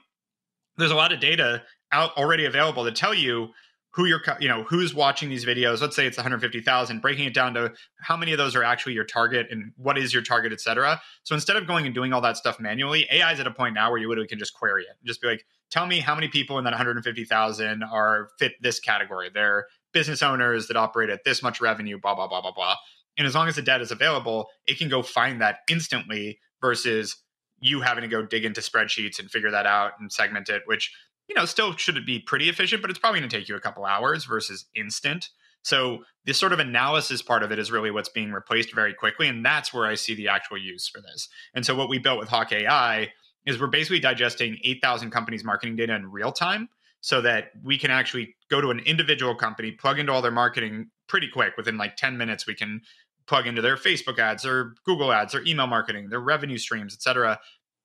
there's 0.77 0.91
a 0.91 0.97
lot 0.97 1.13
of 1.13 1.21
data 1.21 1.63
out 1.93 2.17
already 2.17 2.45
available 2.45 2.85
to 2.85 2.93
tell 2.93 3.15
you 3.15 3.49
who 3.95 4.07
you're 4.07 4.23
you 4.41 4.49
know 4.49 4.65
who's 4.65 4.95
watching 4.95 5.29
these 5.29 5.45
videos. 5.45 5.81
Let's 5.81 5.97
say 5.97 6.07
it's 6.07 6.17
150000 6.17 7.01
breaking 7.01 7.27
it 7.27 7.35
down 7.35 7.55
to 7.55 7.73
how 8.01 8.17
many 8.17 8.33
of 8.33 8.39
those 8.39 8.57
are 8.57 8.65
actually 8.65 8.95
your 8.95 9.05
target 9.05 9.47
and 9.51 9.73
what 9.77 9.99
is 9.99 10.13
your 10.13 10.23
target 10.23 10.53
etc 10.53 11.01
so 11.23 11.35
instead 11.35 11.57
of 11.57 11.67
going 11.67 11.87
and 11.87 11.95
doing 11.95 12.13
all 12.13 12.21
that 12.21 12.37
stuff 12.37 12.59
manually 12.59 13.07
ai 13.11 13.33
is 13.33 13.41
at 13.41 13.47
a 13.47 13.51
point 13.51 13.75
now 13.75 13.91
where 13.91 14.01
you 14.01 14.09
literally 14.09 14.29
can 14.29 14.39
just 14.39 14.55
query 14.55 14.83
it. 14.83 14.97
Just 15.05 15.21
be 15.21 15.29
like 15.29 15.45
tell 15.71 15.87
me 15.87 16.01
how 16.01 16.15
many 16.15 16.29
people 16.29 16.59
in 16.59 16.65
that 16.65 16.73
150000 16.73 17.83
are 17.83 18.29
fit 18.39 18.53
this 18.61 18.81
category. 18.81 19.31
They're 19.33 19.67
business 19.93 20.23
owners 20.23 20.69
that 20.69 20.77
operate 20.77 21.11
at 21.11 21.25
this 21.25 21.43
much 21.43 21.61
revenue 21.61 21.99
blah 22.01 22.15
blah 22.15 22.29
blah 22.29 22.41
blah 22.41 22.53
blah. 22.53 22.77
And 23.19 23.27
as 23.27 23.35
long 23.35 23.47
as 23.47 23.57
the 23.57 23.63
data 23.63 23.83
is 23.83 23.91
available 23.91 24.49
it 24.67 24.79
can 24.79 24.89
go 24.89 25.03
find 25.03 25.41
that 25.43 25.59
instantly 25.69 26.39
versus 26.63 27.17
you 27.62 27.81
having 27.81 28.03
to 28.03 28.09
go 28.09 28.27
dig 28.27 28.44
into 28.44 28.61
spreadsheets 28.61 29.18
and 29.18 29.31
figure 29.31 29.51
that 29.51 29.66
out 29.66 29.92
and 29.98 30.12
segment 30.12 30.51
it, 30.51 30.62
which 30.66 30.92
you 31.29 31.35
know 31.35 31.46
still 31.46 31.75
should 31.77 32.05
be 32.05 32.18
pretty 32.18 32.48
efficient, 32.48 32.83
but 32.83 32.90
it's 32.90 32.98
probably 32.98 33.20
going 33.20 33.31
to 33.31 33.37
take 33.38 33.48
you 33.48 33.57
a 33.57 33.61
couple 33.61 33.85
hours 33.85 34.27
versus 34.27 34.66
instant. 34.75 35.31
So 35.62 36.05
this 36.27 36.38
sort 36.38 36.53
of 36.53 36.59
analysis 36.59 37.22
part 37.22 37.44
of 37.44 37.53
it 37.53 37.59
is 37.59 37.70
really 37.70 37.92
what's 37.92 38.09
being 38.09 38.33
replaced 38.33 38.75
very 38.75 38.92
quickly, 38.92 39.29
and 39.29 39.44
that's 39.44 39.72
where 39.72 39.87
I 39.87 39.94
see 39.94 40.14
the 40.14 40.29
actual 40.29 40.59
use 40.59 40.88
for 40.88 41.01
this. 41.01 41.29
And 41.55 41.64
so 41.64 41.75
what 41.75 41.88
we 41.88 41.98
built 41.98 42.18
with 42.18 42.29
Hawke 42.29 42.53
AI 42.53 43.12
is 43.46 43.61
we're 43.61 43.68
basically 43.68 44.01
digesting 44.01 44.59
8,000 44.64 45.11
companies' 45.11 45.44
marketing 45.44 45.77
data 45.77 45.94
in 45.94 46.11
real 46.11 46.33
time. 46.33 46.68
so 47.03 47.20
that 47.20 47.51
we 47.62 47.77
can 47.77 47.90
actually 47.90 48.35
go 48.48 48.61
to 48.61 48.70
an 48.70 48.79
individual 48.81 49.35
company, 49.35 49.72
plug 49.72 49.98
into 49.98 50.12
all 50.12 50.22
their 50.22 50.31
marketing 50.31 50.88
pretty 51.09 51.29
quick. 51.29 51.57
Within 51.57 51.77
like 51.77 51.96
10 51.96 52.16
minutes, 52.16 52.46
we 52.46 52.55
can 52.55 52.81
plug 53.27 53.47
into 53.47 53.63
their 53.63 53.77
Facebook 53.77 54.19
ads, 54.19 54.43
their 54.43 54.75
Google 54.85 55.13
ads, 55.13 55.33
their 55.33 55.45
email 55.47 55.67
marketing, 55.67 56.09
their 56.09 56.21
revenue 56.21 56.59
streams, 56.59 56.95
et 56.95 57.03
cetera, 57.03 57.39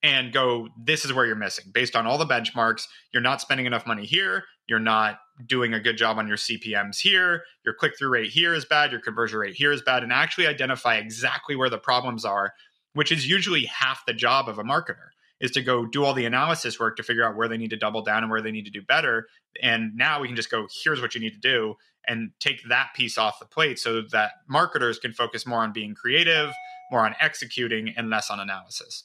and 0.04 0.32
go, 0.32 0.68
this 0.78 1.06
is 1.06 1.14
where 1.14 1.26
you're 1.26 1.36
missing. 1.36 1.66
Based 1.74 1.96
on 1.96 2.06
all 2.06 2.18
the 2.18 2.26
benchmarks, 2.26 2.88
you're 3.14 3.22
not 3.22 3.42
spending 3.42 3.66
enough 3.66 3.88
money 3.88 4.06
here. 4.06 4.44
You're 4.68 4.80
not 4.80 5.20
doing 5.46 5.74
a 5.74 5.80
good 5.80 5.98
job 5.98 6.18
on 6.18 6.28
your 6.28 6.38
CPMs 6.38 7.00
here. 7.00 7.44
Your 7.66 7.74
click 7.74 7.98
through 7.98 8.10
rate 8.10 8.32
here 8.32 8.54
is 8.54 8.66
bad. 8.66 8.92
Your 8.92 9.02
conversion 9.02 9.40
rate 9.40 9.56
here 9.56 9.72
is 9.72 9.82
bad. 9.82 10.04
And 10.04 10.12
actually 10.12 10.48
identify 10.48 10.96
exactly 10.96 11.56
where 11.56 11.70
the 11.70 11.78
problems 11.78 12.26
are, 12.26 12.54
which 12.94 13.12
is 13.12 13.28
usually 13.28 13.66
half 13.66 14.06
the 14.06 14.14
job 14.14 14.50
of 14.50 14.60
a 14.60 14.64
marketer 14.64 15.10
is 15.40 15.52
to 15.52 15.62
go 15.62 15.86
do 15.86 16.04
all 16.04 16.14
the 16.14 16.26
analysis 16.26 16.80
work 16.80 16.98
to 16.98 17.04
figure 17.04 17.24
out 17.24 17.36
where 17.36 17.48
they 17.48 17.58
need 17.58 17.70
to 17.70 17.78
double 17.78 18.02
down 18.02 18.24
and 18.24 18.32
where 18.32 18.42
they 18.42 18.52
need 18.52 18.66
to 18.66 18.72
do 18.72 18.82
better. 18.82 19.28
And 19.62 19.96
now 19.96 20.20
we 20.20 20.28
can 20.28 20.36
just 20.36 20.50
go, 20.50 20.68
here's 20.84 21.02
what 21.02 21.16
you 21.16 21.22
need 21.22 21.34
to 21.34 21.40
do 21.40 21.76
and 22.08 22.32
take 22.40 22.62
that 22.70 22.90
piece 22.96 23.18
off 23.18 23.40
the 23.40 23.46
plate 23.46 23.80
so 23.80 24.02
that 24.12 24.32
marketers 24.48 25.00
can 25.00 25.14
focus 25.14 25.46
more 25.46 25.60
on 25.60 25.74
being 25.74 25.94
creative, 25.94 26.52
more 26.92 27.06
on 27.06 27.16
executing, 27.20 27.94
and 27.98 28.10
less 28.10 28.30
on 28.30 28.40
analysis. 28.40 29.04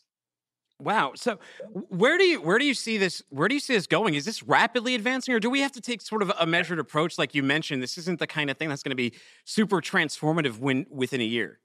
Wow. 0.79 1.13
So 1.15 1.39
where 1.71 2.19
do 2.19 2.25
you 2.25 2.41
where 2.41 2.59
do 2.59 2.65
you 2.65 2.75
see 2.75 2.99
this 2.99 3.23
where 3.31 3.47
do 3.47 3.55
you 3.55 3.61
see 3.61 3.75
this 3.75 3.87
going? 3.87 4.15
Is 4.15 4.25
this 4.25 4.43
rapidly 4.43 4.97
advancing 4.97 5.33
or 5.33 5.39
do 5.39 5.49
we 5.49 5.61
have 5.61 5.73
to 5.73 5.81
take 5.81 6.01
sort 6.01 6.23
of 6.23 6.33
a 6.41 6.45
measured 6.45 6.81
approach 6.81 7.19
like 7.19 7.35
you 7.35 7.43
mentioned? 7.43 7.83
This 7.83 7.97
isn't 7.99 8.19
the 8.19 8.27
kind 8.27 8.51
of 8.51 8.57
thing 8.57 8.69
that's 8.69 8.83
going 8.83 8.91
to 8.91 8.97
be 8.97 9.13
super 9.45 9.81
transformative 9.81 10.59
when 10.59 10.87
within 10.91 11.21
a 11.21 11.25
year. 11.25 11.61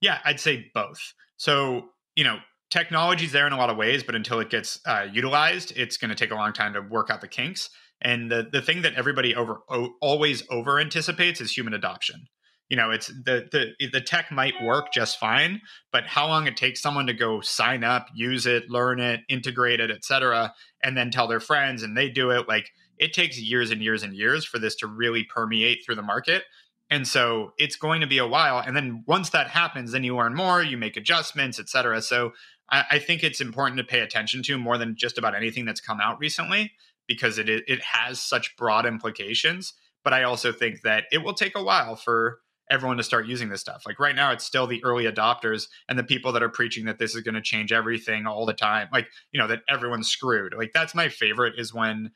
Yeah, 0.00 0.18
I'd 0.24 0.40
say 0.40 0.70
both. 0.74 1.14
So, 1.36 1.90
you 2.16 2.24
know, 2.24 2.38
technology's 2.70 3.32
there 3.32 3.46
in 3.46 3.52
a 3.52 3.56
lot 3.56 3.70
of 3.70 3.76
ways, 3.76 4.02
but 4.02 4.14
until 4.14 4.40
it 4.40 4.50
gets 4.50 4.80
uh, 4.84 5.06
utilized, 5.12 5.72
it's 5.76 5.96
going 5.96 6.08
to 6.08 6.14
take 6.16 6.32
a 6.32 6.34
long 6.34 6.52
time 6.52 6.72
to 6.74 6.80
work 6.80 7.10
out 7.10 7.20
the 7.20 7.28
kinks. 7.28 7.70
And 8.04 8.30
the 8.30 8.46
the 8.52 8.62
thing 8.62 8.82
that 8.82 8.94
everybody 8.94 9.34
over 9.34 9.60
o- 9.70 9.94
always 10.00 10.44
over 10.50 10.78
anticipates 10.78 11.40
is 11.40 11.56
human 11.56 11.74
adoption. 11.74 12.26
You 12.68 12.76
know, 12.76 12.90
it's 12.90 13.08
the 13.08 13.48
the 13.50 13.88
the 13.88 14.00
tech 14.00 14.30
might 14.30 14.54
work 14.62 14.92
just 14.92 15.18
fine, 15.18 15.60
but 15.90 16.04
how 16.06 16.28
long 16.28 16.46
it 16.46 16.56
takes 16.56 16.80
someone 16.80 17.06
to 17.06 17.14
go 17.14 17.40
sign 17.40 17.82
up, 17.82 18.06
use 18.14 18.46
it, 18.46 18.70
learn 18.70 19.00
it, 19.00 19.20
integrate 19.28 19.80
it, 19.80 19.90
etc., 19.90 20.52
and 20.82 20.96
then 20.96 21.10
tell 21.10 21.26
their 21.26 21.40
friends 21.40 21.82
and 21.82 21.96
they 21.96 22.08
do 22.10 22.30
it 22.30 22.46
like 22.46 22.70
it 22.98 23.12
takes 23.12 23.40
years 23.40 23.70
and 23.70 23.82
years 23.82 24.02
and 24.02 24.14
years 24.14 24.44
for 24.44 24.58
this 24.58 24.76
to 24.76 24.86
really 24.86 25.24
permeate 25.24 25.84
through 25.84 25.96
the 25.96 26.02
market. 26.02 26.44
And 26.90 27.08
so 27.08 27.52
it's 27.58 27.76
going 27.76 28.02
to 28.02 28.06
be 28.06 28.18
a 28.18 28.26
while. 28.26 28.58
And 28.58 28.76
then 28.76 29.04
once 29.06 29.30
that 29.30 29.48
happens, 29.48 29.92
then 29.92 30.04
you 30.04 30.16
learn 30.16 30.34
more, 30.34 30.62
you 30.62 30.76
make 30.76 30.96
adjustments, 30.96 31.58
et 31.58 31.68
cetera. 31.68 32.00
So 32.02 32.32
I, 32.70 32.84
I 32.92 32.98
think 32.98 33.22
it's 33.22 33.40
important 33.40 33.78
to 33.78 33.84
pay 33.84 34.00
attention 34.00 34.42
to 34.44 34.58
more 34.58 34.78
than 34.78 34.96
just 34.96 35.18
about 35.18 35.34
anything 35.34 35.64
that's 35.64 35.80
come 35.80 36.00
out 36.00 36.18
recently 36.18 36.72
because 37.06 37.38
it 37.38 37.48
it 37.48 37.82
has 37.82 38.20
such 38.20 38.56
broad 38.56 38.86
implications. 38.86 39.74
But 40.02 40.12
I 40.12 40.24
also 40.24 40.52
think 40.52 40.82
that 40.82 41.04
it 41.12 41.18
will 41.18 41.34
take 41.34 41.56
a 41.56 41.62
while 41.62 41.96
for 41.96 42.40
everyone 42.70 42.96
to 42.96 43.02
start 43.02 43.26
using 43.26 43.48
this 43.48 43.60
stuff. 43.60 43.82
Like 43.86 44.00
right 44.00 44.16
now, 44.16 44.32
it's 44.32 44.44
still 44.44 44.66
the 44.66 44.82
early 44.84 45.04
adopters 45.04 45.68
and 45.88 45.98
the 45.98 46.04
people 46.04 46.32
that 46.32 46.42
are 46.42 46.48
preaching 46.48 46.86
that 46.86 46.98
this 46.98 47.14
is 47.14 47.22
going 47.22 47.34
to 47.34 47.42
change 47.42 47.72
everything 47.72 48.26
all 48.26 48.46
the 48.46 48.54
time. 48.54 48.88
Like, 48.92 49.08
you 49.32 49.40
know, 49.40 49.46
that 49.48 49.62
everyone's 49.68 50.08
screwed. 50.08 50.54
Like, 50.56 50.72
that's 50.72 50.94
my 50.94 51.08
favorite 51.08 51.54
is 51.58 51.74
when 51.74 52.10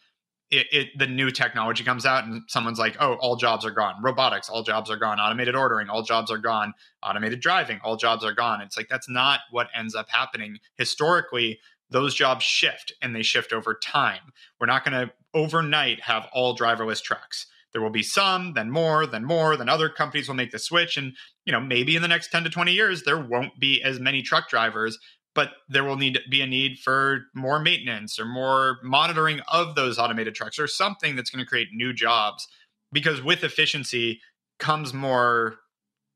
it, 0.51 0.67
it, 0.73 0.89
the 0.99 1.07
new 1.07 1.31
technology 1.31 1.85
comes 1.85 2.07
out 2.07 2.25
and 2.25 2.43
someone's 2.49 2.79
like, 2.79 2.97
oh, 3.01 3.15
all 3.15 3.37
jobs 3.37 3.67
are 3.67 3.71
gone. 3.71 4.03
Robotics, 4.03 4.49
all 4.49 4.63
jobs 4.63 4.91
are 4.91 4.97
gone. 4.97 5.21
Automated 5.21 5.55
ordering, 5.55 5.91
all 5.91 6.03
jobs 6.03 6.31
are 6.31 6.39
gone. 6.39 6.73
Automated 7.03 7.41
driving, 7.41 7.81
all 7.85 7.97
jobs 7.97 8.25
are 8.25 8.33
gone. 8.33 8.61
It's 8.63 8.77
like 8.77 8.89
that's 8.89 9.09
not 9.09 9.41
what 9.51 9.69
ends 9.75 9.95
up 9.95 10.09
happening. 10.09 10.59
Historically, 10.77 11.61
those 11.91 12.15
jobs 12.15 12.45
shift 12.45 12.93
and 13.03 13.15
they 13.15 13.23
shift 13.23 13.53
over 13.53 13.75
time. 13.75 14.33
We're 14.61 14.67
not 14.67 14.85
going 14.85 15.09
to 15.09 15.13
overnight 15.35 16.03
have 16.03 16.27
all 16.33 16.57
driverless 16.57 17.03
trucks. 17.03 17.47
There 17.73 17.83
will 17.83 17.91
be 17.91 18.03
some, 18.03 18.55
then 18.55 18.71
more, 18.71 19.07
then 19.07 19.25
more, 19.25 19.57
then 19.57 19.69
other 19.69 19.91
companies 19.91 20.29
will 20.29 20.35
make 20.35 20.53
the 20.53 20.59
switch. 20.59 20.97
And, 20.97 21.13
you 21.45 21.53
know, 21.53 21.61
maybe 21.61 21.97
in 21.97 22.03
the 22.03 22.09
next 22.09 22.31
10 22.33 22.45
to 22.45 22.51
20 22.51 22.73
years, 22.73 23.03
there 23.03 23.19
won't 23.19 23.59
be 23.61 23.83
as 23.83 24.01
many 24.01 24.23
truck 24.23 24.49
drivers 24.49 24.99
but 25.39 25.53
there 25.69 25.85
will 25.85 25.95
need 25.95 26.15
to 26.15 26.21
be 26.29 26.41
a 26.41 26.47
need 26.49 26.81
for 26.81 27.27
more 27.33 27.61
maintenance 27.61 28.19
or 28.19 28.25
more 28.25 28.79
monitoring 28.83 29.39
of 29.47 29.77
those 29.77 29.97
automated 29.97 30.35
trucks 30.35 30.59
or 30.59 30.67
something 30.67 31.15
that's 31.15 31.31
going 31.31 31.39
to 31.39 31.49
create 31.49 31.69
new 31.73 31.93
jobs. 31.93 32.49
Because 32.91 33.23
with 33.23 33.45
efficiency 33.45 34.21
comes 34.59 34.93
more 34.93 35.55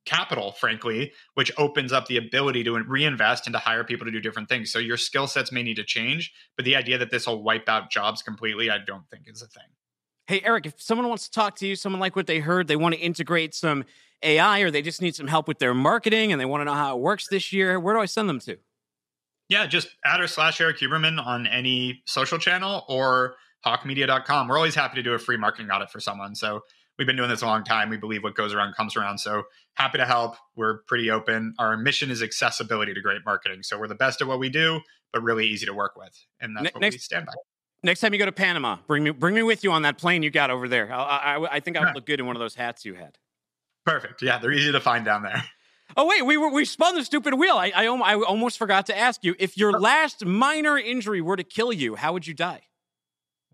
capital 0.05 0.51
frankly 0.51 1.13
which 1.35 1.53
opens 1.57 1.93
up 1.93 2.07
the 2.07 2.17
ability 2.17 2.65
to 2.65 2.73
reinvest 2.73 3.47
and 3.47 3.55
to 3.55 3.61
hire 3.61 3.85
people 3.85 4.05
to 4.05 4.11
do 4.11 4.19
different 4.19 4.49
things. 4.49 4.73
So 4.73 4.81
your 4.81 4.97
skill 4.97 5.29
sets 5.29 5.53
may 5.53 5.63
need 5.63 5.77
to 5.77 5.85
change 5.85 6.33
but 6.57 6.65
the 6.65 6.75
idea 6.75 6.99
that 6.99 7.13
this 7.13 7.29
will 7.29 7.45
wipe 7.45 7.69
out 7.69 7.93
jobs 7.93 8.25
completely 8.25 8.71
i 8.73 8.79
don't 8.85 9.09
think 9.09 9.29
is 9.29 9.41
a 9.41 9.47
thing. 9.47 9.69
Hey 10.27 10.41
Erik 10.43 10.67
if 10.67 10.83
someone 10.83 11.07
wants 11.07 11.27
to 11.27 11.31
talk 11.31 11.55
to 11.59 11.67
you 11.69 11.77
someone 11.77 12.01
like 12.01 12.17
what 12.17 12.27
they 12.27 12.41
heard 12.41 12.67
they 12.67 12.75
want 12.75 12.97
to 12.97 13.01
integrate 13.01 13.55
some 13.55 13.85
ai 14.25 14.59
or 14.59 14.73
they 14.73 14.83
just 14.83 15.01
need 15.01 15.15
some 15.15 15.29
help 15.29 15.47
with 15.47 15.61
their 15.61 15.75
marketing 15.75 16.33
and 16.33 16.41
they 16.41 16.45
want 16.45 16.63
to 16.63 16.65
know 16.65 16.75
how 16.75 16.97
it 16.97 17.01
works 17.01 17.29
this 17.29 17.53
year 17.53 17.79
where 17.79 17.95
do 17.95 18.01
i 18.01 18.07
send 18.07 18.29
them 18.29 18.41
to 18.41 18.59
yeah, 19.53 19.67
just 19.67 19.89
add 20.05 20.21
or 20.21 20.27
slash 20.27 20.61
Erik 20.61 20.79
Huberman 20.79 21.25
on 21.25 21.47
any 21.47 22.03
social 22.07 22.39
channel 22.39 22.85
or 22.89 23.35
hawkemedia.com. 23.65 24.49
We're 24.49 24.57
always 24.57 24.75
happy 24.75 24.97
to 24.97 25.03
do 25.03 25.13
a 25.13 25.19
free 25.19 25.37
marketing 25.37 25.71
audit 25.71 25.91
for 25.91 26.01
someone. 26.01 26.35
So 26.35 26.61
we've 26.99 27.07
been 27.07 27.17
doing 27.17 27.29
this 27.29 27.43
a 27.43 27.47
long 27.47 27.63
time. 27.63 27.91
We 27.91 27.99
believe 27.99 28.23
what 28.23 28.35
goes 28.35 28.55
around 28.55 28.75
comes 28.75 28.97
around. 28.97 29.19
So 29.19 29.43
happy 29.75 29.99
to 29.99 30.07
help. 30.07 30.37
We're 30.57 30.79
pretty 30.89 31.11
open. 31.11 31.55
Our 31.59 31.77
mission 31.77 32.11
is 32.11 32.23
accessibility 32.23 32.95
to 32.95 33.01
great 33.03 33.21
marketing. 33.27 33.63
So 33.63 33.79
we're 33.79 33.89
the 33.89 33.95
best 33.95 34.23
at 34.23 34.27
what 34.27 34.39
we 34.39 34.49
do, 34.49 34.81
but 35.13 35.23
really 35.23 35.47
easy 35.47 35.67
to 35.67 35.75
work 35.75 35.97
with. 35.97 36.19
And 36.41 36.57
that's 36.57 36.65
ne- 36.65 36.71
what 36.73 36.81
next, 36.81 36.95
we 36.95 36.99
stand 37.01 37.27
by. 37.27 37.35
Next 37.85 38.01
time 38.01 38.15
you 38.15 38.19
go 38.19 38.25
to 38.25 38.33
Panama, 38.33 38.79
bring 38.87 39.05
me 39.05 39.11
bring 39.11 39.35
me 39.35 39.43
with 39.43 39.65
you 39.65 39.73
on 39.73 39.83
that 39.83 39.99
plane 39.99 40.23
you 40.23 40.31
got 40.31 40.51
over 40.51 40.67
there. 40.67 40.91
I, 40.93 41.37
I, 41.37 41.57
I 41.57 41.61
think 41.61 41.77
I 41.77 41.85
would 41.85 41.95
look 41.95 42.07
good 42.07 42.21
in 42.21 42.27
one 42.27 42.37
of 42.37 42.41
those 42.41 42.55
hats 42.55 42.87
you 42.87 42.95
had. 42.95 43.19
Perfect. 43.85 44.23
Yeah, 44.23 44.39
they're 44.39 44.53
easy 44.53 44.73
to 44.73 44.81
find 44.81 45.05
down 45.05 45.25
there. 45.25 45.43
Oh 45.97 46.07
wait, 46.07 46.23
we 46.23 46.37
were 46.37 46.51
we 46.51 46.65
spun 46.65 46.95
the 46.95 47.05
stupid 47.05 47.35
wheel. 47.35 47.55
I, 47.57 47.73
I 47.75 47.85
I 47.87 48.15
almost 48.23 48.59
forgot 48.59 48.87
to 48.87 48.99
ask 48.99 49.23
you 49.25 49.35
if 49.39 49.57
your 49.57 49.73
last 49.73 50.25
minor 50.25 50.79
injury 50.79 51.21
were 51.21 51.37
to 51.37 51.45
kill 51.45 51.73
you, 51.73 51.97
how 51.97 52.13
would 52.13 52.27
you 52.27 52.35
die? 52.35 52.63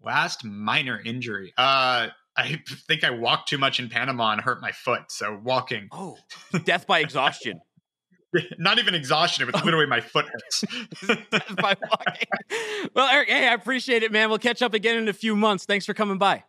Last 0.02 0.44
minor 0.44 1.00
injury. 1.04 1.52
Uh 1.56 2.08
I 2.36 2.62
think 2.86 3.04
I 3.04 3.10
walked 3.10 3.48
too 3.48 3.58
much 3.58 3.80
in 3.80 3.88
Panama 3.88 4.32
and 4.32 4.40
hurt 4.40 4.60
my 4.60 4.72
foot. 4.72 5.10
So 5.10 5.38
walking. 5.42 5.88
Oh, 5.90 6.16
death 6.64 6.86
by 6.86 7.00
exhaustion. 7.00 7.60
Not 8.58 8.78
even 8.78 8.94
exhaustion. 8.94 9.48
It 9.48 9.54
was 9.54 9.64
literally 9.64 9.86
my 9.86 10.00
foot 10.00 10.26
hurts. 10.26 10.64
by 11.56 11.76
walking. 11.90 12.90
Well, 12.94 13.08
Erik, 13.08 13.28
hey, 13.28 13.48
I 13.48 13.54
appreciate 13.54 14.02
it, 14.02 14.12
man. 14.12 14.28
We'll 14.28 14.38
catch 14.38 14.60
up 14.60 14.74
again 14.74 14.98
in 14.98 15.08
a 15.08 15.14
few 15.14 15.34
months. 15.34 15.64
Thanks 15.64 15.86
for 15.86 15.94
coming 15.94 16.18
by. 16.18 16.44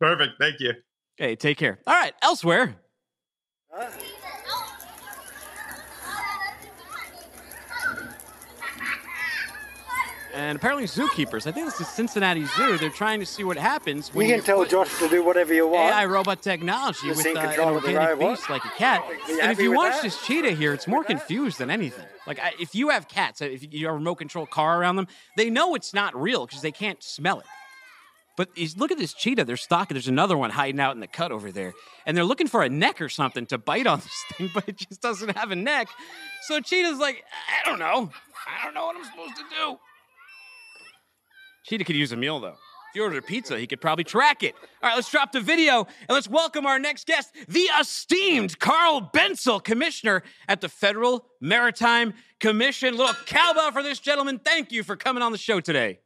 Perfect. 0.00 0.32
Thank 0.40 0.60
you. 0.60 0.72
Hey, 1.16 1.36
take 1.36 1.58
care. 1.58 1.78
All 1.86 1.94
right, 1.94 2.14
elsewhere. 2.22 2.76
Uh. 3.76 3.90
And 10.34 10.56
apparently 10.56 10.86
zookeepers. 10.86 11.46
I 11.46 11.52
think 11.52 11.66
this 11.66 11.80
is 11.80 11.88
Cincinnati 11.88 12.44
Zoo. 12.44 12.76
They're 12.76 12.90
trying 12.90 13.20
to 13.20 13.26
see 13.26 13.44
what 13.44 13.56
happens. 13.56 14.12
When 14.12 14.28
you 14.28 14.34
can 14.34 14.44
tell 14.44 14.64
Josh 14.64 14.98
to 14.98 15.08
do 15.08 15.24
whatever 15.24 15.54
you 15.54 15.68
want. 15.68 15.92
AI 15.92 16.04
robot 16.06 16.42
technology 16.42 17.08
with 17.08 17.24
uh, 17.24 17.38
an 17.38 17.60
organic 17.60 18.18
beast 18.18 18.50
like 18.50 18.64
a 18.64 18.70
cat. 18.70 19.04
And 19.40 19.52
if 19.52 19.60
you 19.60 19.72
watch 19.72 19.94
that? 19.94 20.02
this 20.02 20.20
cheetah 20.26 20.52
here, 20.52 20.72
it's 20.72 20.86
more 20.86 21.04
confused 21.04 21.58
than 21.58 21.70
anything. 21.70 22.06
Like 22.26 22.40
if 22.58 22.74
you 22.74 22.90
have 22.90 23.08
cats, 23.08 23.40
if 23.40 23.72
you 23.72 23.86
have 23.86 23.94
a 23.94 23.98
remote 23.98 24.16
control 24.16 24.46
car 24.46 24.80
around 24.80 24.96
them, 24.96 25.06
they 25.36 25.50
know 25.50 25.74
it's 25.74 25.94
not 25.94 26.20
real 26.20 26.46
because 26.46 26.62
they 26.62 26.72
can't 26.72 27.02
smell 27.02 27.40
it. 27.40 27.46
But 28.36 28.48
look 28.76 28.90
at 28.90 28.98
this 28.98 29.14
cheetah. 29.14 29.44
They're 29.44 29.56
stalking. 29.56 29.94
There's 29.94 30.08
another 30.08 30.36
one 30.36 30.50
hiding 30.50 30.80
out 30.80 30.94
in 30.94 31.00
the 31.00 31.06
cut 31.06 31.30
over 31.30 31.52
there. 31.52 31.72
And 32.04 32.16
they're 32.16 32.24
looking 32.24 32.48
for 32.48 32.64
a 32.64 32.68
neck 32.68 33.00
or 33.00 33.08
something 33.08 33.46
to 33.46 33.58
bite 33.58 33.86
on 33.86 34.00
this 34.00 34.24
thing, 34.32 34.50
but 34.52 34.68
it 34.68 34.76
just 34.76 35.00
doesn't 35.00 35.36
have 35.36 35.52
a 35.52 35.56
neck. 35.56 35.88
So 36.42 36.60
Cheetah's 36.60 36.98
like, 36.98 37.22
I 37.48 37.68
don't 37.68 37.78
know. 37.78 38.10
I 38.46 38.64
don't 38.64 38.74
know 38.74 38.86
what 38.86 38.96
I'm 38.96 39.04
supposed 39.04 39.36
to 39.36 39.44
do. 39.54 39.78
Cheetah 41.64 41.84
could 41.84 41.96
use 41.96 42.12
a 42.12 42.16
meal 42.16 42.40
though. 42.40 42.56
If 42.94 42.96
you 42.98 43.02
ordered 43.02 43.26
pizza, 43.26 43.58
he 43.58 43.66
could 43.66 43.80
probably 43.80 44.04
track 44.04 44.44
it. 44.44 44.54
All 44.54 44.90
right, 44.90 44.94
let's 44.94 45.10
drop 45.10 45.32
the 45.32 45.40
video 45.40 45.78
and 45.78 46.10
let's 46.10 46.28
welcome 46.28 46.64
our 46.64 46.78
next 46.78 47.08
guest, 47.08 47.34
the 47.48 47.68
esteemed 47.80 48.58
Carl 48.60 49.10
Bentzel, 49.12 49.64
Commissioner 49.64 50.22
at 50.46 50.60
the 50.60 50.68
Federal 50.68 51.26
Maritime 51.40 52.14
Commission. 52.38 52.96
Little 52.96 53.14
cowbell 53.26 53.72
for 53.72 53.82
this 53.82 53.98
gentleman. 53.98 54.38
Thank 54.38 54.70
you 54.70 54.84
for 54.84 54.94
coming 54.94 55.24
on 55.24 55.32
the 55.32 55.38
show 55.38 55.58
today. 55.58 55.98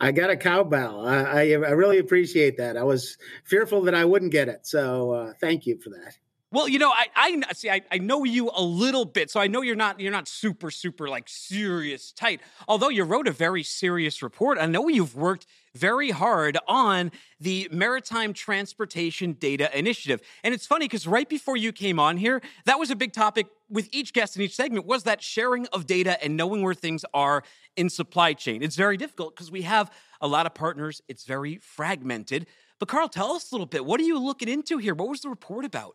I 0.00 0.12
got 0.12 0.30
a 0.30 0.36
cowbell. 0.36 1.06
I, 1.06 1.24
I, 1.24 1.40
I 1.50 1.70
really 1.70 1.98
appreciate 1.98 2.56
that. 2.58 2.76
I 2.76 2.84
was 2.84 3.16
fearful 3.44 3.82
that 3.82 3.94
I 3.94 4.04
wouldn't 4.04 4.30
get 4.30 4.48
it, 4.48 4.66
so 4.66 5.10
uh, 5.12 5.32
thank 5.40 5.66
you 5.66 5.78
for 5.78 5.90
that. 5.90 6.16
Well, 6.52 6.66
you 6.66 6.80
know, 6.80 6.90
I, 6.90 7.06
I 7.14 7.52
see. 7.52 7.70
I, 7.70 7.80
I 7.92 7.98
know 7.98 8.24
you 8.24 8.50
a 8.52 8.62
little 8.62 9.04
bit, 9.04 9.30
so 9.30 9.38
I 9.38 9.46
know 9.46 9.62
you're 9.62 9.76
not 9.76 10.00
you're 10.00 10.10
not 10.10 10.26
super 10.26 10.72
super 10.72 11.08
like 11.08 11.28
serious 11.28 12.10
tight. 12.10 12.40
Although 12.66 12.88
you 12.88 13.04
wrote 13.04 13.28
a 13.28 13.32
very 13.32 13.62
serious 13.62 14.20
report, 14.20 14.58
I 14.58 14.66
know 14.66 14.88
you've 14.88 15.14
worked 15.14 15.46
very 15.76 16.10
hard 16.10 16.58
on 16.66 17.12
the 17.38 17.68
Maritime 17.70 18.32
Transportation 18.32 19.34
Data 19.34 19.70
Initiative. 19.78 20.20
And 20.42 20.52
it's 20.52 20.66
funny 20.66 20.86
because 20.86 21.06
right 21.06 21.28
before 21.28 21.56
you 21.56 21.70
came 21.70 22.00
on 22.00 22.16
here, 22.16 22.42
that 22.64 22.80
was 22.80 22.90
a 22.90 22.96
big 22.96 23.12
topic 23.12 23.46
with 23.68 23.88
each 23.92 24.12
guest 24.12 24.34
in 24.34 24.42
each 24.42 24.56
segment 24.56 24.86
was 24.86 25.04
that 25.04 25.22
sharing 25.22 25.68
of 25.68 25.86
data 25.86 26.20
and 26.24 26.36
knowing 26.36 26.62
where 26.62 26.74
things 26.74 27.04
are 27.14 27.44
in 27.76 27.88
supply 27.88 28.32
chain. 28.32 28.64
It's 28.64 28.74
very 28.74 28.96
difficult 28.96 29.36
because 29.36 29.52
we 29.52 29.62
have 29.62 29.92
a 30.20 30.26
lot 30.26 30.46
of 30.46 30.54
partners. 30.54 31.00
It's 31.06 31.22
very 31.22 31.58
fragmented. 31.58 32.48
But 32.80 32.88
Carl, 32.88 33.08
tell 33.08 33.30
us 33.30 33.52
a 33.52 33.54
little 33.54 33.66
bit. 33.66 33.86
What 33.86 34.00
are 34.00 34.04
you 34.04 34.18
looking 34.18 34.48
into 34.48 34.78
here? 34.78 34.94
What 34.94 35.08
was 35.08 35.20
the 35.20 35.28
report 35.28 35.64
about? 35.64 35.94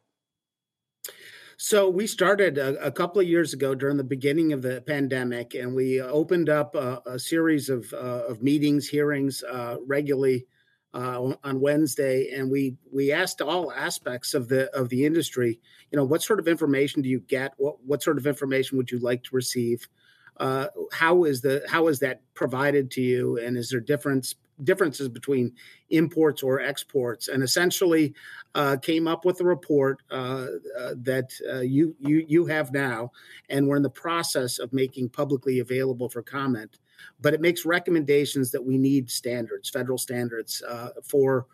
So 1.58 1.89
we 1.89 2.06
started 2.06 2.58
a, 2.58 2.86
a, 2.86 2.91
couple 2.91 3.22
of 3.22 3.28
years 3.28 3.53
ago 3.53 3.74
during 3.74 3.95
the 3.95 4.03
beginning 4.03 4.51
of 4.51 4.62
the 4.62 4.82
pandemic, 4.82 5.56
and 5.56 5.74
we 5.74 6.01
opened 6.01 6.49
up 6.49 6.76
a, 6.76 7.01
a 7.06 7.18
series 7.18 7.70
of, 7.70 7.91
uh, 7.93 8.24
of 8.28 8.43
meetings, 8.43 8.89
hearings 8.89 9.41
uh, 9.43 9.78
regularly 9.88 10.45
uh, 10.95 11.34
on 11.43 11.60
Wednesday, 11.60 12.32
and 12.34 12.49
we 12.49 12.78
we 12.89 13.12
asked 13.12 13.41
all 13.41 13.72
aspects 13.74 14.34
of 14.34 14.47
the 14.47 14.74
of 14.74 14.88
the 14.88 15.06
industry. 15.06 15.60
You 15.91 15.97
know, 15.97 16.06
what 16.06 16.24
sort 16.24 16.39
of 16.39 16.47
information 16.47 17.01
do 17.01 17.10
you 17.10 17.20
get? 17.20 17.53
What 17.58 17.84
what 17.84 18.01
sort 18.01 18.18
of 18.18 18.26
information 18.26 18.78
would 18.78 18.89
you 18.89 18.99
like 18.99 19.22
to 19.24 19.36
receive? 19.36 19.88
Uh, 20.38 20.68
how 20.93 21.26
is 21.26 21.41
the 21.41 21.64
how 21.68 21.88
is 21.88 21.99
that 21.99 22.22
provided 22.34 22.89
to 22.91 23.01
you, 23.01 23.38
and 23.38 23.58
is 23.58 23.70
there 23.70 23.82
difference 23.82 24.36
differences 24.64 25.10
between 25.10 25.53
imports 25.89 26.41
or 26.41 26.62
exports, 26.62 27.28
and 27.28 27.43
essentially 27.43 28.14
uh, 28.56 28.78
came 28.78 29.06
up 29.06 29.26
with 29.26 29.41
a 29.41 29.45
report 29.45 30.01
uh, 30.10 30.47
uh, 30.80 30.93
that 30.95 31.30
uh, 31.53 31.60
you 31.60 31.93
you 31.99 32.26
you 32.28 32.45
have 32.45 32.72
now, 32.72 33.12
and 33.49 33.68
we're 33.68 33.76
in 33.76 33.84
the 33.84 33.89
process 33.89 34.60
of 34.60 34.72
making 34.72 35.10
publicly 35.10 35.60
available 35.60 36.10
for 36.10 36.24
comment. 36.24 36.80
But 37.20 37.34
it 37.34 37.41
makes 37.41 37.66
recommendations 37.66 38.51
that 38.51 38.66
we 38.66 38.78
need 38.78 39.12
standards, 39.12 39.70
federal 39.70 39.97
standards 39.97 40.64
uh, 40.68 40.89
for 41.03 41.45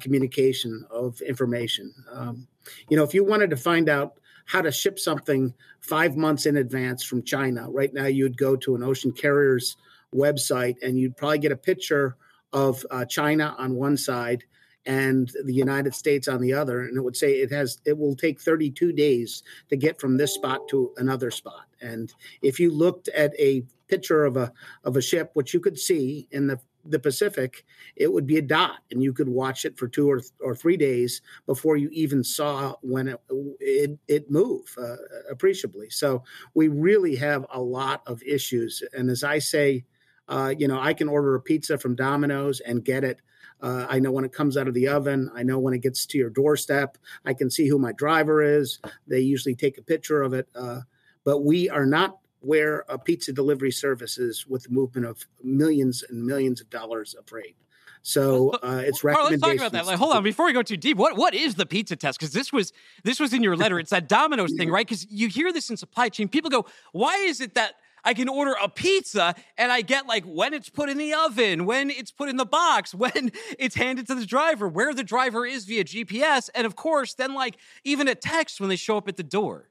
communication 0.00 0.86
of 0.90 1.20
information. 1.20 1.92
Um, 2.10 2.46
you 2.88 2.96
know, 2.96 3.02
if 3.02 3.12
you 3.12 3.22
wanted 3.22 3.50
to 3.50 3.56
find 3.56 3.90
out 3.90 4.14
how 4.46 4.62
to 4.62 4.72
ship 4.72 4.98
something 4.98 5.52
five 5.80 6.16
months 6.16 6.46
in 6.46 6.56
advance 6.56 7.02
from 7.02 7.22
China, 7.22 7.68
right 7.68 7.92
now 7.92 8.06
you'd 8.06 8.38
go 8.38 8.56
to 8.56 8.76
an 8.76 8.82
ocean 8.82 9.12
carrier's 9.12 9.76
website 10.14 10.76
and 10.82 10.98
you'd 10.98 11.16
probably 11.16 11.38
get 11.38 11.52
a 11.52 11.56
picture 11.56 12.16
of 12.52 12.86
uh, 12.90 13.04
China 13.04 13.54
on 13.58 13.74
one 13.74 13.96
side 13.96 14.44
and 14.86 15.32
the 15.44 15.54
United 15.54 15.94
States 15.94 16.28
on 16.28 16.40
the 16.40 16.52
other, 16.52 16.82
and 16.82 16.96
it 16.96 17.00
would 17.00 17.16
say 17.16 17.34
it 17.34 17.50
has 17.50 17.78
it 17.84 17.96
will 17.96 18.14
take 18.14 18.40
32 18.40 18.92
days 18.92 19.42
to 19.68 19.76
get 19.76 20.00
from 20.00 20.16
this 20.16 20.34
spot 20.34 20.68
to 20.68 20.92
another 20.96 21.30
spot. 21.30 21.66
And 21.80 22.12
if 22.42 22.60
you 22.60 22.70
looked 22.70 23.08
at 23.08 23.32
a 23.38 23.64
picture 23.88 24.24
of 24.24 24.36
a 24.36 24.52
of 24.84 24.96
a 24.96 25.02
ship, 25.02 25.30
which 25.34 25.54
you 25.54 25.60
could 25.60 25.78
see 25.78 26.28
in 26.30 26.46
the 26.46 26.58
the 26.86 26.98
Pacific, 26.98 27.64
it 27.96 28.12
would 28.12 28.26
be 28.26 28.36
a 28.36 28.42
dot, 28.42 28.80
and 28.90 29.02
you 29.02 29.14
could 29.14 29.28
watch 29.28 29.64
it 29.64 29.78
for 29.78 29.88
two 29.88 30.10
or, 30.10 30.20
or 30.40 30.54
three 30.54 30.76
days 30.76 31.22
before 31.46 31.78
you 31.78 31.88
even 31.92 32.22
saw 32.22 32.74
when 32.82 33.08
it 33.08 33.20
it, 33.60 33.98
it 34.06 34.30
move 34.30 34.74
uh, 34.78 34.96
appreciably. 35.30 35.88
So 35.88 36.22
we 36.52 36.68
really 36.68 37.16
have 37.16 37.46
a 37.50 37.60
lot 37.60 38.02
of 38.06 38.22
issues, 38.22 38.82
and 38.92 39.08
as 39.08 39.24
I 39.24 39.38
say 39.38 39.84
uh, 40.28 40.54
you 40.56 40.68
know, 40.68 40.80
I 40.80 40.94
can 40.94 41.08
order 41.08 41.34
a 41.34 41.40
pizza 41.40 41.78
from 41.78 41.94
Domino's 41.94 42.60
and 42.60 42.84
get 42.84 43.04
it. 43.04 43.20
Uh, 43.60 43.86
I 43.88 43.98
know 43.98 44.12
when 44.12 44.24
it 44.24 44.32
comes 44.32 44.56
out 44.56 44.68
of 44.68 44.74
the 44.74 44.88
oven. 44.88 45.30
I 45.34 45.42
know 45.42 45.58
when 45.58 45.74
it 45.74 45.82
gets 45.82 46.06
to 46.06 46.18
your 46.18 46.30
doorstep. 46.30 46.98
I 47.24 47.34
can 47.34 47.50
see 47.50 47.68
who 47.68 47.78
my 47.78 47.92
driver 47.92 48.42
is. 48.42 48.78
They 49.06 49.20
usually 49.20 49.54
take 49.54 49.78
a 49.78 49.82
picture 49.82 50.22
of 50.22 50.34
it. 50.34 50.48
Uh, 50.54 50.80
but 51.24 51.40
we 51.40 51.70
are 51.70 51.86
not 51.86 52.18
where 52.40 52.84
a 52.88 52.98
pizza 52.98 53.32
delivery 53.32 53.72
service 53.72 54.18
is 54.18 54.46
with 54.46 54.64
the 54.64 54.70
movement 54.70 55.06
of 55.06 55.26
millions 55.42 56.04
and 56.08 56.24
millions 56.24 56.60
of 56.60 56.68
dollars 56.68 57.14
of 57.14 57.26
freight. 57.26 57.56
So 58.06 58.50
uh, 58.62 58.82
it's 58.84 59.02
recommendations. 59.02 59.42
let's 59.42 59.52
talk 59.52 59.66
about 59.68 59.72
that. 59.72 59.86
Like, 59.86 59.98
hold 59.98 60.14
on, 60.14 60.22
before 60.22 60.44
we 60.44 60.52
go 60.52 60.60
too 60.62 60.76
deep, 60.76 60.98
what 60.98 61.16
what 61.16 61.32
is 61.32 61.54
the 61.54 61.64
pizza 61.64 61.96
test? 61.96 62.18
Because 62.18 62.34
this 62.34 62.52
was 62.52 62.70
this 63.02 63.18
was 63.18 63.32
in 63.32 63.42
your 63.42 63.56
letter. 63.56 63.78
It's 63.78 63.90
that 63.90 64.08
Domino's 64.10 64.52
thing, 64.58 64.70
right? 64.70 64.86
Because 64.86 65.10
you 65.10 65.28
hear 65.28 65.54
this 65.54 65.70
in 65.70 65.78
supply 65.78 66.10
chain. 66.10 66.28
People 66.28 66.50
go, 66.50 66.66
why 66.92 67.16
is 67.16 67.40
it 67.40 67.54
that 67.54 67.76
I 68.04 68.14
can 68.14 68.28
order 68.28 68.54
a 68.62 68.68
pizza 68.68 69.34
and 69.56 69.72
I 69.72 69.80
get 69.80 70.06
like 70.06 70.24
when 70.24 70.54
it's 70.54 70.68
put 70.68 70.88
in 70.88 70.98
the 70.98 71.14
oven, 71.14 71.64
when 71.64 71.90
it's 71.90 72.10
put 72.10 72.28
in 72.28 72.36
the 72.36 72.44
box, 72.44 72.94
when 72.94 73.32
it's 73.58 73.74
handed 73.74 74.06
to 74.08 74.14
the 74.14 74.26
driver, 74.26 74.68
where 74.68 74.94
the 74.94 75.04
driver 75.04 75.46
is 75.46 75.64
via 75.64 75.84
GPS, 75.84 76.50
and 76.54 76.66
of 76.66 76.76
course, 76.76 77.14
then 77.14 77.34
like 77.34 77.56
even 77.84 78.08
a 78.08 78.14
text 78.14 78.60
when 78.60 78.68
they 78.68 78.76
show 78.76 78.96
up 78.96 79.08
at 79.08 79.16
the 79.16 79.22
door. 79.22 79.68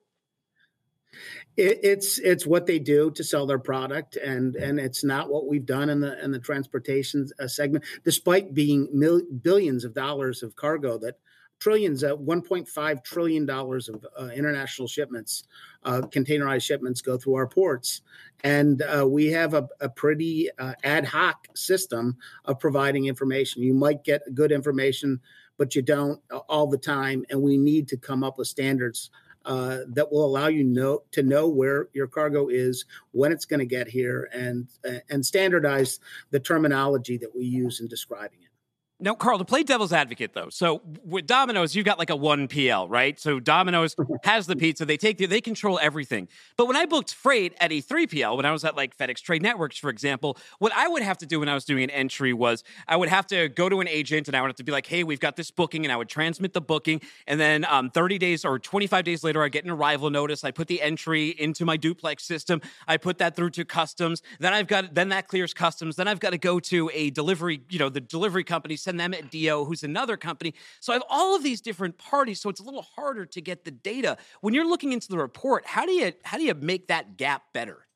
It, 1.55 1.79
it's 1.83 2.17
it's 2.17 2.47
what 2.47 2.65
they 2.65 2.79
do 2.79 3.11
to 3.11 3.23
sell 3.23 3.45
their 3.45 3.59
product, 3.59 4.15
and 4.15 4.55
and 4.55 4.79
it's 4.79 5.03
not 5.03 5.29
what 5.29 5.47
we've 5.47 5.65
done 5.65 5.89
in 5.89 5.99
the 5.99 6.23
in 6.23 6.31
the 6.31 6.39
transportation 6.39 7.27
uh, 7.39 7.47
segment, 7.47 7.83
despite 8.03 8.55
being 8.55 8.89
mil- 8.91 9.21
billions 9.41 9.85
of 9.85 9.93
dollars 9.93 10.41
of 10.41 10.55
cargo 10.55 10.97
that 10.99 11.19
trillions, 11.63 12.03
uh, 12.03 12.13
1.5 12.17 13.03
trillion 13.05 13.45
dollars 13.45 13.87
of 13.87 14.05
uh, 14.19 14.25
international 14.25 14.85
shipments, 14.85 15.45
uh, 15.85 16.01
containerized 16.01 16.63
shipments 16.63 17.01
go 17.01 17.17
through 17.17 17.35
our 17.35 17.47
ports, 17.47 18.01
and 18.43 18.81
uh, 18.81 19.07
we 19.07 19.27
have 19.27 19.53
a, 19.53 19.65
a 19.79 19.87
pretty 19.87 20.49
uh, 20.59 20.73
ad 20.83 21.05
hoc 21.05 21.47
system 21.55 22.17
of 22.43 22.59
providing 22.59 23.05
information. 23.05 23.63
You 23.63 23.73
might 23.73 24.03
get 24.03 24.35
good 24.35 24.51
information, 24.51 25.21
but 25.57 25.73
you 25.73 25.81
don't 25.81 26.19
uh, 26.31 26.39
all 26.49 26.67
the 26.67 26.77
time, 26.77 27.23
and 27.29 27.41
we 27.41 27.55
need 27.55 27.87
to 27.87 27.97
come 27.97 28.25
up 28.25 28.37
with 28.37 28.49
standards. 28.49 29.09
that 29.45 30.07
will 30.11 30.25
allow 30.25 30.47
you 30.47 30.65
know 30.65 31.03
to 31.11 31.23
know 31.23 31.47
where 31.47 31.87
your 31.93 32.07
cargo 32.07 32.49
is, 32.49 32.83
when 33.11 33.31
it's 33.31 33.45
going 33.45 33.61
to 33.61 33.75
get 33.77 33.87
here, 33.87 34.29
and 34.33 34.67
and 35.09 35.25
standardize 35.25 36.01
the 36.31 36.41
terminology 36.41 37.17
that 37.17 37.33
we 37.33 37.45
use 37.45 37.79
in 37.79 37.87
describing 37.87 38.39
it. 38.41 38.52
Now, 38.99 39.15
Carl, 39.15 39.39
to 39.39 39.43
play 39.43 39.63
devil's 39.63 39.91
advocate, 39.91 40.33
though, 40.33 40.49
so 40.49 40.81
with 41.03 41.25
Domino's, 41.25 41.75
you've 41.75 41.85
got 41.85 41.97
like 41.97 42.11
a 42.11 42.15
one 42.15 42.47
PL, 42.47 42.87
right? 42.87 43.19
So 43.19 43.39
Domino's 43.39 43.95
has 44.23 44.45
the 44.45 44.55
pizza, 44.55 44.85
they 44.85 44.97
take 44.97 45.17
the, 45.17 45.25
they 45.25 45.41
control 45.41 45.79
everything. 45.81 46.27
But 46.57 46.67
when 46.67 46.77
I 46.77 46.85
booked 46.85 47.13
freight 47.13 47.53
at 47.59 47.71
a 47.71 47.81
three 47.81 48.05
PL, 48.05 48.37
when 48.37 48.45
I 48.45 48.51
was 48.51 48.63
at 48.63 48.77
like 48.77 48.95
FedEx 48.95 49.21
Trade 49.21 49.41
Networks, 49.41 49.77
for 49.77 49.89
example, 49.89 50.37
what 50.59 50.71
I 50.75 50.87
would 50.87 51.01
have 51.01 51.17
to 51.17 51.25
do 51.25 51.39
when 51.39 51.49
I 51.49 51.55
was 51.55 51.65
doing 51.65 51.83
an 51.83 51.89
entry 51.89 52.33
was 52.33 52.63
I 52.87 52.95
would 52.95 53.09
have 53.09 53.25
to 53.27 53.49
go 53.49 53.67
to 53.67 53.81
an 53.81 53.87
agent 53.87 54.27
and 54.27 54.37
I 54.37 54.41
would 54.41 54.49
have 54.49 54.57
to 54.57 54.63
be 54.63 54.71
like, 54.71 54.85
hey, 54.85 55.03
we've 55.03 55.19
got 55.19 55.35
this 55.35 55.49
booking, 55.49 55.85
and 55.85 55.91
I 55.91 55.97
would 55.97 56.09
transmit 56.09 56.53
the 56.53 56.61
booking, 56.61 57.01
and 57.25 57.39
then 57.39 57.65
um, 57.65 57.89
30 57.89 58.19
days 58.19 58.45
or 58.45 58.59
25 58.59 59.03
days 59.03 59.23
later, 59.23 59.43
I 59.43 59.49
get 59.49 59.65
an 59.65 59.71
arrival 59.71 60.11
notice. 60.11 60.43
I 60.43 60.51
put 60.51 60.67
the 60.67 60.81
entry 60.81 61.29
into 61.29 61.65
my 61.65 61.77
duplex 61.77 62.23
system. 62.23 62.61
I 62.87 62.97
put 62.97 63.17
that 63.17 63.35
through 63.35 63.49
to 63.51 63.65
customs. 63.65 64.21
Then 64.39 64.53
I've 64.53 64.67
got 64.67 64.93
then 64.93 65.09
that 65.09 65.27
clears 65.27 65.53
customs. 65.53 65.95
Then 65.95 66.07
I've 66.07 66.19
got 66.19 66.29
to 66.29 66.37
go 66.37 66.59
to 66.61 66.91
a 66.93 67.09
delivery, 67.09 67.61
you 67.69 67.79
know, 67.79 67.89
the 67.89 67.99
delivery 67.99 68.43
company 68.43 68.77
send 68.83 68.99
them 68.99 69.13
at 69.13 69.31
DO, 69.31 69.65
who's 69.65 69.83
another 69.83 70.17
company. 70.17 70.53
So 70.79 70.93
I 70.93 70.95
have 70.95 71.03
all 71.09 71.35
of 71.35 71.43
these 71.43 71.61
different 71.61 71.97
parties. 71.97 72.41
So 72.41 72.49
it's 72.49 72.59
a 72.59 72.63
little 72.63 72.85
harder 72.95 73.25
to 73.25 73.41
get 73.41 73.65
the 73.65 73.71
data. 73.71 74.17
When 74.41 74.53
you're 74.53 74.67
looking 74.67 74.91
into 74.91 75.07
the 75.07 75.17
report, 75.17 75.65
how 75.65 75.85
do 75.85 75.91
you 75.91 76.13
how 76.23 76.37
do 76.37 76.43
you 76.43 76.53
make 76.53 76.87
that 76.87 77.17
gap 77.17 77.43
better? 77.53 77.87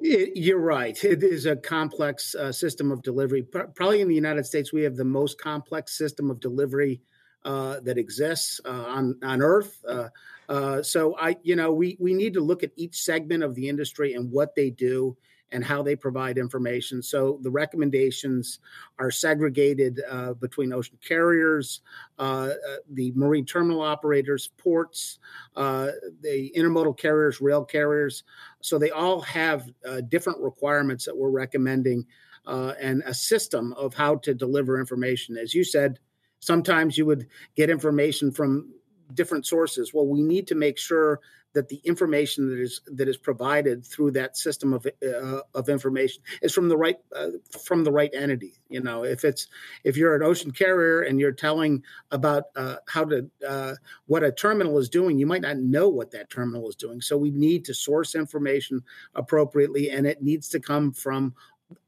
You're 0.00 0.58
right. 0.58 1.02
It 1.04 1.22
is 1.22 1.46
a 1.46 1.54
complex 1.54 2.34
uh, 2.34 2.50
system 2.50 2.90
of 2.90 3.02
delivery. 3.02 3.42
Probably 3.42 4.00
in 4.00 4.08
the 4.08 4.14
United 4.14 4.46
States, 4.46 4.72
we 4.72 4.82
have 4.82 4.96
the 4.96 5.04
most 5.04 5.40
complex 5.40 5.96
system 5.96 6.30
of 6.30 6.40
delivery 6.40 7.00
uh, 7.44 7.80
that 7.80 7.98
exists 7.98 8.60
uh, 8.64 8.84
on 8.88 9.16
on 9.22 9.42
Earth. 9.42 9.82
Uh, 9.86 10.08
uh, 10.48 10.82
so 10.82 11.16
I, 11.18 11.36
you 11.42 11.56
know, 11.56 11.72
we 11.72 11.96
we 12.00 12.14
need 12.14 12.34
to 12.34 12.40
look 12.40 12.62
at 12.62 12.70
each 12.76 13.00
segment 13.02 13.42
of 13.42 13.54
the 13.54 13.68
industry 13.68 14.14
and 14.14 14.30
what 14.30 14.54
they 14.54 14.70
do 14.70 15.16
and 15.52 15.64
how 15.64 15.82
they 15.82 15.94
provide 15.94 16.38
information. 16.38 17.02
So 17.02 17.38
the 17.42 17.50
recommendations 17.50 18.58
are 18.98 19.10
segregated 19.10 20.00
uh, 20.10 20.32
between 20.34 20.72
ocean 20.72 20.98
carriers, 21.06 21.82
uh, 22.18 22.50
uh, 22.68 22.76
the 22.92 23.12
marine 23.14 23.44
terminal 23.44 23.82
operators, 23.82 24.48
ports, 24.56 25.18
uh, 25.56 25.88
the 26.22 26.52
intermodal 26.56 26.98
carriers, 26.98 27.40
rail 27.40 27.64
carriers. 27.64 28.24
So 28.60 28.78
they 28.78 28.90
all 28.90 29.20
have 29.20 29.70
uh, 29.86 30.00
different 30.00 30.40
requirements 30.40 31.04
that 31.04 31.16
we're 31.16 31.30
recommending 31.30 32.06
and 32.46 33.02
a 33.06 33.14
system 33.14 33.72
of 33.74 33.94
how 33.94 34.16
to 34.16 34.34
deliver 34.34 34.80
information. 34.80 35.36
As 35.36 35.54
you 35.54 35.62
said, 35.62 36.00
sometimes 36.40 36.98
you 36.98 37.06
would 37.06 37.28
get 37.54 37.70
information 37.70 38.32
from 38.32 38.72
different 39.14 39.46
sources. 39.46 39.92
Well, 39.94 40.06
we 40.06 40.22
need 40.22 40.46
to 40.48 40.54
make 40.54 40.78
sure 40.78 41.20
that 41.54 41.68
the 41.68 41.80
information 41.84 42.48
that 42.48 42.58
is 42.58 42.80
that 42.86 43.08
is 43.08 43.16
provided 43.16 43.84
through 43.84 44.10
that 44.12 44.36
system 44.36 44.72
of 44.72 44.86
uh, 44.86 45.40
of 45.54 45.68
information 45.68 46.22
is 46.40 46.52
from 46.52 46.68
the 46.68 46.76
right 46.76 46.96
uh, 47.14 47.28
from 47.64 47.84
the 47.84 47.92
right 47.92 48.10
entity. 48.14 48.54
You 48.68 48.80
know, 48.80 49.04
if 49.04 49.24
it's 49.24 49.48
if 49.84 49.96
you're 49.96 50.14
an 50.14 50.22
ocean 50.22 50.50
carrier 50.50 51.02
and 51.02 51.20
you're 51.20 51.32
telling 51.32 51.82
about 52.10 52.44
uh, 52.56 52.76
how 52.88 53.04
to 53.04 53.30
uh, 53.46 53.74
what 54.06 54.22
a 54.22 54.32
terminal 54.32 54.78
is 54.78 54.88
doing, 54.88 55.18
you 55.18 55.26
might 55.26 55.42
not 55.42 55.58
know 55.58 55.88
what 55.88 56.10
that 56.12 56.30
terminal 56.30 56.68
is 56.68 56.76
doing. 56.76 57.00
So 57.00 57.16
we 57.16 57.30
need 57.30 57.64
to 57.66 57.74
source 57.74 58.14
information 58.14 58.82
appropriately, 59.14 59.90
and 59.90 60.06
it 60.06 60.22
needs 60.22 60.48
to 60.50 60.60
come 60.60 60.92
from 60.92 61.34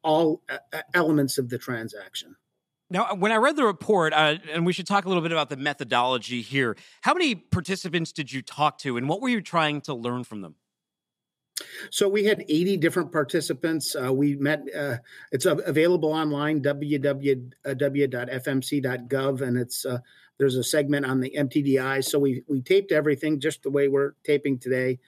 all 0.03 0.43
uh, 0.49 0.81
elements 0.95 1.39
of 1.39 1.49
the 1.49 1.59
transaction. 1.59 2.37
Now, 2.91 3.15
when 3.15 3.33
I 3.33 3.37
read 3.37 3.57
the 3.57 3.65
report, 3.65 4.13
uh, 4.13 4.37
and 4.53 4.67
we 4.67 4.73
should 4.73 4.87
talk 4.87 5.05
a 5.05 5.09
little 5.09 5.23
bit 5.23 5.33
about 5.33 5.49
the 5.49 5.57
methodology 5.57 6.43
here, 6.43 6.77
how 7.01 7.15
many 7.15 7.35
participants 7.35 8.13
did 8.13 8.31
you 8.33 8.43
talk 8.43 8.79
to 8.79 8.97
and 8.97 9.09
what 9.09 9.21
were 9.21 9.29
you 9.29 9.41
trying 9.41 9.81
to 9.83 9.95
learn 9.95 10.25
from 10.25 10.43
them? 10.43 10.57
So 11.91 12.09
we 12.09 12.25
had 12.25 12.45
80 12.49 12.79
different 12.79 13.13
participants. 13.13 13.95
Uh, 13.95 14.13
we 14.13 14.35
met, 14.37 14.65
uh, 14.77 14.97
it's 15.31 15.47
available 15.47 16.13
online, 16.13 16.61
www.fmc.gov, 16.63 17.53
and 19.41 19.57
it's 19.57 19.87
uh, 19.87 19.99
there's 20.39 20.57
a 20.57 20.65
segment 20.65 21.07
on 21.07 21.21
the 21.21 21.33
MTDI. 21.37 22.03
So 22.05 22.19
we 22.19 22.43
we 22.49 22.61
taped 22.61 22.91
everything 22.91 23.39
just 23.41 23.63
the 23.63 23.71
way 23.71 23.87
we're 23.89 24.15
taping 24.25 24.59
today, 24.59 24.99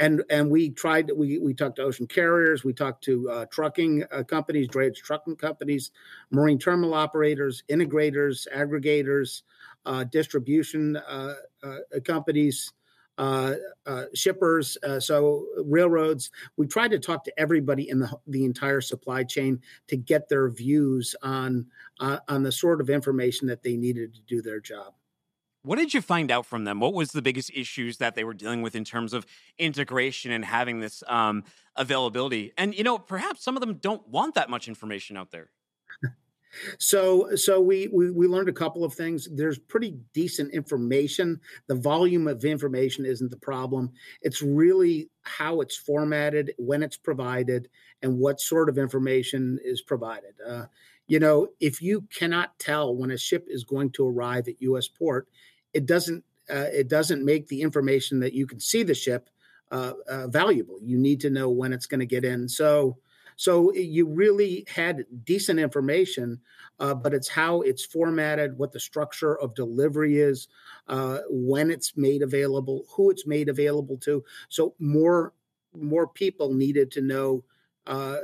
and 0.00 0.24
and 0.30 0.50
we 0.50 0.70
tried. 0.70 1.10
We 1.14 1.38
we 1.38 1.54
talked 1.54 1.76
to 1.76 1.82
ocean 1.82 2.06
carriers, 2.06 2.64
we 2.64 2.72
talked 2.72 3.04
to 3.04 3.30
uh, 3.30 3.46
trucking 3.52 4.04
uh, 4.10 4.24
companies, 4.24 4.66
drayage 4.68 4.96
trucking 4.96 5.36
companies, 5.36 5.92
marine 6.30 6.58
terminal 6.58 6.94
operators, 6.94 7.62
integrators, 7.70 8.48
aggregators, 8.54 9.42
uh, 9.86 10.04
distribution 10.04 10.96
uh, 10.96 11.34
uh, 11.62 12.00
companies. 12.04 12.72
Uh, 13.18 13.56
shippers, 14.14 14.78
so 14.98 15.44
railroads. 15.66 16.30
We 16.56 16.66
tried 16.66 16.92
to 16.92 16.98
talk 16.98 17.22
to 17.24 17.38
everybody 17.38 17.90
in 17.90 17.98
the 17.98 18.10
the 18.26 18.46
entire 18.46 18.80
supply 18.80 19.24
chain 19.24 19.60
to 19.88 19.98
get 19.98 20.30
their 20.30 20.48
views 20.48 21.14
on 21.22 21.66
on 22.00 22.42
the 22.42 22.52
sort 22.52 22.80
of 22.80 22.88
information 22.88 23.46
that 23.48 23.62
they 23.62 23.76
needed 23.76 24.14
to 24.14 24.20
do 24.22 24.40
their 24.40 24.58
job. 24.58 24.94
What 25.62 25.76
did 25.76 25.92
you 25.92 26.00
find 26.00 26.30
out 26.30 26.46
from 26.46 26.64
them? 26.64 26.80
What 26.80 26.94
was 26.94 27.12
the 27.12 27.22
biggest 27.22 27.50
issues 27.54 27.98
that 27.98 28.14
they 28.14 28.24
were 28.24 28.34
dealing 28.34 28.62
with 28.62 28.74
in 28.74 28.84
terms 28.84 29.12
of 29.12 29.26
integration 29.58 30.32
and 30.32 30.44
having 30.44 30.80
this 30.80 31.02
um, 31.06 31.44
availability? 31.76 32.52
And 32.56 32.74
you 32.74 32.84
know, 32.84 32.98
perhaps 32.98 33.42
some 33.42 33.56
of 33.56 33.60
them 33.60 33.74
don't 33.74 34.06
want 34.08 34.34
that 34.36 34.48
much 34.48 34.68
information 34.68 35.16
out 35.16 35.30
there. 35.30 35.50
So, 36.78 37.36
so 37.36 37.60
we, 37.60 37.88
we 37.92 38.10
we 38.10 38.26
learned 38.26 38.48
a 38.48 38.52
couple 38.52 38.84
of 38.84 38.92
things. 38.92 39.28
There's 39.32 39.58
pretty 39.58 39.96
decent 40.12 40.52
information. 40.52 41.40
The 41.68 41.76
volume 41.76 42.26
of 42.26 42.44
information 42.44 43.06
isn't 43.06 43.30
the 43.30 43.36
problem. 43.36 43.92
It's 44.22 44.42
really 44.42 45.10
how 45.22 45.60
it's 45.60 45.76
formatted, 45.76 46.52
when 46.58 46.82
it's 46.82 46.96
provided, 46.96 47.68
and 48.02 48.18
what 48.18 48.40
sort 48.40 48.68
of 48.68 48.78
information 48.78 49.60
is 49.62 49.80
provided. 49.80 50.34
Uh, 50.44 50.64
you 51.10 51.18
know, 51.18 51.48
if 51.58 51.82
you 51.82 52.02
cannot 52.02 52.56
tell 52.60 52.94
when 52.94 53.10
a 53.10 53.18
ship 53.18 53.44
is 53.48 53.64
going 53.64 53.90
to 53.90 54.06
arrive 54.06 54.46
at 54.46 54.62
U.S. 54.62 54.86
port, 54.86 55.26
it 55.74 55.84
doesn't 55.84 56.22
uh, 56.48 56.68
it 56.72 56.86
doesn't 56.86 57.24
make 57.24 57.48
the 57.48 57.62
information 57.62 58.20
that 58.20 58.32
you 58.32 58.46
can 58.46 58.60
see 58.60 58.84
the 58.84 58.94
ship 58.94 59.28
uh, 59.72 59.94
uh 60.08 60.28
valuable. 60.28 60.78
You 60.80 60.98
need 60.98 61.20
to 61.22 61.30
know 61.30 61.48
when 61.48 61.72
it's 61.72 61.86
going 61.86 61.98
to 61.98 62.06
get 62.06 62.24
in. 62.24 62.48
So 62.48 62.96
so 63.34 63.74
you 63.74 64.06
really 64.06 64.64
had 64.72 65.04
decent 65.24 65.58
information, 65.58 66.40
uh, 66.78 66.94
but 66.94 67.12
it's 67.12 67.28
how 67.28 67.62
it's 67.62 67.84
formatted, 67.84 68.56
what 68.56 68.70
the 68.70 68.78
structure 68.78 69.36
of 69.40 69.56
delivery 69.56 70.20
is, 70.20 70.46
uh, 70.86 71.18
when 71.28 71.72
it's 71.72 71.96
made 71.96 72.22
available, 72.22 72.84
who 72.88 73.10
it's 73.10 73.26
made 73.26 73.48
available 73.48 73.96
to. 73.98 74.22
So 74.48 74.74
more 74.78 75.32
more 75.74 76.06
people 76.06 76.54
needed 76.54 76.92
to 76.92 77.00
know 77.00 77.42
uh, 77.88 78.18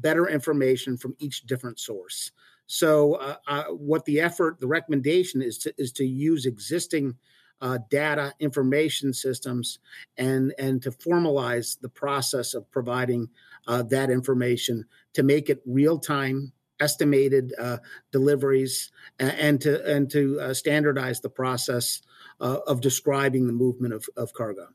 better 0.00 0.28
information 0.28 0.96
from 0.96 1.14
each 1.18 1.42
different 1.42 1.78
source. 1.78 2.32
So, 2.66 3.14
uh, 3.14 3.36
uh, 3.48 3.64
what 3.64 4.04
the 4.04 4.20
effort, 4.20 4.60
the 4.60 4.68
recommendation 4.68 5.42
is 5.42 5.58
to 5.58 5.74
is 5.76 5.90
to 5.92 6.04
use 6.04 6.46
existing 6.46 7.16
uh, 7.60 7.78
data 7.90 8.32
information 8.38 9.12
systems 9.12 9.80
and 10.16 10.54
and 10.58 10.80
to 10.82 10.92
formalize 10.92 11.80
the 11.80 11.88
process 11.88 12.54
of 12.54 12.70
providing 12.70 13.28
uh, 13.66 13.82
that 13.82 14.08
information 14.08 14.84
to 15.14 15.24
make 15.24 15.50
it 15.50 15.60
real 15.66 15.98
time 15.98 16.52
estimated 16.78 17.52
uh, 17.58 17.78
deliveries 18.12 18.92
and, 19.18 19.32
and, 19.32 19.60
to 19.60 19.84
and 19.84 20.10
to 20.10 20.40
uh, 20.40 20.54
standardize 20.54 21.20
the 21.20 21.28
process 21.28 22.00
of 22.38 22.80
describing 22.80 23.46
the 23.46 23.52
movement 23.52 23.92
of, 23.92 24.08
of 24.16 24.32
cargo. 24.32 24.66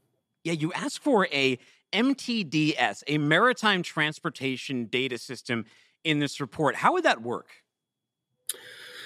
Yeah, 0.43 0.53
you 0.53 0.71
ask 0.73 1.01
for 1.01 1.27
a 1.31 1.57
MTDS, 1.93 3.03
a 3.07 3.17
maritime 3.17 3.83
transportation 3.83 4.85
data 4.85 5.17
system 5.17 5.65
in 6.03 6.19
this 6.19 6.39
report. 6.39 6.75
How 6.75 6.93
would 6.93 7.03
that 7.03 7.21
work? 7.21 7.49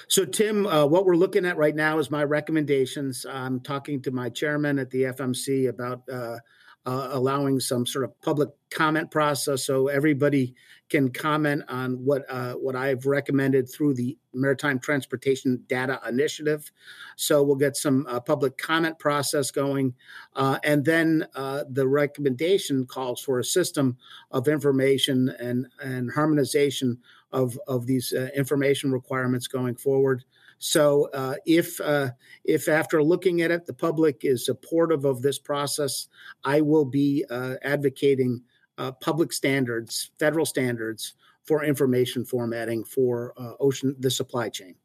So, 0.07 0.25
Tim, 0.25 0.65
uh, 0.65 0.85
what 0.85 1.05
we're 1.05 1.15
looking 1.15 1.45
at 1.45 1.57
right 1.57 1.75
now 1.75 1.99
is 1.99 2.09
my 2.09 2.23
recommendations. 2.23 3.27
I'm 3.29 3.59
talking 3.59 4.01
to 4.01 4.11
my 4.11 4.29
chairman 4.29 4.79
at 4.79 4.89
the 4.89 5.03
FMC 5.03 5.69
about 5.69 6.01
uh, 6.11 6.37
uh, 6.85 7.09
allowing 7.11 7.59
some 7.59 7.85
sort 7.85 8.05
of 8.05 8.19
public 8.21 8.49
comment 8.71 9.11
process 9.11 9.65
so 9.65 9.87
everybody 9.87 10.53
can 10.89 11.09
comment 11.11 11.63
on 11.67 11.93
what 12.03 12.23
uh, 12.29 12.53
what 12.53 12.75
I've 12.75 13.05
recommended 13.05 13.69
through 13.69 13.93
the 13.93 14.17
Maritime 14.33 14.79
Transportation 14.79 15.63
Data 15.67 15.99
Initiative. 16.07 16.71
So 17.15 17.43
we'll 17.43 17.55
get 17.57 17.77
some 17.77 18.05
uh, 18.07 18.19
public 18.19 18.57
comment 18.57 18.97
process 18.97 19.51
going, 19.51 19.93
uh, 20.35 20.59
and 20.63 20.83
then 20.83 21.27
uh, 21.35 21.65
the 21.69 21.87
recommendation 21.87 22.85
calls 22.85 23.21
for 23.21 23.39
a 23.39 23.43
system 23.43 23.97
of 24.31 24.47
information 24.47 25.29
and 25.39 25.67
and 25.83 26.11
harmonization 26.11 26.97
of 27.31 27.57
of 27.67 27.85
these 27.85 28.13
uh, 28.13 28.29
information 28.35 28.91
requirements 28.91 29.47
going 29.47 29.75
forward. 29.75 30.23
So 30.59 31.09
uh, 31.13 31.35
if 31.45 31.79
uh, 31.79 32.09
if 32.43 32.67
after 32.67 33.01
looking 33.01 33.41
at 33.41 33.49
it, 33.49 33.65
the 33.65 33.73
public 33.73 34.19
is 34.23 34.45
supportive 34.45 35.05
of 35.05 35.21
this 35.21 35.39
process, 35.39 36.07
I 36.43 36.61
will 36.61 36.85
be 36.85 37.25
uh, 37.29 37.55
advocating 37.63 38.43
uh, 38.77 38.91
public 38.91 39.33
standards, 39.33 40.11
federal 40.19 40.45
standards 40.45 41.13
for 41.43 41.63
information 41.63 42.25
formatting 42.25 42.83
for 42.83 43.33
uh, 43.37 43.53
ocean 43.59 43.95
the 43.99 44.11
supply 44.11 44.49
chain. 44.49 44.75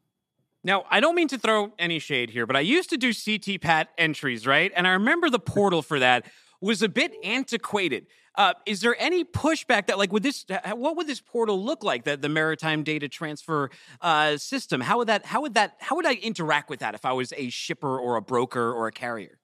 Now, 0.63 0.85
I 0.89 0.99
don't 0.99 1.13
mean 1.13 1.27
to 1.27 1.37
throw 1.37 1.73
any 1.77 1.99
shade 1.99 2.31
here, 2.31 2.47
but 2.47 2.55
I 2.55 2.61
used 2.61 2.89
to 2.89 2.97
do 2.97 3.11
CTPAT 3.11 3.85
entries, 3.99 4.47
right? 4.47 4.71
And 4.75 4.87
I 4.87 4.91
remember 4.91 5.29
the 5.29 5.39
portal 5.39 5.83
for 5.83 5.99
that 5.99 6.25
was 6.59 6.81
a 6.81 6.89
bit 6.89 7.13
antiquated. 7.23 8.07
Uh, 8.37 8.53
is 8.65 8.81
there 8.81 8.95
any 8.99 9.23
pushback 9.23 9.87
that, 9.87 9.97
like, 9.97 10.11
would 10.11 10.23
this, 10.23 10.45
what 10.73 10.97
would 10.97 11.07
this 11.07 11.21
portal 11.21 11.63
look 11.63 11.83
like? 11.83 12.03
That 12.03 12.21
the 12.21 12.29
maritime 12.29 12.83
data 12.83 13.07
transfer 13.07 13.69
uh, 14.01 14.37
system, 14.37 14.81
how 14.81 14.97
would 14.97 15.07
that, 15.07 15.25
how 15.25 15.41
would 15.41 15.53
that, 15.53 15.75
how 15.79 15.95
would 15.95 16.05
I 16.05 16.13
interact 16.13 16.69
with 16.69 16.79
that 16.79 16.95
if 16.95 17.05
I 17.05 17.13
was 17.13 17.33
a 17.37 17.49
shipper 17.49 17.97
or 17.97 18.15
a 18.15 18.21
broker 18.21 18.71
or 18.73 18.87
a 18.87 18.91
carrier? 18.91 19.39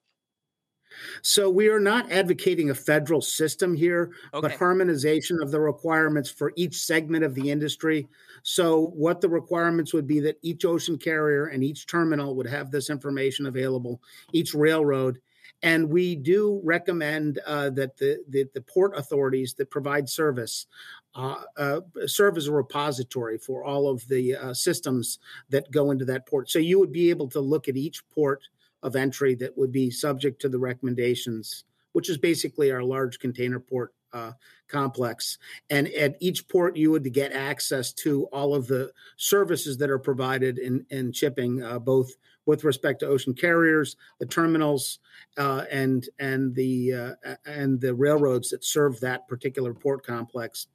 So 1.22 1.48
we 1.48 1.68
are 1.68 1.80
not 1.80 2.12
advocating 2.12 2.70
a 2.70 2.74
federal 2.74 3.22
system 3.22 3.74
here, 3.74 4.12
okay. 4.34 4.42
but 4.42 4.58
harmonization 4.58 5.40
of 5.40 5.50
the 5.50 5.60
requirements 5.60 6.30
for 6.30 6.52
each 6.56 6.76
segment 6.76 7.24
of 7.24 7.34
the 7.34 7.50
industry. 7.50 8.08
So 8.42 8.92
what 8.94 9.20
the 9.20 9.28
requirements 9.28 9.94
would 9.94 10.06
be 10.06 10.20
that 10.20 10.38
each 10.42 10.64
ocean 10.64 10.98
carrier 10.98 11.46
and 11.46 11.64
each 11.64 11.86
terminal 11.86 12.34
would 12.36 12.46
have 12.46 12.70
this 12.70 12.90
information 12.90 13.46
available, 13.46 14.02
each 14.32 14.52
railroad, 14.54 15.18
and 15.62 15.88
we 15.88 16.16
do 16.16 16.60
recommend 16.64 17.38
uh, 17.46 17.70
that 17.70 17.96
the, 17.96 18.22
the, 18.28 18.48
the 18.54 18.60
port 18.60 18.96
authorities 18.96 19.54
that 19.54 19.70
provide 19.70 20.08
service 20.08 20.66
uh, 21.14 21.42
uh, 21.56 21.80
serve 22.06 22.36
as 22.36 22.46
a 22.46 22.52
repository 22.52 23.38
for 23.38 23.64
all 23.64 23.88
of 23.88 24.06
the 24.08 24.34
uh, 24.34 24.54
systems 24.54 25.18
that 25.50 25.70
go 25.70 25.90
into 25.90 26.04
that 26.06 26.26
port. 26.26 26.50
So 26.50 26.58
you 26.58 26.78
would 26.78 26.92
be 26.92 27.10
able 27.10 27.28
to 27.28 27.40
look 27.40 27.68
at 27.68 27.76
each 27.76 28.02
port 28.10 28.42
of 28.82 28.96
entry 28.96 29.34
that 29.36 29.56
would 29.56 29.70
be 29.70 29.90
subject 29.90 30.40
to 30.42 30.48
the 30.48 30.58
recommendations, 30.58 31.64
which 31.92 32.10
is 32.10 32.18
basically 32.18 32.72
our 32.72 32.82
large 32.82 33.18
container 33.18 33.60
port 33.60 33.94
uh, 34.12 34.32
complex. 34.68 35.38
And 35.70 35.88
at 35.88 36.16
each 36.20 36.48
port, 36.48 36.76
you 36.76 36.90
would 36.90 37.12
get 37.12 37.32
access 37.32 37.92
to 37.94 38.24
all 38.32 38.54
of 38.54 38.66
the 38.66 38.90
services 39.16 39.78
that 39.78 39.90
are 39.90 39.98
provided 39.98 40.58
in, 40.58 40.84
in 40.90 41.12
shipping, 41.12 41.62
uh, 41.62 41.78
both 41.78 42.10
with 42.46 42.64
respect 42.64 43.00
to 43.00 43.06
ocean 43.06 43.34
carriers, 43.34 43.96
the 44.18 44.26
terminals, 44.26 44.98
uh, 45.38 45.64
and 45.70 46.08
and 46.18 46.54
the 46.54 46.92
uh, 46.92 47.34
and 47.46 47.80
the 47.80 47.94
railroads 47.94 48.50
that 48.50 48.64
serve 48.64 49.00
that 49.00 49.28
particular 49.28 49.74
port 49.74 50.04
complex. 50.04 50.66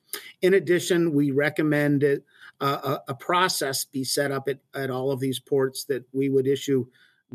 In 0.42 0.54
addition, 0.54 1.14
we 1.14 1.32
recommend 1.32 2.04
it, 2.04 2.24
uh, 2.62 3.00
a, 3.08 3.12
a, 3.12 3.16
process 3.16 3.84
be 3.84 4.06
set 4.06 4.32
up 4.32 4.48
at, 4.48 4.60
at 4.74 4.90
all 4.90 5.12
of 5.12 5.20
these 5.20 5.40
ports 5.40 5.84
that 5.86 6.06
we 6.14 6.30
would 6.30 6.48
issue 6.48 6.88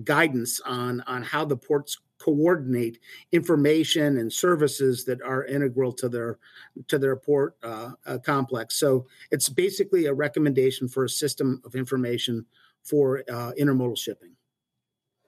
guidance 0.04 0.58
on 0.64 1.02
on 1.02 1.22
how 1.22 1.44
the 1.44 1.56
ports 1.56 1.98
coordinate 2.18 2.98
information 3.32 4.16
and 4.16 4.32
services 4.32 5.04
that 5.04 5.20
are 5.22 5.44
integral 5.44 5.92
to 5.92 6.08
their 6.08 6.38
to 6.86 6.98
their 6.98 7.16
port 7.16 7.56
uh, 7.62 7.90
uh, 8.06 8.18
complex. 8.18 8.76
So 8.76 9.06
it's 9.30 9.48
basically 9.48 10.06
a 10.06 10.14
recommendation 10.14 10.88
for 10.88 11.04
a 11.04 11.08
system 11.08 11.60
of 11.64 11.74
information 11.74 12.46
for 12.82 13.22
uh, 13.30 13.52
intermodal 13.58 13.96
shipping. 13.98 14.36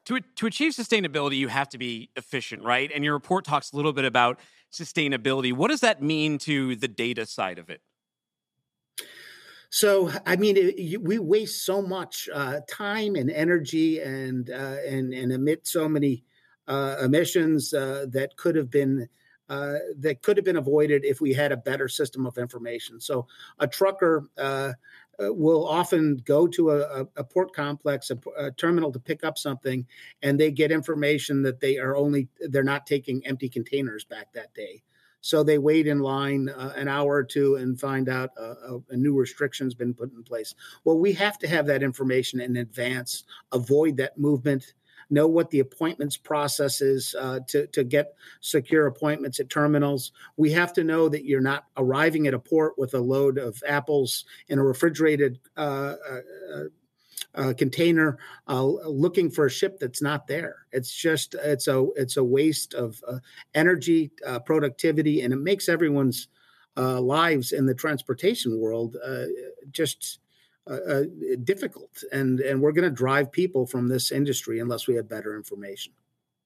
To, 0.06 0.20
to 0.20 0.46
achieve 0.46 0.72
sustainability, 0.72 1.38
you 1.38 1.48
have 1.48 1.70
to 1.70 1.78
be 1.78 2.10
efficient, 2.14 2.62
right? 2.62 2.90
And 2.94 3.02
your 3.02 3.14
report 3.14 3.44
talks 3.44 3.72
a 3.72 3.76
little 3.76 3.94
bit 3.94 4.04
about 4.04 4.38
sustainability. 4.70 5.52
What 5.52 5.70
does 5.70 5.80
that 5.80 6.02
mean 6.02 6.36
to 6.38 6.76
the 6.76 6.88
data 6.88 7.24
side 7.24 7.58
of 7.58 7.70
it? 7.70 7.80
So, 9.70 10.08
I 10.24 10.36
mean, 10.36 10.56
it, 10.56 11.02
we 11.02 11.18
waste 11.18 11.64
so 11.64 11.82
much 11.82 12.28
uh, 12.32 12.60
time 12.70 13.16
and 13.16 13.28
energy, 13.28 13.98
and 13.98 14.48
uh, 14.48 14.76
and 14.86 15.12
and 15.12 15.32
emit 15.32 15.66
so 15.66 15.88
many 15.88 16.22
uh, 16.68 16.98
emissions 17.02 17.74
uh, 17.74 18.06
that 18.10 18.36
could 18.36 18.54
have 18.54 18.70
been 18.70 19.08
uh, 19.48 19.74
that 19.98 20.22
could 20.22 20.36
have 20.36 20.44
been 20.44 20.58
avoided 20.58 21.04
if 21.04 21.20
we 21.20 21.32
had 21.32 21.50
a 21.50 21.56
better 21.56 21.88
system 21.88 22.24
of 22.24 22.38
information. 22.38 23.00
So, 23.00 23.26
a 23.58 23.66
trucker 23.66 24.28
uh, 25.22 25.32
will 25.32 25.66
often 25.66 26.16
go 26.24 26.46
to 26.46 26.70
a, 26.70 27.06
a 27.16 27.24
port 27.24 27.52
complex, 27.52 28.10
a, 28.10 28.18
a, 28.36 28.50
terminal 28.52 28.92
to 28.92 28.98
pick 28.98 29.24
up 29.24 29.38
something, 29.38 29.86
and 30.22 30.38
they 30.38 30.50
get 30.50 30.72
information 30.72 31.42
that 31.42 31.60
they 31.60 31.78
are 31.78 31.96
only 31.96 32.28
they're 32.48 32.62
not 32.62 32.86
taking 32.86 33.24
empty 33.26 33.48
containers 33.48 34.04
back 34.04 34.32
that 34.32 34.54
day. 34.54 34.82
So 35.20 35.42
they 35.42 35.56
wait 35.56 35.86
in 35.86 36.00
line 36.00 36.50
uh, 36.50 36.74
an 36.76 36.86
hour 36.86 37.14
or 37.14 37.24
two 37.24 37.56
and 37.56 37.80
find 37.80 38.10
out 38.10 38.30
uh, 38.38 38.54
a, 38.68 38.78
a 38.90 38.96
new 38.96 39.18
restriction's 39.18 39.74
been 39.74 39.94
put 39.94 40.12
in 40.12 40.22
place. 40.22 40.54
Well, 40.84 40.98
we 40.98 41.14
have 41.14 41.38
to 41.38 41.48
have 41.48 41.66
that 41.66 41.82
information 41.82 42.40
in 42.40 42.56
advance, 42.56 43.24
avoid 43.50 43.96
that 43.96 44.18
movement 44.18 44.74
know 45.10 45.26
what 45.26 45.50
the 45.50 45.60
appointments 45.60 46.16
process 46.16 46.80
is 46.80 47.14
uh, 47.18 47.40
to, 47.48 47.66
to 47.68 47.84
get 47.84 48.14
secure 48.40 48.86
appointments 48.86 49.40
at 49.40 49.50
terminals. 49.50 50.12
We 50.36 50.52
have 50.52 50.72
to 50.74 50.84
know 50.84 51.08
that 51.08 51.24
you're 51.24 51.40
not 51.40 51.66
arriving 51.76 52.26
at 52.26 52.34
a 52.34 52.38
port 52.38 52.78
with 52.78 52.94
a 52.94 53.00
load 53.00 53.38
of 53.38 53.62
apples 53.66 54.24
in 54.48 54.58
a 54.58 54.64
refrigerated 54.64 55.38
uh, 55.56 55.94
uh, 56.10 56.20
uh 57.34 57.52
container 57.54 58.18
uh, 58.48 58.62
looking 58.64 59.28
for 59.28 59.46
a 59.46 59.50
ship 59.50 59.78
that's 59.80 60.02
not 60.02 60.26
there. 60.26 60.66
It's 60.72 60.94
just 60.94 61.34
it's 61.34 61.68
a 61.68 61.86
it's 61.96 62.16
a 62.16 62.24
waste 62.24 62.74
of 62.74 63.02
uh, 63.06 63.18
energy, 63.54 64.10
productivity, 64.44 65.22
and 65.22 65.32
it 65.32 65.38
makes 65.38 65.68
everyone's 65.68 66.28
lives 66.76 67.52
in 67.52 67.66
the 67.66 67.74
transportation 67.74 68.58
world 68.60 68.96
just 69.70 70.18
uh, 70.68 70.74
uh, 70.74 71.02
difficult, 71.44 72.02
and 72.12 72.40
and 72.40 72.60
we're 72.60 72.72
going 72.72 72.88
to 72.88 72.90
drive 72.90 73.30
people 73.30 73.66
from 73.66 73.88
this 73.88 74.10
industry 74.10 74.60
unless 74.60 74.86
we 74.86 74.94
have 74.94 75.08
better 75.08 75.36
information. 75.36 75.92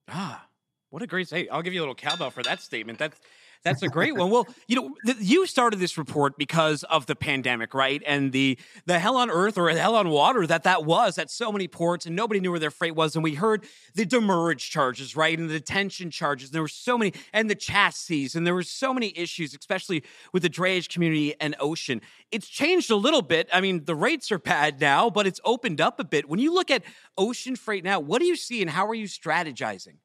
Ah, 0.08 0.47
what 0.90 1.02
a 1.02 1.06
great 1.06 1.28
say! 1.28 1.48
I'll 1.48 1.62
give 1.62 1.74
you 1.74 1.80
a 1.80 1.84
little 1.84 1.94
cowbell 1.94 2.30
for 2.30 2.42
that 2.42 2.60
statement. 2.60 2.98
That's 2.98 3.20
that's 3.64 3.82
a 3.82 3.88
great 3.88 4.16
one. 4.16 4.30
Well, 4.30 4.46
you 4.66 4.76
know, 4.76 4.94
th- 5.04 5.18
you 5.20 5.46
started 5.46 5.80
this 5.80 5.98
report 5.98 6.38
because 6.38 6.84
of 6.84 7.06
the 7.06 7.16
pandemic, 7.16 7.74
right? 7.74 8.02
And 8.06 8.32
the 8.32 8.58
the 8.86 8.98
hell 8.98 9.16
on 9.16 9.30
earth 9.30 9.58
or 9.58 9.68
hell 9.70 9.96
on 9.96 10.08
water 10.08 10.46
that 10.46 10.62
that 10.62 10.84
was 10.84 11.18
at 11.18 11.30
so 11.30 11.50
many 11.50 11.66
ports, 11.68 12.06
and 12.06 12.14
nobody 12.14 12.40
knew 12.40 12.50
where 12.50 12.60
their 12.60 12.70
freight 12.70 12.94
was. 12.94 13.16
And 13.16 13.24
we 13.24 13.34
heard 13.34 13.64
the 13.94 14.04
demurrage 14.04 14.70
charges, 14.70 15.16
right, 15.16 15.38
and 15.38 15.50
the 15.50 15.54
detention 15.54 16.10
charges. 16.10 16.50
And 16.50 16.54
there 16.54 16.62
were 16.62 16.68
so 16.68 16.96
many, 16.96 17.12
and 17.32 17.50
the 17.50 17.54
chassis, 17.54 18.30
and 18.34 18.46
there 18.46 18.54
were 18.54 18.62
so 18.62 18.94
many 18.94 19.12
issues, 19.16 19.54
especially 19.54 20.04
with 20.32 20.42
the 20.42 20.50
drayage 20.50 20.88
community 20.88 21.34
and 21.40 21.56
ocean. 21.58 22.00
It's 22.30 22.48
changed 22.48 22.90
a 22.90 22.96
little 22.96 23.22
bit. 23.22 23.48
I 23.52 23.60
mean, 23.60 23.84
the 23.84 23.94
rates 23.94 24.30
are 24.30 24.38
bad 24.38 24.80
now, 24.80 25.10
but 25.10 25.26
it's 25.26 25.40
opened 25.44 25.80
up 25.80 25.98
a 25.98 26.04
bit. 26.04 26.28
When 26.28 26.38
you 26.38 26.54
look 26.54 26.70
at 26.70 26.82
ocean 27.16 27.56
freight 27.56 27.84
now, 27.84 27.98
what 28.00 28.20
do 28.20 28.26
you 28.26 28.36
see, 28.36 28.62
and 28.62 28.70
how 28.70 28.86
are 28.86 28.94
you 28.94 29.06
strategizing? 29.06 29.96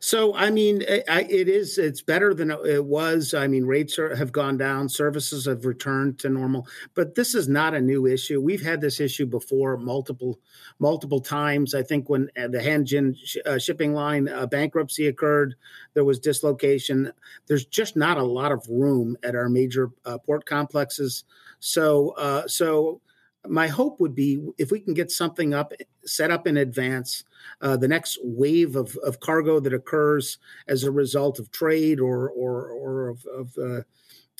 So, 0.00 0.34
I 0.34 0.50
mean, 0.50 0.82
it 0.86 1.48
is, 1.48 1.78
it's 1.78 2.02
better 2.02 2.34
than 2.34 2.50
it 2.50 2.84
was. 2.84 3.32
I 3.32 3.46
mean, 3.46 3.64
rates 3.64 3.98
are, 3.98 4.14
have 4.14 4.30
gone 4.30 4.58
down, 4.58 4.88
services 4.88 5.46
have 5.46 5.64
returned 5.64 6.18
to 6.20 6.28
normal, 6.28 6.66
but 6.94 7.14
this 7.14 7.34
is 7.34 7.48
not 7.48 7.74
a 7.74 7.80
new 7.80 8.06
issue. 8.06 8.40
We've 8.40 8.62
had 8.62 8.80
this 8.80 9.00
issue 9.00 9.24
before 9.24 9.78
multiple, 9.78 10.38
multiple 10.78 11.20
times. 11.20 11.74
I 11.74 11.82
think 11.82 12.10
when 12.10 12.28
uh, 12.36 12.48
the 12.48 12.58
Hanjin 12.58 13.16
uh, 13.46 13.58
shipping 13.58 13.94
line 13.94 14.28
uh, 14.28 14.46
bankruptcy 14.46 15.06
occurred, 15.06 15.54
there 15.94 16.04
was 16.04 16.18
dislocation. 16.18 17.10
There's 17.46 17.64
just 17.64 17.96
not 17.96 18.18
a 18.18 18.22
lot 18.22 18.52
of 18.52 18.68
room 18.68 19.16
at 19.24 19.34
our 19.34 19.48
major 19.48 19.90
uh, 20.04 20.18
port 20.18 20.44
complexes. 20.44 21.24
So, 21.60 22.10
uh, 22.18 22.46
so 22.46 23.00
my 23.48 23.68
hope 23.68 24.00
would 24.00 24.14
be 24.14 24.40
if 24.58 24.70
we 24.70 24.80
can 24.80 24.94
get 24.94 25.10
something 25.10 25.54
up 25.54 25.72
set 26.04 26.30
up 26.30 26.46
in 26.46 26.56
advance 26.56 27.24
uh, 27.60 27.76
the 27.76 27.88
next 27.88 28.18
wave 28.22 28.76
of, 28.76 28.96
of 29.04 29.20
cargo 29.20 29.60
that 29.60 29.72
occurs 29.72 30.38
as 30.68 30.84
a 30.84 30.90
result 30.90 31.38
of 31.38 31.50
trade 31.50 32.00
or 32.00 32.28
or, 32.30 32.70
or 32.70 33.08
of, 33.08 33.26
of 33.26 33.58
uh, 33.58 33.80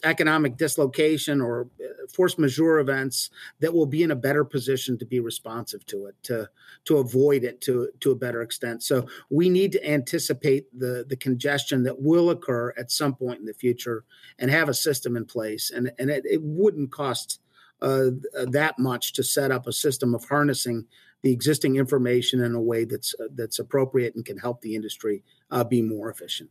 economic 0.05 0.57
dislocation 0.57 1.41
or 1.41 1.69
uh, 1.81 2.07
force 2.13 2.39
majeure 2.39 2.79
events 2.79 3.31
that 3.61 3.73
will 3.73 3.87
be 3.87 4.03
in 4.03 4.11
a 4.11 4.17
better 4.17 4.45
position 4.45 4.99
to 4.99 5.07
be 5.07 5.21
responsive 5.21 5.85
to 5.87 6.07
it 6.07 6.15
to 6.23 6.49
to 6.85 6.99
avoid 6.99 7.45
it 7.45 7.61
to 7.61 7.89
to 8.01 8.11
a 8.11 8.17
better 8.17 8.43
extent. 8.43 8.83
So 8.83 9.07
we 9.31 9.49
need 9.49 9.73
to 9.73 9.89
anticipate 9.89 10.67
the 10.79 11.05
the 11.09 11.17
congestion 11.17 11.83
that 11.85 12.01
will 12.01 12.31
occur 12.31 12.75
at 12.77 12.91
some 12.91 13.15
point 13.15 13.41
in 13.41 13.47
the 13.47 13.55
future 13.55 14.05
and 14.39 14.51
have 14.51 14.69
a 14.69 14.75
system 14.75 15.17
in 15.17 15.25
place. 15.25 15.71
And 15.71 15.91
and 15.99 16.11
it, 16.11 16.25
it 16.27 16.43
wouldn't 16.43 16.93
cost 16.93 17.41
uh, 17.83 18.11
that 18.45 18.79
much 18.79 19.13
to 19.15 19.23
set 19.23 19.51
up 19.51 19.67
a 19.67 19.73
system 19.73 20.15
of 20.15 20.25
harnessing 20.25 20.87
the 21.23 21.33
existing 21.33 21.77
information 21.77 22.41
in 22.43 22.55
a 22.55 22.61
way 22.61 22.85
that's 22.85 23.15
uh, 23.21 23.25
that's 23.35 23.59
appropriate 23.59 24.15
and 24.15 24.25
can 24.25 24.39
help 24.39 24.61
the 24.61 24.75
industry 24.75 25.23
uh, 25.51 25.65
be 25.65 25.83
more 25.83 26.11
efficient. 26.11 26.51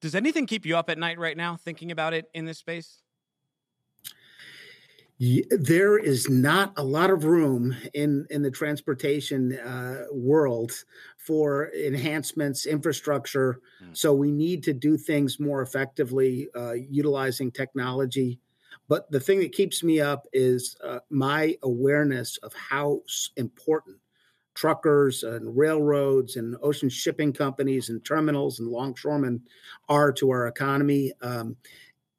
Does 0.00 0.14
anything 0.14 0.46
keep 0.46 0.66
you 0.66 0.76
up 0.76 0.90
at 0.90 0.98
night 0.98 1.18
right 1.18 1.36
now, 1.36 1.56
thinking 1.56 1.90
about 1.90 2.12
it 2.12 2.28
in 2.34 2.44
this 2.44 2.58
space? 2.58 3.02
there 5.50 5.98
is 5.98 6.28
not 6.28 6.72
a 6.76 6.82
lot 6.82 7.10
of 7.10 7.24
room 7.24 7.76
in 7.94 8.26
in 8.30 8.42
the 8.42 8.50
transportation 8.50 9.56
uh, 9.58 10.04
world 10.10 10.72
for 11.16 11.70
enhancements 11.74 12.66
infrastructure 12.66 13.60
mm. 13.84 13.96
so 13.96 14.12
we 14.12 14.32
need 14.32 14.64
to 14.64 14.72
do 14.72 14.96
things 14.96 15.38
more 15.38 15.62
effectively 15.62 16.48
uh, 16.56 16.72
utilizing 16.72 17.52
technology 17.52 18.40
but 18.92 19.10
the 19.10 19.20
thing 19.20 19.38
that 19.38 19.52
keeps 19.52 19.82
me 19.82 20.02
up 20.02 20.26
is 20.34 20.76
uh, 20.84 20.98
my 21.08 21.56
awareness 21.62 22.36
of 22.42 22.52
how 22.52 23.00
important 23.38 23.96
truckers 24.54 25.22
and 25.22 25.56
railroads 25.56 26.36
and 26.36 26.56
ocean 26.60 26.90
shipping 26.90 27.32
companies 27.32 27.88
and 27.88 28.04
terminals 28.04 28.60
and 28.60 28.68
longshoremen 28.68 29.40
are 29.88 30.12
to 30.12 30.28
our 30.28 30.46
economy. 30.46 31.10
Um, 31.22 31.56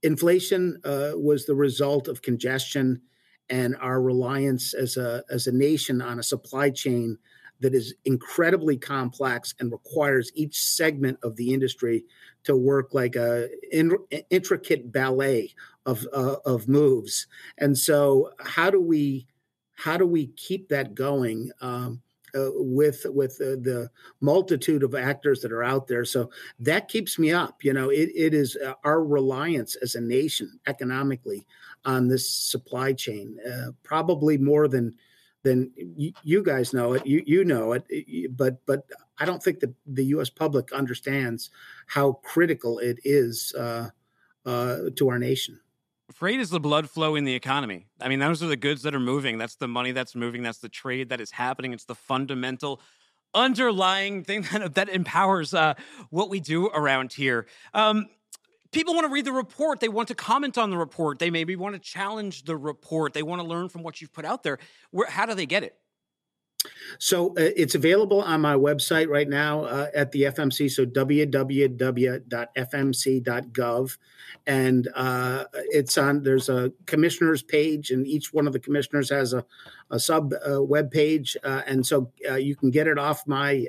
inflation 0.02 0.82
uh, 0.84 1.12
was 1.14 1.46
the 1.46 1.54
result 1.54 2.08
of 2.08 2.24
congestion 2.24 3.04
and 3.52 3.76
our 3.80 4.02
reliance 4.02 4.74
as 4.74 4.98
a 4.98 5.24
as 5.30 5.46
a 5.46 5.52
nation 5.52 6.02
on 6.02 6.18
a 6.18 6.24
supply 6.24 6.72
chain 6.72 7.20
that 7.64 7.74
is 7.74 7.96
incredibly 8.04 8.78
complex 8.78 9.56
and 9.60 9.72
requires 9.72 10.32
each 10.36 10.62
segment 10.62 11.18
of 11.24 11.38
the 11.38 11.54
industry 11.54 12.04
to 12.44 12.56
work 12.56 12.94
like 12.94 13.16
a 13.16 13.50
in, 13.72 13.98
intricate 14.30 14.92
ballet 14.92 15.56
of 15.86 16.06
uh, 16.14 16.36
of 16.46 16.68
moves. 16.68 17.26
And 17.58 17.78
so, 17.78 18.32
how 18.40 18.70
do 18.70 18.80
we 18.80 19.26
how 19.76 19.98
do 19.98 20.06
we 20.06 20.28
keep 20.28 20.70
that 20.70 20.94
going? 20.94 21.52
Um, 21.62 22.02
uh, 22.36 22.50
with 22.56 23.06
with 23.10 23.40
uh, 23.42 23.62
the 23.62 23.92
multitude 24.20 24.82
of 24.82 24.96
actors 24.96 25.42
that 25.42 25.52
are 25.52 25.64
out 25.64 25.88
there. 25.88 26.04
So 26.04 26.32
that 26.60 26.88
keeps 26.88 27.20
me 27.20 27.32
up. 27.32 27.64
You 27.64 27.74
know, 27.74 27.90
it, 27.92 28.10
it 28.16 28.34
is 28.34 28.58
uh, 28.58 28.74
our 28.84 29.04
reliance 29.04 29.76
as 29.84 29.94
a 29.94 30.02
nation 30.02 30.60
economically 30.66 31.46
on 31.86 32.08
this 32.08 32.28
supply 32.28 32.94
chain, 32.94 33.38
uh, 33.48 33.72
probably 33.84 34.40
more 34.40 34.68
than 34.68 34.96
than 35.44 35.72
y- 35.78 36.14
you 36.24 36.44
guys 36.44 36.74
know 36.74 36.94
it. 36.94 37.06
You 37.06 37.24
you 37.26 37.46
know 37.46 37.74
it, 37.74 37.86
but 38.36 38.66
but 38.66 38.86
I 39.20 39.26
don't 39.26 39.42
think 39.42 39.60
that 39.60 39.74
the 39.86 40.06
U.S. 40.06 40.30
public 40.30 40.72
understands 40.72 41.50
how 41.88 42.14
critical 42.24 42.80
it 42.80 43.00
is 43.04 43.54
uh, 43.58 43.90
uh, 44.46 44.78
to 44.96 45.10
our 45.10 45.20
nation. 45.20 45.60
Freight 46.12 46.40
is 46.40 46.50
the 46.50 46.60
blood 46.60 46.90
flow 46.90 47.16
in 47.16 47.24
the 47.24 47.34
economy. 47.34 47.88
I 48.00 48.10
mean, 48.10 48.20
those 48.20 48.44
are 48.44 48.48
the 48.48 48.58
goods 48.58 48.84
that 48.84 48.94
are 48.94 49.00
moving. 49.00 49.38
That's 49.38 49.56
the 49.56 49.68
money 49.68 49.92
that's 49.92 50.16
moving. 50.16 50.44
That's 50.44 50.60
the 50.60 50.70
trade 50.70 51.10
that 51.10 51.22
is 51.22 51.32
happening. 51.32 51.74
It's 51.74 51.86
the 51.86 51.96
fundamental 51.96 52.82
underlying 53.34 54.24
thing 54.24 54.42
that, 54.52 54.76
that 54.76 54.90
empowers 54.90 55.54
uh, 55.54 55.74
what 56.10 56.30
we 56.30 56.40
do 56.40 56.68
around 56.68 57.14
here. 57.14 57.48
Um, 57.74 58.08
people 58.74 58.94
want 58.94 59.06
to 59.06 59.14
read 59.14 59.26
the 59.26 59.32
report. 59.32 59.80
They 59.80 59.88
want 59.88 60.10
to 60.10 60.16
comment 60.16 60.58
on 60.58 60.70
the 60.70 60.78
report. 60.78 61.20
They 61.20 61.30
maybe 61.30 61.56
want 61.56 61.76
to 61.76 61.80
challenge 61.80 62.44
the 62.44 62.58
report. 62.58 63.14
They 63.14 63.24
want 63.24 63.42
to 63.42 63.48
learn 63.48 63.70
from 63.70 63.84
what 63.84 64.02
you've 64.02 64.12
put 64.12 64.26
out 64.26 64.44
there. 64.44 64.60
Where, 64.92 65.10
how 65.10 65.26
do 65.26 65.34
they 65.34 65.46
get 65.46 65.64
it? 65.64 65.78
So 66.98 67.30
uh, 67.32 67.52
it's 67.56 67.76
available 67.76 68.22
on 68.22 68.42
my 68.42 68.56
website 68.56 69.08
right 69.10 69.28
now 69.28 69.64
uh, 69.66 69.88
at 69.94 70.12
the 70.12 70.24
FMC. 70.24 70.72
So 70.72 70.86
www.fmc.gov, 70.86 71.48
and 74.48 74.88
uh, 74.96 75.46
it's 75.54 75.98
on. 75.98 76.24
There's 76.24 76.50
a 76.50 76.72
commissioners 76.86 77.44
page, 77.44 77.92
and 77.92 78.08
each 78.08 78.34
one 78.34 78.48
of 78.48 78.54
the 78.54 78.60
commissioners 78.60 79.10
has 79.10 79.34
a, 79.34 79.44
a 79.94 80.00
sub 80.00 80.34
uh, 80.34 80.62
web 80.62 80.92
page, 80.92 81.38
uh, 81.44 81.62
and 81.66 81.86
so 81.86 82.12
uh, 82.30 82.36
you 82.36 82.56
can 82.56 82.72
get 82.72 82.88
it 82.88 82.98
off 82.98 83.26
my 83.28 83.66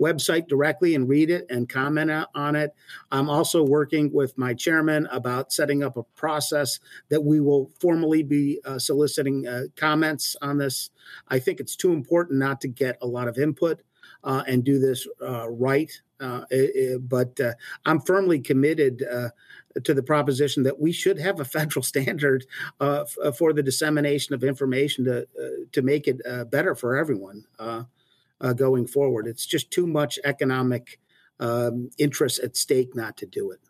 website 0.00 0.48
directly 0.48 0.94
and 0.94 1.08
read 1.08 1.30
it 1.30 1.44
and 1.50 1.68
comment 1.68 2.10
on 2.34 2.56
it. 2.56 2.74
I'm 3.12 3.28
also 3.28 3.62
working 3.62 4.10
with 4.12 4.36
my 4.38 4.54
chairman 4.54 5.06
about 5.12 5.52
setting 5.52 5.82
up 5.82 5.96
a 5.96 6.02
process 6.16 6.80
that 7.10 7.22
we 7.22 7.40
will 7.40 7.70
formally 7.80 8.22
be 8.22 8.60
uh, 8.64 8.78
soliciting 8.78 9.46
uh, 9.46 9.64
comments 9.76 10.36
on 10.40 10.56
this. 10.56 10.90
I 11.28 11.38
think 11.38 11.60
it's 11.60 11.76
too 11.76 11.92
important 11.92 12.38
not 12.38 12.60
to 12.62 12.68
get 12.68 12.96
a 13.02 13.06
lot 13.06 13.28
of 13.28 13.36
input 13.36 13.82
uh, 14.24 14.42
and 14.46 14.64
do 14.64 14.78
this 14.78 15.06
uh, 15.22 15.48
right. 15.50 15.92
It, 16.20 16.24
uh, 16.26 16.44
it, 16.50 17.08
but 17.08 17.40
uh, 17.40 17.54
I'm 17.86 18.00
firmly 18.00 18.40
committed 18.40 19.02
to 19.84 19.94
the 19.94 20.02
proposition 20.02 20.62
that 20.64 20.80
we 20.80 20.92
should 20.92 21.18
have 21.18 21.40
a 21.40 21.44
federal 21.44 21.82
standard 21.92 22.46
uh, 22.80 23.04
f- 23.24 23.36
for 23.36 23.52
the 23.52 23.62
dissemination 23.62 24.34
of 24.34 24.44
information 24.44 25.04
to 25.04 25.22
uh, 25.22 25.48
to 25.72 25.82
make 25.82 26.06
it 26.08 26.20
uh, 26.28 26.44
better 26.44 26.74
for 26.74 26.96
everyone 26.96 27.44
uh, 27.58 27.84
going 28.54 28.86
forward. 28.86 29.26
It's 29.26 29.46
just 29.46 29.70
too 29.70 29.86
much 29.86 30.18
economic 30.24 30.98
um, 31.38 31.90
interest 31.98 32.40
at 32.40 32.56
stake 32.56 32.94
not 32.94 33.16
to 33.18 33.26
do 33.26 33.50
it. 33.50 33.60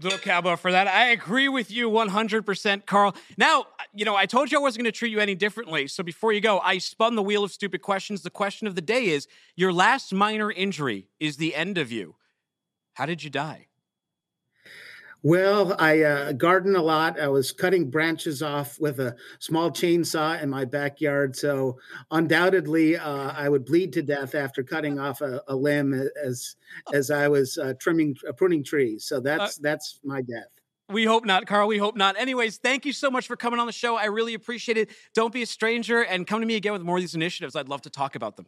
little 0.00 0.18
cowbell 0.18 0.56
for 0.56 0.72
that. 0.72 0.86
I 0.86 1.06
agree 1.06 1.48
with 1.48 1.70
you 1.70 1.90
100%, 1.90 2.86
Carl. 2.86 3.16
Now, 3.36 3.66
you 3.94 4.04
know, 4.04 4.14
I 4.14 4.26
told 4.26 4.52
you 4.52 4.58
I 4.58 4.60
wasn't 4.60 4.84
going 4.84 4.92
to 4.92 4.98
treat 4.98 5.10
you 5.10 5.20
any 5.20 5.34
differently. 5.34 5.88
So 5.88 6.02
before 6.02 6.32
you 6.32 6.40
go, 6.40 6.58
I 6.60 6.78
spun 6.78 7.14
the 7.14 7.22
wheel 7.22 7.44
of 7.44 7.50
stupid 7.50 7.82
questions. 7.82 8.22
The 8.22 8.30
question 8.30 8.66
of 8.66 8.74
the 8.74 8.82
day 8.82 9.06
is 9.06 9.26
your 9.56 9.72
last 9.72 10.12
minor 10.12 10.50
injury 10.52 11.08
is 11.18 11.36
the 11.36 11.54
end 11.54 11.78
of 11.78 11.90
you. 11.90 12.16
How 12.94 13.06
did 13.06 13.24
you 13.24 13.30
die? 13.30 13.66
Well, 15.26 15.74
I 15.80 16.02
uh, 16.02 16.32
garden 16.34 16.76
a 16.76 16.82
lot. 16.82 17.18
I 17.18 17.26
was 17.26 17.50
cutting 17.50 17.90
branches 17.90 18.44
off 18.44 18.78
with 18.78 19.00
a 19.00 19.16
small 19.40 19.72
chainsaw 19.72 20.40
in 20.40 20.48
my 20.48 20.64
backyard. 20.64 21.34
So, 21.34 21.80
undoubtedly, 22.12 22.96
uh, 22.96 23.32
I 23.32 23.48
would 23.48 23.64
bleed 23.64 23.92
to 23.94 24.02
death 24.02 24.36
after 24.36 24.62
cutting 24.62 25.00
off 25.00 25.22
a, 25.22 25.42
a 25.48 25.56
limb 25.56 26.08
as 26.24 26.54
as 26.94 27.10
I 27.10 27.26
was 27.26 27.58
uh, 27.58 27.74
trimming, 27.80 28.14
uh, 28.28 28.34
pruning 28.34 28.62
trees. 28.62 29.06
So 29.06 29.18
that's 29.18 29.56
that's 29.56 29.98
my 30.04 30.22
death. 30.22 30.46
We 30.90 31.04
hope 31.04 31.24
not, 31.24 31.44
Carl. 31.46 31.66
We 31.66 31.78
hope 31.78 31.96
not. 31.96 32.16
Anyways, 32.16 32.58
thank 32.58 32.86
you 32.86 32.92
so 32.92 33.10
much 33.10 33.26
for 33.26 33.34
coming 33.34 33.58
on 33.58 33.66
the 33.66 33.72
show. 33.72 33.96
I 33.96 34.04
really 34.04 34.34
appreciate 34.34 34.78
it. 34.78 34.90
Don't 35.12 35.32
be 35.32 35.42
a 35.42 35.46
stranger 35.46 36.02
and 36.02 36.24
come 36.24 36.38
to 36.38 36.46
me 36.46 36.54
again 36.54 36.72
with 36.72 36.82
more 36.82 36.98
of 36.98 37.02
these 37.02 37.16
initiatives. 37.16 37.56
I'd 37.56 37.68
love 37.68 37.82
to 37.82 37.90
talk 37.90 38.14
about 38.14 38.36
them. 38.36 38.46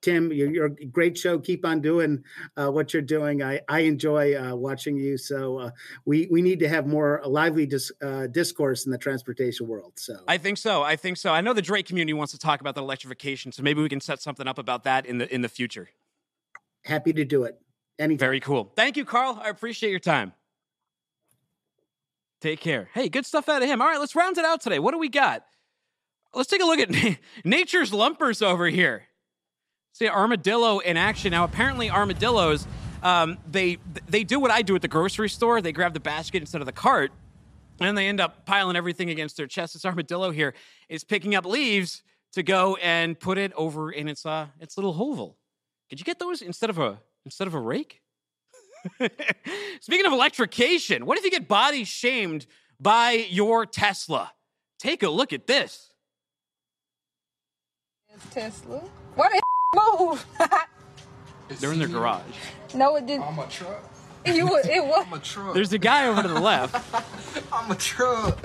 Tim, 0.00 0.32
you're, 0.32 0.50
you're, 0.50 0.66
a 0.66 0.84
great 0.86 1.18
show. 1.18 1.38
Keep 1.38 1.64
on 1.64 1.80
doing 1.80 2.22
uh, 2.56 2.70
what 2.70 2.92
you're 2.92 3.02
doing. 3.02 3.42
I, 3.42 3.60
I 3.68 3.80
enjoy 3.80 4.36
uh, 4.36 4.54
watching 4.54 4.96
you. 4.96 5.18
So 5.18 5.58
uh, 5.58 5.70
we 6.04 6.28
we 6.30 6.40
need 6.40 6.60
to 6.60 6.68
have 6.68 6.86
more 6.86 7.20
lively 7.24 7.66
dis, 7.66 7.90
uh, 8.00 8.28
discourse 8.28 8.86
in 8.86 8.92
the 8.92 8.98
transportation 8.98 9.66
world. 9.66 9.94
So 9.96 10.18
I 10.28 10.38
think 10.38 10.58
so. 10.58 10.82
I 10.82 10.96
think 10.96 11.16
so. 11.16 11.32
I 11.32 11.40
know 11.40 11.52
the 11.52 11.62
drayage 11.62 11.86
community 11.86 12.12
wants 12.12 12.32
to 12.32 12.38
talk 12.38 12.60
about 12.60 12.76
the 12.76 12.82
electrification. 12.82 13.50
So 13.50 13.62
maybe 13.62 13.82
we 13.82 13.88
can 13.88 14.00
set 14.00 14.22
something 14.22 14.46
up 14.46 14.58
about 14.58 14.84
that 14.84 15.04
in 15.04 15.18
the 15.18 15.32
in 15.34 15.42
the 15.42 15.48
future. 15.48 15.88
Happy 16.84 17.12
to 17.12 17.24
do 17.24 17.44
it. 17.44 17.60
Anytime. 17.98 18.18
Very 18.18 18.40
cool. 18.40 18.72
Thank 18.76 18.96
you, 18.96 19.04
Carl. 19.04 19.40
I 19.42 19.48
appreciate 19.48 19.90
your 19.90 19.98
time. 19.98 20.32
Take 22.40 22.60
care. 22.60 22.88
Hey, 22.94 23.08
good 23.08 23.26
stuff 23.26 23.48
out 23.48 23.62
of 23.62 23.68
him. 23.68 23.82
All 23.82 23.88
right, 23.88 23.98
let's 23.98 24.14
round 24.14 24.38
it 24.38 24.44
out 24.44 24.60
today. 24.60 24.78
What 24.78 24.92
do 24.92 24.98
we 24.98 25.08
got? 25.08 25.44
Let's 26.32 26.48
take 26.48 26.62
a 26.62 26.64
look 26.64 26.78
at 26.78 27.18
nature's 27.44 27.92
lumpers 27.92 28.42
over 28.42 28.66
here. 28.66 29.08
See 29.98 30.08
armadillo 30.08 30.78
in 30.78 30.96
action 30.96 31.32
now. 31.32 31.42
Apparently, 31.42 31.90
armadillos 31.90 32.68
um, 33.02 33.36
they 33.50 33.78
they 34.08 34.22
do 34.22 34.38
what 34.38 34.52
I 34.52 34.62
do 34.62 34.76
at 34.76 34.82
the 34.82 34.86
grocery 34.86 35.28
store. 35.28 35.60
They 35.60 35.72
grab 35.72 35.92
the 35.92 35.98
basket 35.98 36.40
instead 36.40 36.60
of 36.60 36.66
the 36.66 36.72
cart, 36.72 37.10
and 37.80 37.98
they 37.98 38.06
end 38.06 38.20
up 38.20 38.46
piling 38.46 38.76
everything 38.76 39.10
against 39.10 39.36
their 39.36 39.48
chest. 39.48 39.72
This 39.72 39.84
armadillo 39.84 40.30
here 40.30 40.54
is 40.88 41.02
picking 41.02 41.34
up 41.34 41.44
leaves 41.44 42.04
to 42.34 42.44
go 42.44 42.76
and 42.76 43.18
put 43.18 43.38
it 43.38 43.52
over 43.54 43.90
in 43.90 44.06
its 44.06 44.24
uh 44.24 44.46
its 44.60 44.78
little 44.78 44.92
hovel. 44.92 45.36
Could 45.90 45.98
you 45.98 46.04
get 46.04 46.20
those 46.20 46.42
instead 46.42 46.70
of 46.70 46.78
a 46.78 47.00
instead 47.24 47.48
of 47.48 47.54
a 47.54 47.60
rake? 47.60 48.00
Speaking 49.80 50.06
of 50.06 50.12
electrification, 50.12 51.06
what 51.06 51.18
if 51.18 51.24
you 51.24 51.30
get 51.32 51.48
body 51.48 51.82
shamed 51.82 52.46
by 52.78 53.26
your 53.30 53.66
Tesla? 53.66 54.30
Take 54.78 55.02
a 55.02 55.10
look 55.10 55.32
at 55.32 55.48
this. 55.48 55.90
Tesla. 58.30 58.80
What 59.14 59.30
the 59.32 59.40
move. 59.74 60.26
They're 61.60 61.72
in 61.72 61.78
their 61.78 61.88
garage. 61.88 62.22
No, 62.74 62.96
it 62.96 63.06
didn't. 63.06 63.24
I'm 63.24 63.38
a 63.38 63.46
truck. 63.46 63.82
You 64.26 64.46
were, 64.46 64.60
it 64.60 64.84
was. 64.84 65.06
I'm 65.06 65.12
a 65.12 65.18
truck. 65.18 65.54
There's 65.54 65.72
a 65.72 65.78
guy 65.78 66.06
over 66.06 66.22
to 66.22 66.28
the 66.28 66.40
left. 66.40 66.94
I'm 67.52 67.70
a 67.70 67.74
truck. 67.74 68.38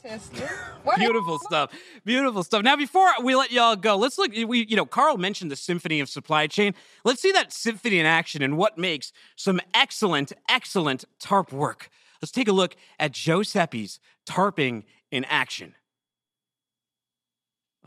Tesla. 0.00 0.48
Beautiful 0.96 1.38
stuff. 1.40 1.72
Beautiful 2.04 2.44
stuff. 2.44 2.62
Now, 2.62 2.76
before 2.76 3.08
we 3.22 3.34
let 3.34 3.50
y'all 3.50 3.76
go, 3.76 3.96
let's 3.96 4.16
look. 4.16 4.32
We, 4.32 4.66
you 4.66 4.76
know, 4.76 4.86
Carl 4.86 5.16
mentioned 5.16 5.50
the 5.50 5.56
symphony 5.56 6.00
of 6.00 6.08
supply 6.08 6.46
chain. 6.46 6.74
Let's 7.04 7.20
see 7.20 7.32
that 7.32 7.52
symphony 7.52 7.98
in 7.98 8.06
action 8.06 8.42
and 8.42 8.56
what 8.56 8.78
makes 8.78 9.12
some 9.36 9.60
excellent, 9.74 10.32
excellent 10.48 11.04
tarp 11.18 11.52
work. 11.52 11.90
Let's 12.22 12.32
take 12.32 12.48
a 12.48 12.52
look 12.52 12.76
at 12.98 13.12
Joe 13.12 13.40
Seppi's 13.40 13.98
tarping 14.26 14.84
in 15.10 15.24
action. 15.24 15.74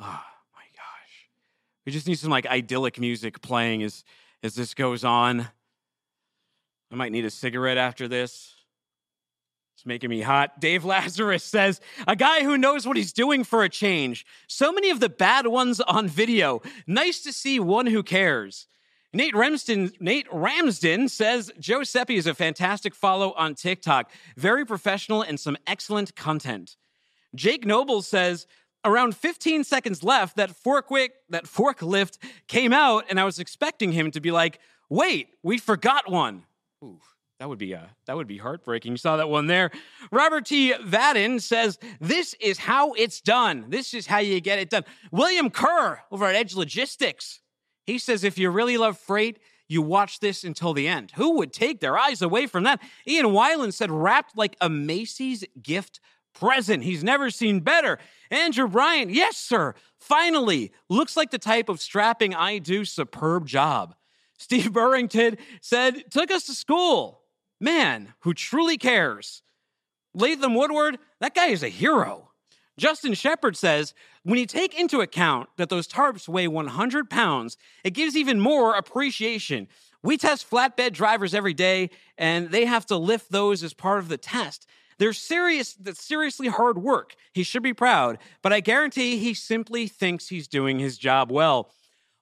Oh 0.02 0.06
my 0.06 0.64
gosh. 0.76 1.30
We 1.86 1.92
just 1.92 2.08
need 2.08 2.20
some 2.20 2.32
like 2.32 2.48
idyllic 2.48 3.00
music 3.00 3.42
playing 3.42 3.84
as 3.84 4.04
as 4.44 4.56
this 4.56 4.74
goes 4.74 5.04
on. 5.04 5.48
I 6.92 6.96
might 6.96 7.12
need 7.12 7.26
a 7.26 7.30
cigarette 7.30 7.78
after 7.78 8.08
this. 8.08 8.56
It's 9.76 9.86
making 9.86 10.10
me 10.10 10.22
hot. 10.22 10.60
Dave 10.60 10.84
Lazarus 10.84 11.44
says, 11.44 11.80
a 12.08 12.16
guy 12.16 12.44
who 12.44 12.58
knows 12.58 12.86
what 12.86 12.98
he's 12.98 13.14
doing 13.14 13.44
for 13.44 13.64
a 13.64 13.70
change. 13.70 14.26
So 14.48 14.72
many 14.72 14.90
of 14.90 15.00
the 15.00 15.10
bad 15.10 15.48
ones 15.48 15.80
on 15.80 16.08
video. 16.08 16.62
Nice 16.86 17.22
to 17.24 17.32
see 17.32 17.60
one 17.60 17.88
who 17.88 18.04
cares. 18.04 18.68
Nate 19.14 19.36
Ramsden, 19.36 19.92
Nate 20.00 20.28
Ramsden 20.32 21.10
says 21.10 21.52
Joe 21.60 21.84
Seppi 21.84 22.16
is 22.16 22.28
a 22.28 22.34
fantastic 22.34 22.94
follow 22.94 23.34
on 23.34 23.56
TikTok. 23.56 24.12
Very 24.38 24.66
professional 24.66 25.22
and 25.22 25.40
some 25.40 25.58
excellent 25.66 26.16
content. 26.16 26.78
Jake 27.34 27.66
Noble 27.66 28.02
says, 28.02 28.46
around 28.84 29.16
15 29.16 29.64
seconds 29.64 30.04
left, 30.04 30.38
that 30.38 30.52
forklift, 30.52 31.10
that 31.30 31.46
forklift 31.46 32.18
came 32.48 32.74
out, 32.74 33.06
and 33.10 33.20
I 33.20 33.26
was 33.26 33.40
expecting 33.40 33.92
him 33.92 34.12
to 34.12 34.20
be 34.20 34.32
like, 34.32 34.60
"Wait, 34.90 35.30
we 35.44 35.58
forgot 35.58 36.10
one." 36.10 36.44
Ooh, 36.84 37.00
that 37.40 37.50
would 37.50 37.60
be 37.60 37.74
uh, 37.76 37.88
that 38.06 38.16
would 38.16 38.28
be 38.28 38.38
heartbreaking. 38.38 38.92
You 38.92 38.98
saw 38.98 39.18
that 39.18 39.30
one 39.30 39.48
there. 39.48 39.72
Robert 40.12 40.46
T. 40.46 40.74
Vadin 40.74 41.42
says, 41.42 41.78
"This 42.00 42.36
is 42.40 42.60
how 42.60 42.94
it's 42.94 43.22
done. 43.22 43.66
This 43.70 43.94
is 43.94 44.08
how 44.08 44.20
you 44.20 44.42
get 44.42 44.60
it 44.60 44.70
done." 44.70 44.86
William 45.12 45.50
Kerr 45.50 46.02
over 46.12 46.26
at 46.26 46.36
Edge 46.36 46.56
Logistics, 46.56 47.42
he 47.86 47.98
says, 47.98 48.24
"If 48.24 48.38
you 48.38 48.50
really 48.50 48.78
love 48.78 48.98
freight." 48.98 49.40
You 49.68 49.82
watch 49.82 50.20
this 50.20 50.44
until 50.44 50.74
the 50.74 50.86
end. 50.86 51.14
Who 51.16 51.38
would 51.38 51.54
take 51.54 51.80
their 51.80 51.98
eyes 51.98 52.22
away 52.22 52.46
from 52.46 52.66
that? 52.66 52.82
Ian 53.08 53.28
Weiland 53.28 53.72
said, 53.74 53.90
wrapped 53.90 54.36
like 54.36 54.58
a 54.60 54.68
Macy's 54.68 55.46
gift 55.64 56.02
present. 56.34 56.84
He's 56.84 57.04
never 57.04 57.30
seen 57.30 57.60
better. 57.60 58.00
Andrew 58.30 58.68
Bryant, 58.68 59.12
yes, 59.12 59.38
sir. 59.38 59.76
Finally, 60.00 60.72
looks 60.90 61.16
like 61.16 61.32
the 61.32 61.38
type 61.38 61.70
of 61.70 61.80
strapping 61.82 62.34
I 62.34 62.58
do. 62.58 62.86
Superb 62.86 63.46
job. 63.46 63.96
Steve 64.38 64.74
Burrington 64.74 65.38
said, 65.62 66.10
took 66.10 66.32
us 66.32 66.46
to 66.46 66.54
school. 66.54 67.22
Man 67.60 68.14
who 68.22 68.34
truly 68.34 68.78
cares. 68.78 69.44
Latham 70.14 70.56
Woodward, 70.56 70.98
that 71.20 71.36
guy 71.36 71.48
is 71.48 71.64
a 71.64 71.70
hero. 71.70 72.32
Justin 72.78 73.14
Shepard 73.14 73.56
says, 73.56 73.94
when 74.24 74.40
you 74.40 74.46
take 74.46 74.80
into 74.80 75.02
account 75.02 75.50
that 75.58 75.70
those 75.70 75.88
tarps 75.88 76.28
weigh 76.28 76.48
100 76.48 77.10
pounds, 77.10 77.58
it 77.84 77.92
gives 77.92 78.16
even 78.16 78.40
more 78.40 78.76
appreciation. 78.76 79.68
We 80.04 80.18
test 80.18 80.50
flatbed 80.50 80.94
drivers 80.94 81.34
every 81.34 81.54
day, 81.54 81.92
and 82.18 82.50
they 82.50 82.66
have 82.66 82.86
to 82.88 82.98
lift 82.98 83.32
those 83.32 83.62
as 83.64 83.74
part 83.74 84.00
of 84.00 84.10
the 84.10 84.18
test. 84.18 84.68
They're 85.02 85.14
serious, 85.14 85.74
that's 85.74 86.06
seriously 86.06 86.48
hard 86.48 86.78
work. 86.78 87.16
He 87.34 87.42
should 87.42 87.64
be 87.64 87.74
proud, 87.74 88.20
but 88.44 88.54
I 88.54 88.60
guarantee 88.60 89.18
he 89.18 89.34
simply 89.34 89.88
thinks 89.88 90.28
he's 90.28 90.48
doing 90.48 90.78
his 90.78 90.96
job 90.96 91.32
well. 91.32 91.72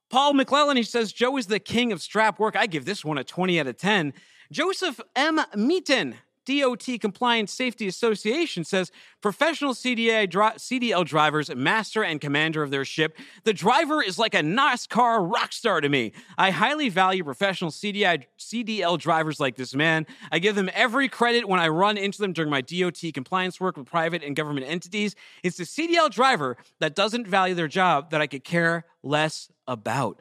Paul 0.10 0.34
McClellan, 0.34 0.78
he 0.78 0.84
says, 0.84 1.12
Joe 1.12 1.36
is 1.36 1.48
the 1.48 1.60
king 1.60 1.92
of 1.92 2.02
strap 2.02 2.40
work. 2.40 2.56
I 2.56 2.68
give 2.68 2.86
this 2.86 3.04
one 3.04 3.18
a 3.18 3.24
20 3.26 3.60
out 3.60 3.68
of 3.68 3.76
10. 3.76 4.14
Joseph 4.50 5.02
M. 5.14 5.42
Meaton, 5.58 6.16
DOT 6.46 7.00
Compliance 7.00 7.54
Safety 7.54 7.88
Association 7.88 8.64
says 8.64 8.92
professional 9.22 9.74
CDA 9.74 10.30
dri- 10.30 10.58
CDL 10.58 11.06
drivers 11.06 11.54
master 11.56 12.04
and 12.04 12.20
commander 12.20 12.64
of 12.64 12.72
their 12.72 12.86
ship. 12.86 13.18
The 13.44 13.54
driver 13.54 14.02
is 14.02 14.18
like 14.18 14.34
a 14.34 14.42
NASCAR 14.42 15.32
rock 15.32 15.54
star 15.54 15.82
to 15.82 15.90
me. 15.90 16.14
I 16.38 16.52
highly 16.52 16.90
value 16.90 17.24
professional 17.24 17.72
CDI, 17.72 18.26
CDL 18.40 18.98
drivers 18.98 19.40
like 19.40 19.56
this 19.56 19.76
man. 19.76 20.08
I 20.32 20.40
give 20.40 20.56
them 20.56 20.70
every 20.74 21.10
credit 21.10 21.48
when 21.48 21.60
I 21.60 21.68
run 21.68 21.98
into 21.98 22.20
them 22.20 22.34
during 22.34 22.50
my 22.50 22.62
DOT 22.62 23.02
compliance 23.14 23.60
work 23.60 23.78
with 23.78 23.86
private 23.86 24.24
and 24.24 24.36
government 24.36 24.68
entities. 24.68 25.16
It's 25.44 25.58
the 25.58 25.64
CDL 25.64 26.10
driver 26.10 26.58
that 26.80 26.96
doesn't 26.96 27.28
value 27.28 27.56
their 27.56 27.68
job 27.68 28.12
that 28.12 28.22
I 28.22 28.28
could 28.28 28.44
care 28.44 28.86
less 29.04 29.50
about. 29.68 30.20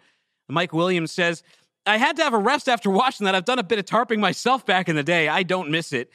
Mike 0.49 0.73
Williams 0.73 1.13
says, 1.13 1.43
I 1.87 1.97
had 1.97 2.17
to 2.17 2.23
have 2.23 2.35
a 2.35 2.39
rest 2.39 2.69
after 2.69 2.91
watching 2.91 3.25
that. 3.25 3.35
I've 3.35 3.45
done 3.45 3.59
a 3.59 3.63
bit 3.63 3.79
of 3.79 3.85
tarping 3.85 4.19
myself 4.19 4.67
back 4.67 4.89
in 4.89 4.97
the 4.97 5.03
day. 5.03 5.29
I 5.29 5.43
don't 5.43 5.71
miss 5.71 5.93
it. 5.93 6.11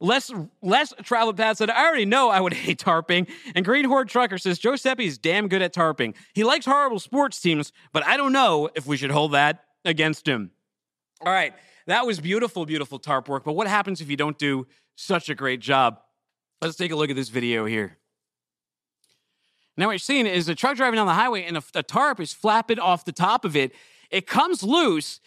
Less 0.00 0.30
less 0.60 0.92
travel 1.02 1.32
path 1.32 1.58
said, 1.58 1.70
I 1.70 1.86
already 1.86 2.04
know 2.04 2.28
I 2.28 2.40
would 2.40 2.52
hate 2.54 2.78
tarping. 2.78 3.28
And 3.54 3.64
Green 3.64 3.84
Horde 3.84 4.08
Trucker 4.08 4.38
says, 4.38 4.58
Joe 4.58 4.74
is 4.74 5.18
damn 5.18 5.48
good 5.48 5.62
at 5.62 5.72
tarping. 5.72 6.14
He 6.34 6.44
likes 6.44 6.66
horrible 6.66 6.98
sports 6.98 7.40
teams, 7.40 7.72
but 7.92 8.04
I 8.04 8.16
don't 8.16 8.32
know 8.32 8.68
if 8.74 8.86
we 8.86 8.96
should 8.96 9.10
hold 9.10 9.32
that 9.32 9.64
against 9.84 10.26
him. 10.28 10.50
All 11.20 11.32
right, 11.32 11.54
that 11.86 12.06
was 12.06 12.20
beautiful, 12.20 12.66
beautiful 12.66 12.98
tarp 12.98 13.28
work. 13.28 13.44
But 13.44 13.52
what 13.52 13.66
happens 13.66 14.00
if 14.00 14.10
you 14.10 14.16
don't 14.16 14.38
do 14.38 14.66
such 14.96 15.28
a 15.28 15.34
great 15.34 15.60
job? 15.60 16.00
Let's 16.60 16.76
take 16.76 16.92
a 16.92 16.96
look 16.96 17.10
at 17.10 17.16
this 17.16 17.28
video 17.28 17.64
here. 17.64 17.98
Now, 19.76 19.86
what 19.86 19.92
you're 19.92 19.98
seeing 19.98 20.26
is 20.26 20.48
a 20.48 20.54
truck 20.54 20.76
driving 20.76 20.96
down 20.96 21.06
the 21.06 21.14
highway 21.14 21.44
and 21.44 21.56
a, 21.56 21.62
a 21.74 21.82
tarp 21.82 22.20
is 22.20 22.32
flapping 22.32 22.78
off 22.78 23.04
the 23.04 23.12
top 23.12 23.44
of 23.44 23.56
it. 23.56 23.72
It 24.10 24.26
comes 24.26 24.62
loose, 24.62 25.20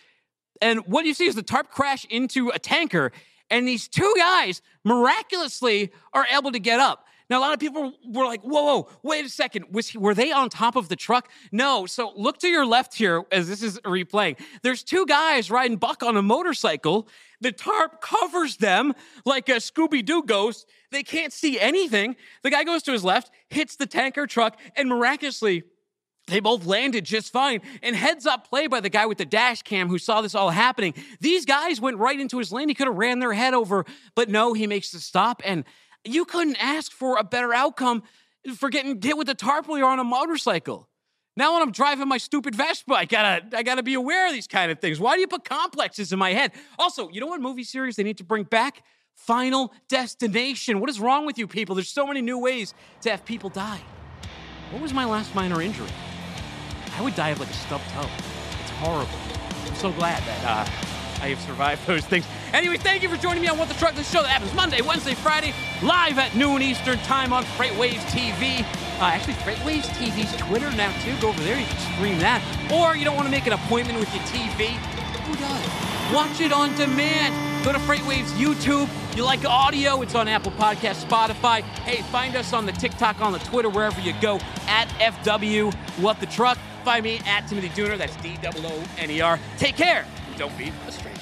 and 0.61 0.79
what 0.87 1.05
you 1.05 1.13
see 1.13 1.25
is 1.25 1.35
the 1.35 1.43
tarp 1.43 1.69
crash 1.69 2.05
into 2.09 2.49
a 2.49 2.59
tanker, 2.59 3.11
and 3.49 3.67
these 3.67 3.87
two 3.87 4.13
guys 4.17 4.61
miraculously 4.83 5.91
are 6.13 6.25
able 6.35 6.51
to 6.51 6.59
get 6.59 6.79
up. 6.79 7.05
Now, 7.29 7.39
a 7.39 7.41
lot 7.41 7.53
of 7.53 7.59
people 7.59 7.93
were 8.07 8.25
like, 8.25 8.41
whoa, 8.41 8.63
whoa, 8.63 8.89
wait 9.03 9.25
a 9.25 9.29
second. 9.29 9.65
Was 9.71 9.89
he, 9.89 9.97
were 9.97 10.13
they 10.13 10.31
on 10.31 10.49
top 10.49 10.77
of 10.77 10.87
the 10.87 10.95
truck? 10.95 11.29
No. 11.51 11.85
So 11.85 12.13
look 12.15 12.37
to 12.39 12.47
your 12.47 12.65
left 12.65 12.93
here 12.93 13.23
as 13.33 13.49
this 13.49 13.61
is 13.61 13.79
replaying. 13.81 14.39
There's 14.63 14.81
two 14.81 15.05
guys 15.05 15.51
riding 15.51 15.75
buck 15.75 16.03
on 16.03 16.15
a 16.15 16.21
motorcycle. 16.21 17.09
The 17.41 17.51
tarp 17.51 17.99
covers 17.99 18.57
them 18.57 18.93
like 19.25 19.49
a 19.49 19.57
Scooby 19.57 20.05
Doo 20.05 20.23
ghost. 20.23 20.69
They 20.91 21.03
can't 21.03 21.33
see 21.33 21.59
anything. 21.59 22.15
The 22.43 22.49
guy 22.49 22.63
goes 22.63 22.81
to 22.83 22.93
his 22.93 23.03
left, 23.03 23.29
hits 23.49 23.75
the 23.75 23.87
tanker 23.87 24.25
truck, 24.25 24.57
and 24.77 24.87
miraculously, 24.87 25.63
they 26.27 26.39
both 26.39 26.65
landed 26.65 27.05
just 27.05 27.31
fine. 27.31 27.61
And 27.81 27.95
heads 27.95 28.25
up 28.25 28.47
play 28.49 28.67
by 28.67 28.79
the 28.79 28.89
guy 28.89 29.05
with 29.05 29.17
the 29.17 29.25
dash 29.25 29.61
cam 29.63 29.87
who 29.87 29.97
saw 29.97 30.21
this 30.21 30.35
all 30.35 30.49
happening. 30.49 30.93
These 31.19 31.45
guys 31.45 31.81
went 31.81 31.97
right 31.97 32.19
into 32.19 32.37
his 32.37 32.51
lane. 32.51 32.67
He 32.69 32.75
could 32.75 32.87
have 32.87 32.97
ran 32.97 33.19
their 33.19 33.33
head 33.33 33.53
over, 33.53 33.85
but 34.15 34.29
no, 34.29 34.53
he 34.53 34.67
makes 34.67 34.91
the 34.91 34.99
stop. 34.99 35.41
And 35.45 35.63
you 36.03 36.25
couldn't 36.25 36.57
ask 36.61 36.91
for 36.91 37.17
a 37.17 37.23
better 37.23 37.53
outcome 37.53 38.03
for 38.55 38.69
getting 38.69 39.01
hit 39.01 39.17
with 39.17 39.29
a 39.29 39.35
tarp 39.35 39.67
while 39.67 39.77
you're 39.77 39.89
on 39.89 39.99
a 39.99 40.03
motorcycle. 40.03 40.89
Now 41.35 41.53
when 41.53 41.61
I'm 41.61 41.71
driving 41.71 42.07
my 42.07 42.17
stupid 42.17 42.55
Vespa, 42.55 42.93
I 42.93 43.05
gotta 43.05 43.45
I 43.55 43.63
gotta 43.63 43.83
be 43.83 43.93
aware 43.93 44.27
of 44.27 44.33
these 44.33 44.47
kind 44.47 44.71
of 44.71 44.79
things. 44.79 44.99
Why 44.99 45.15
do 45.15 45.21
you 45.21 45.27
put 45.27 45.45
complexes 45.45 46.11
in 46.11 46.19
my 46.19 46.33
head? 46.33 46.51
Also, 46.79 47.09
you 47.09 47.21
know 47.21 47.27
what 47.27 47.41
movie 47.41 47.63
series 47.63 47.95
they 47.95 48.03
need 48.03 48.17
to 48.17 48.23
bring 48.23 48.43
back? 48.43 48.83
Final 49.13 49.73
Destination. 49.87 50.79
What 50.79 50.89
is 50.89 50.99
wrong 50.99 51.25
with 51.25 51.37
you 51.37 51.47
people? 51.47 51.75
There's 51.75 51.89
so 51.89 52.07
many 52.07 52.21
new 52.21 52.39
ways 52.39 52.73
to 53.01 53.11
have 53.11 53.23
people 53.23 53.49
die. 53.49 53.81
What 54.71 54.81
was 54.81 54.93
my 54.93 55.05
last 55.05 55.33
minor 55.35 55.61
injury? 55.61 55.87
I 56.97 57.01
would 57.01 57.15
die 57.15 57.29
of 57.29 57.39
like 57.39 57.49
a 57.49 57.53
stubbed 57.53 57.87
toe. 57.91 58.09
It's 58.61 58.71
horrible. 58.71 59.11
I'm 59.67 59.75
so 59.75 59.91
glad 59.91 60.23
that 60.23 60.43
uh, 60.43 61.23
I 61.23 61.29
have 61.29 61.39
survived 61.41 61.85
those 61.87 62.03
things. 62.05 62.25
Anyway, 62.53 62.77
thank 62.77 63.03
you 63.03 63.09
for 63.09 63.17
joining 63.17 63.41
me 63.43 63.47
on 63.47 63.57
What 63.59 63.67
the 63.67 63.75
Truck, 63.75 63.93
this 63.93 64.09
show 64.11 64.23
that 64.23 64.29
happens 64.29 64.53
Monday, 64.55 64.81
Wednesday, 64.81 65.13
Friday, 65.13 65.53
live 65.83 66.17
at 66.17 66.35
noon 66.35 66.61
Eastern 66.63 66.97
time 66.99 67.33
on 67.33 67.43
Freightwaves 67.43 68.01
TV. 68.09 68.61
Uh, 68.99 69.11
actually, 69.13 69.35
Freightwaves 69.35 69.85
TV's 69.99 70.35
Twitter 70.37 70.71
now 70.71 70.91
too. 71.03 71.15
Go 71.21 71.29
over 71.29 71.43
there, 71.43 71.59
you 71.59 71.67
can 71.67 71.93
stream 71.93 72.17
that. 72.19 72.41
Or 72.71 72.95
you 72.95 73.05
don't 73.05 73.15
want 73.15 73.27
to 73.27 73.31
make 73.31 73.45
an 73.45 73.53
appointment 73.53 73.99
with 73.99 74.11
your 74.15 74.23
TV? 74.23 74.69
Who 75.27 75.35
does? 75.35 76.13
Watch 76.15 76.41
it 76.41 76.51
on 76.51 76.73
demand. 76.77 77.63
Go 77.63 77.73
to 77.73 77.79
Freightwaves 77.79 78.31
YouTube. 78.39 78.89
You 79.15 79.23
like 79.23 79.43
audio? 79.45 80.01
It's 80.01 80.15
on 80.15 80.27
Apple 80.27 80.53
Podcast, 80.53 81.05
Spotify. 81.05 81.61
Hey, 81.83 82.01
find 82.03 82.35
us 82.35 82.53
on 82.53 82.65
the 82.65 82.71
TikTok, 82.71 83.19
on 83.19 83.33
the 83.33 83.39
Twitter, 83.39 83.69
wherever 83.69 83.99
you 83.99 84.13
go 84.21 84.39
at 84.67 84.87
FW 84.99 85.73
What 85.99 86.19
the 86.19 86.27
Truck. 86.27 86.57
Find 86.87 87.03
me 87.03 87.19
at 87.25 87.45
Timothy 87.49 87.67
Dooner. 87.67 87.97
That's 87.97 88.15
D 88.15 88.37
O 88.37 88.65
O 88.65 88.83
N 88.97 89.11
E 89.11 89.19
R. 89.19 89.37
Take 89.57 89.75
care. 89.75 90.05
Don't 90.37 90.57
be 90.57 90.71
a 90.87 90.91
stranger. 90.93 91.16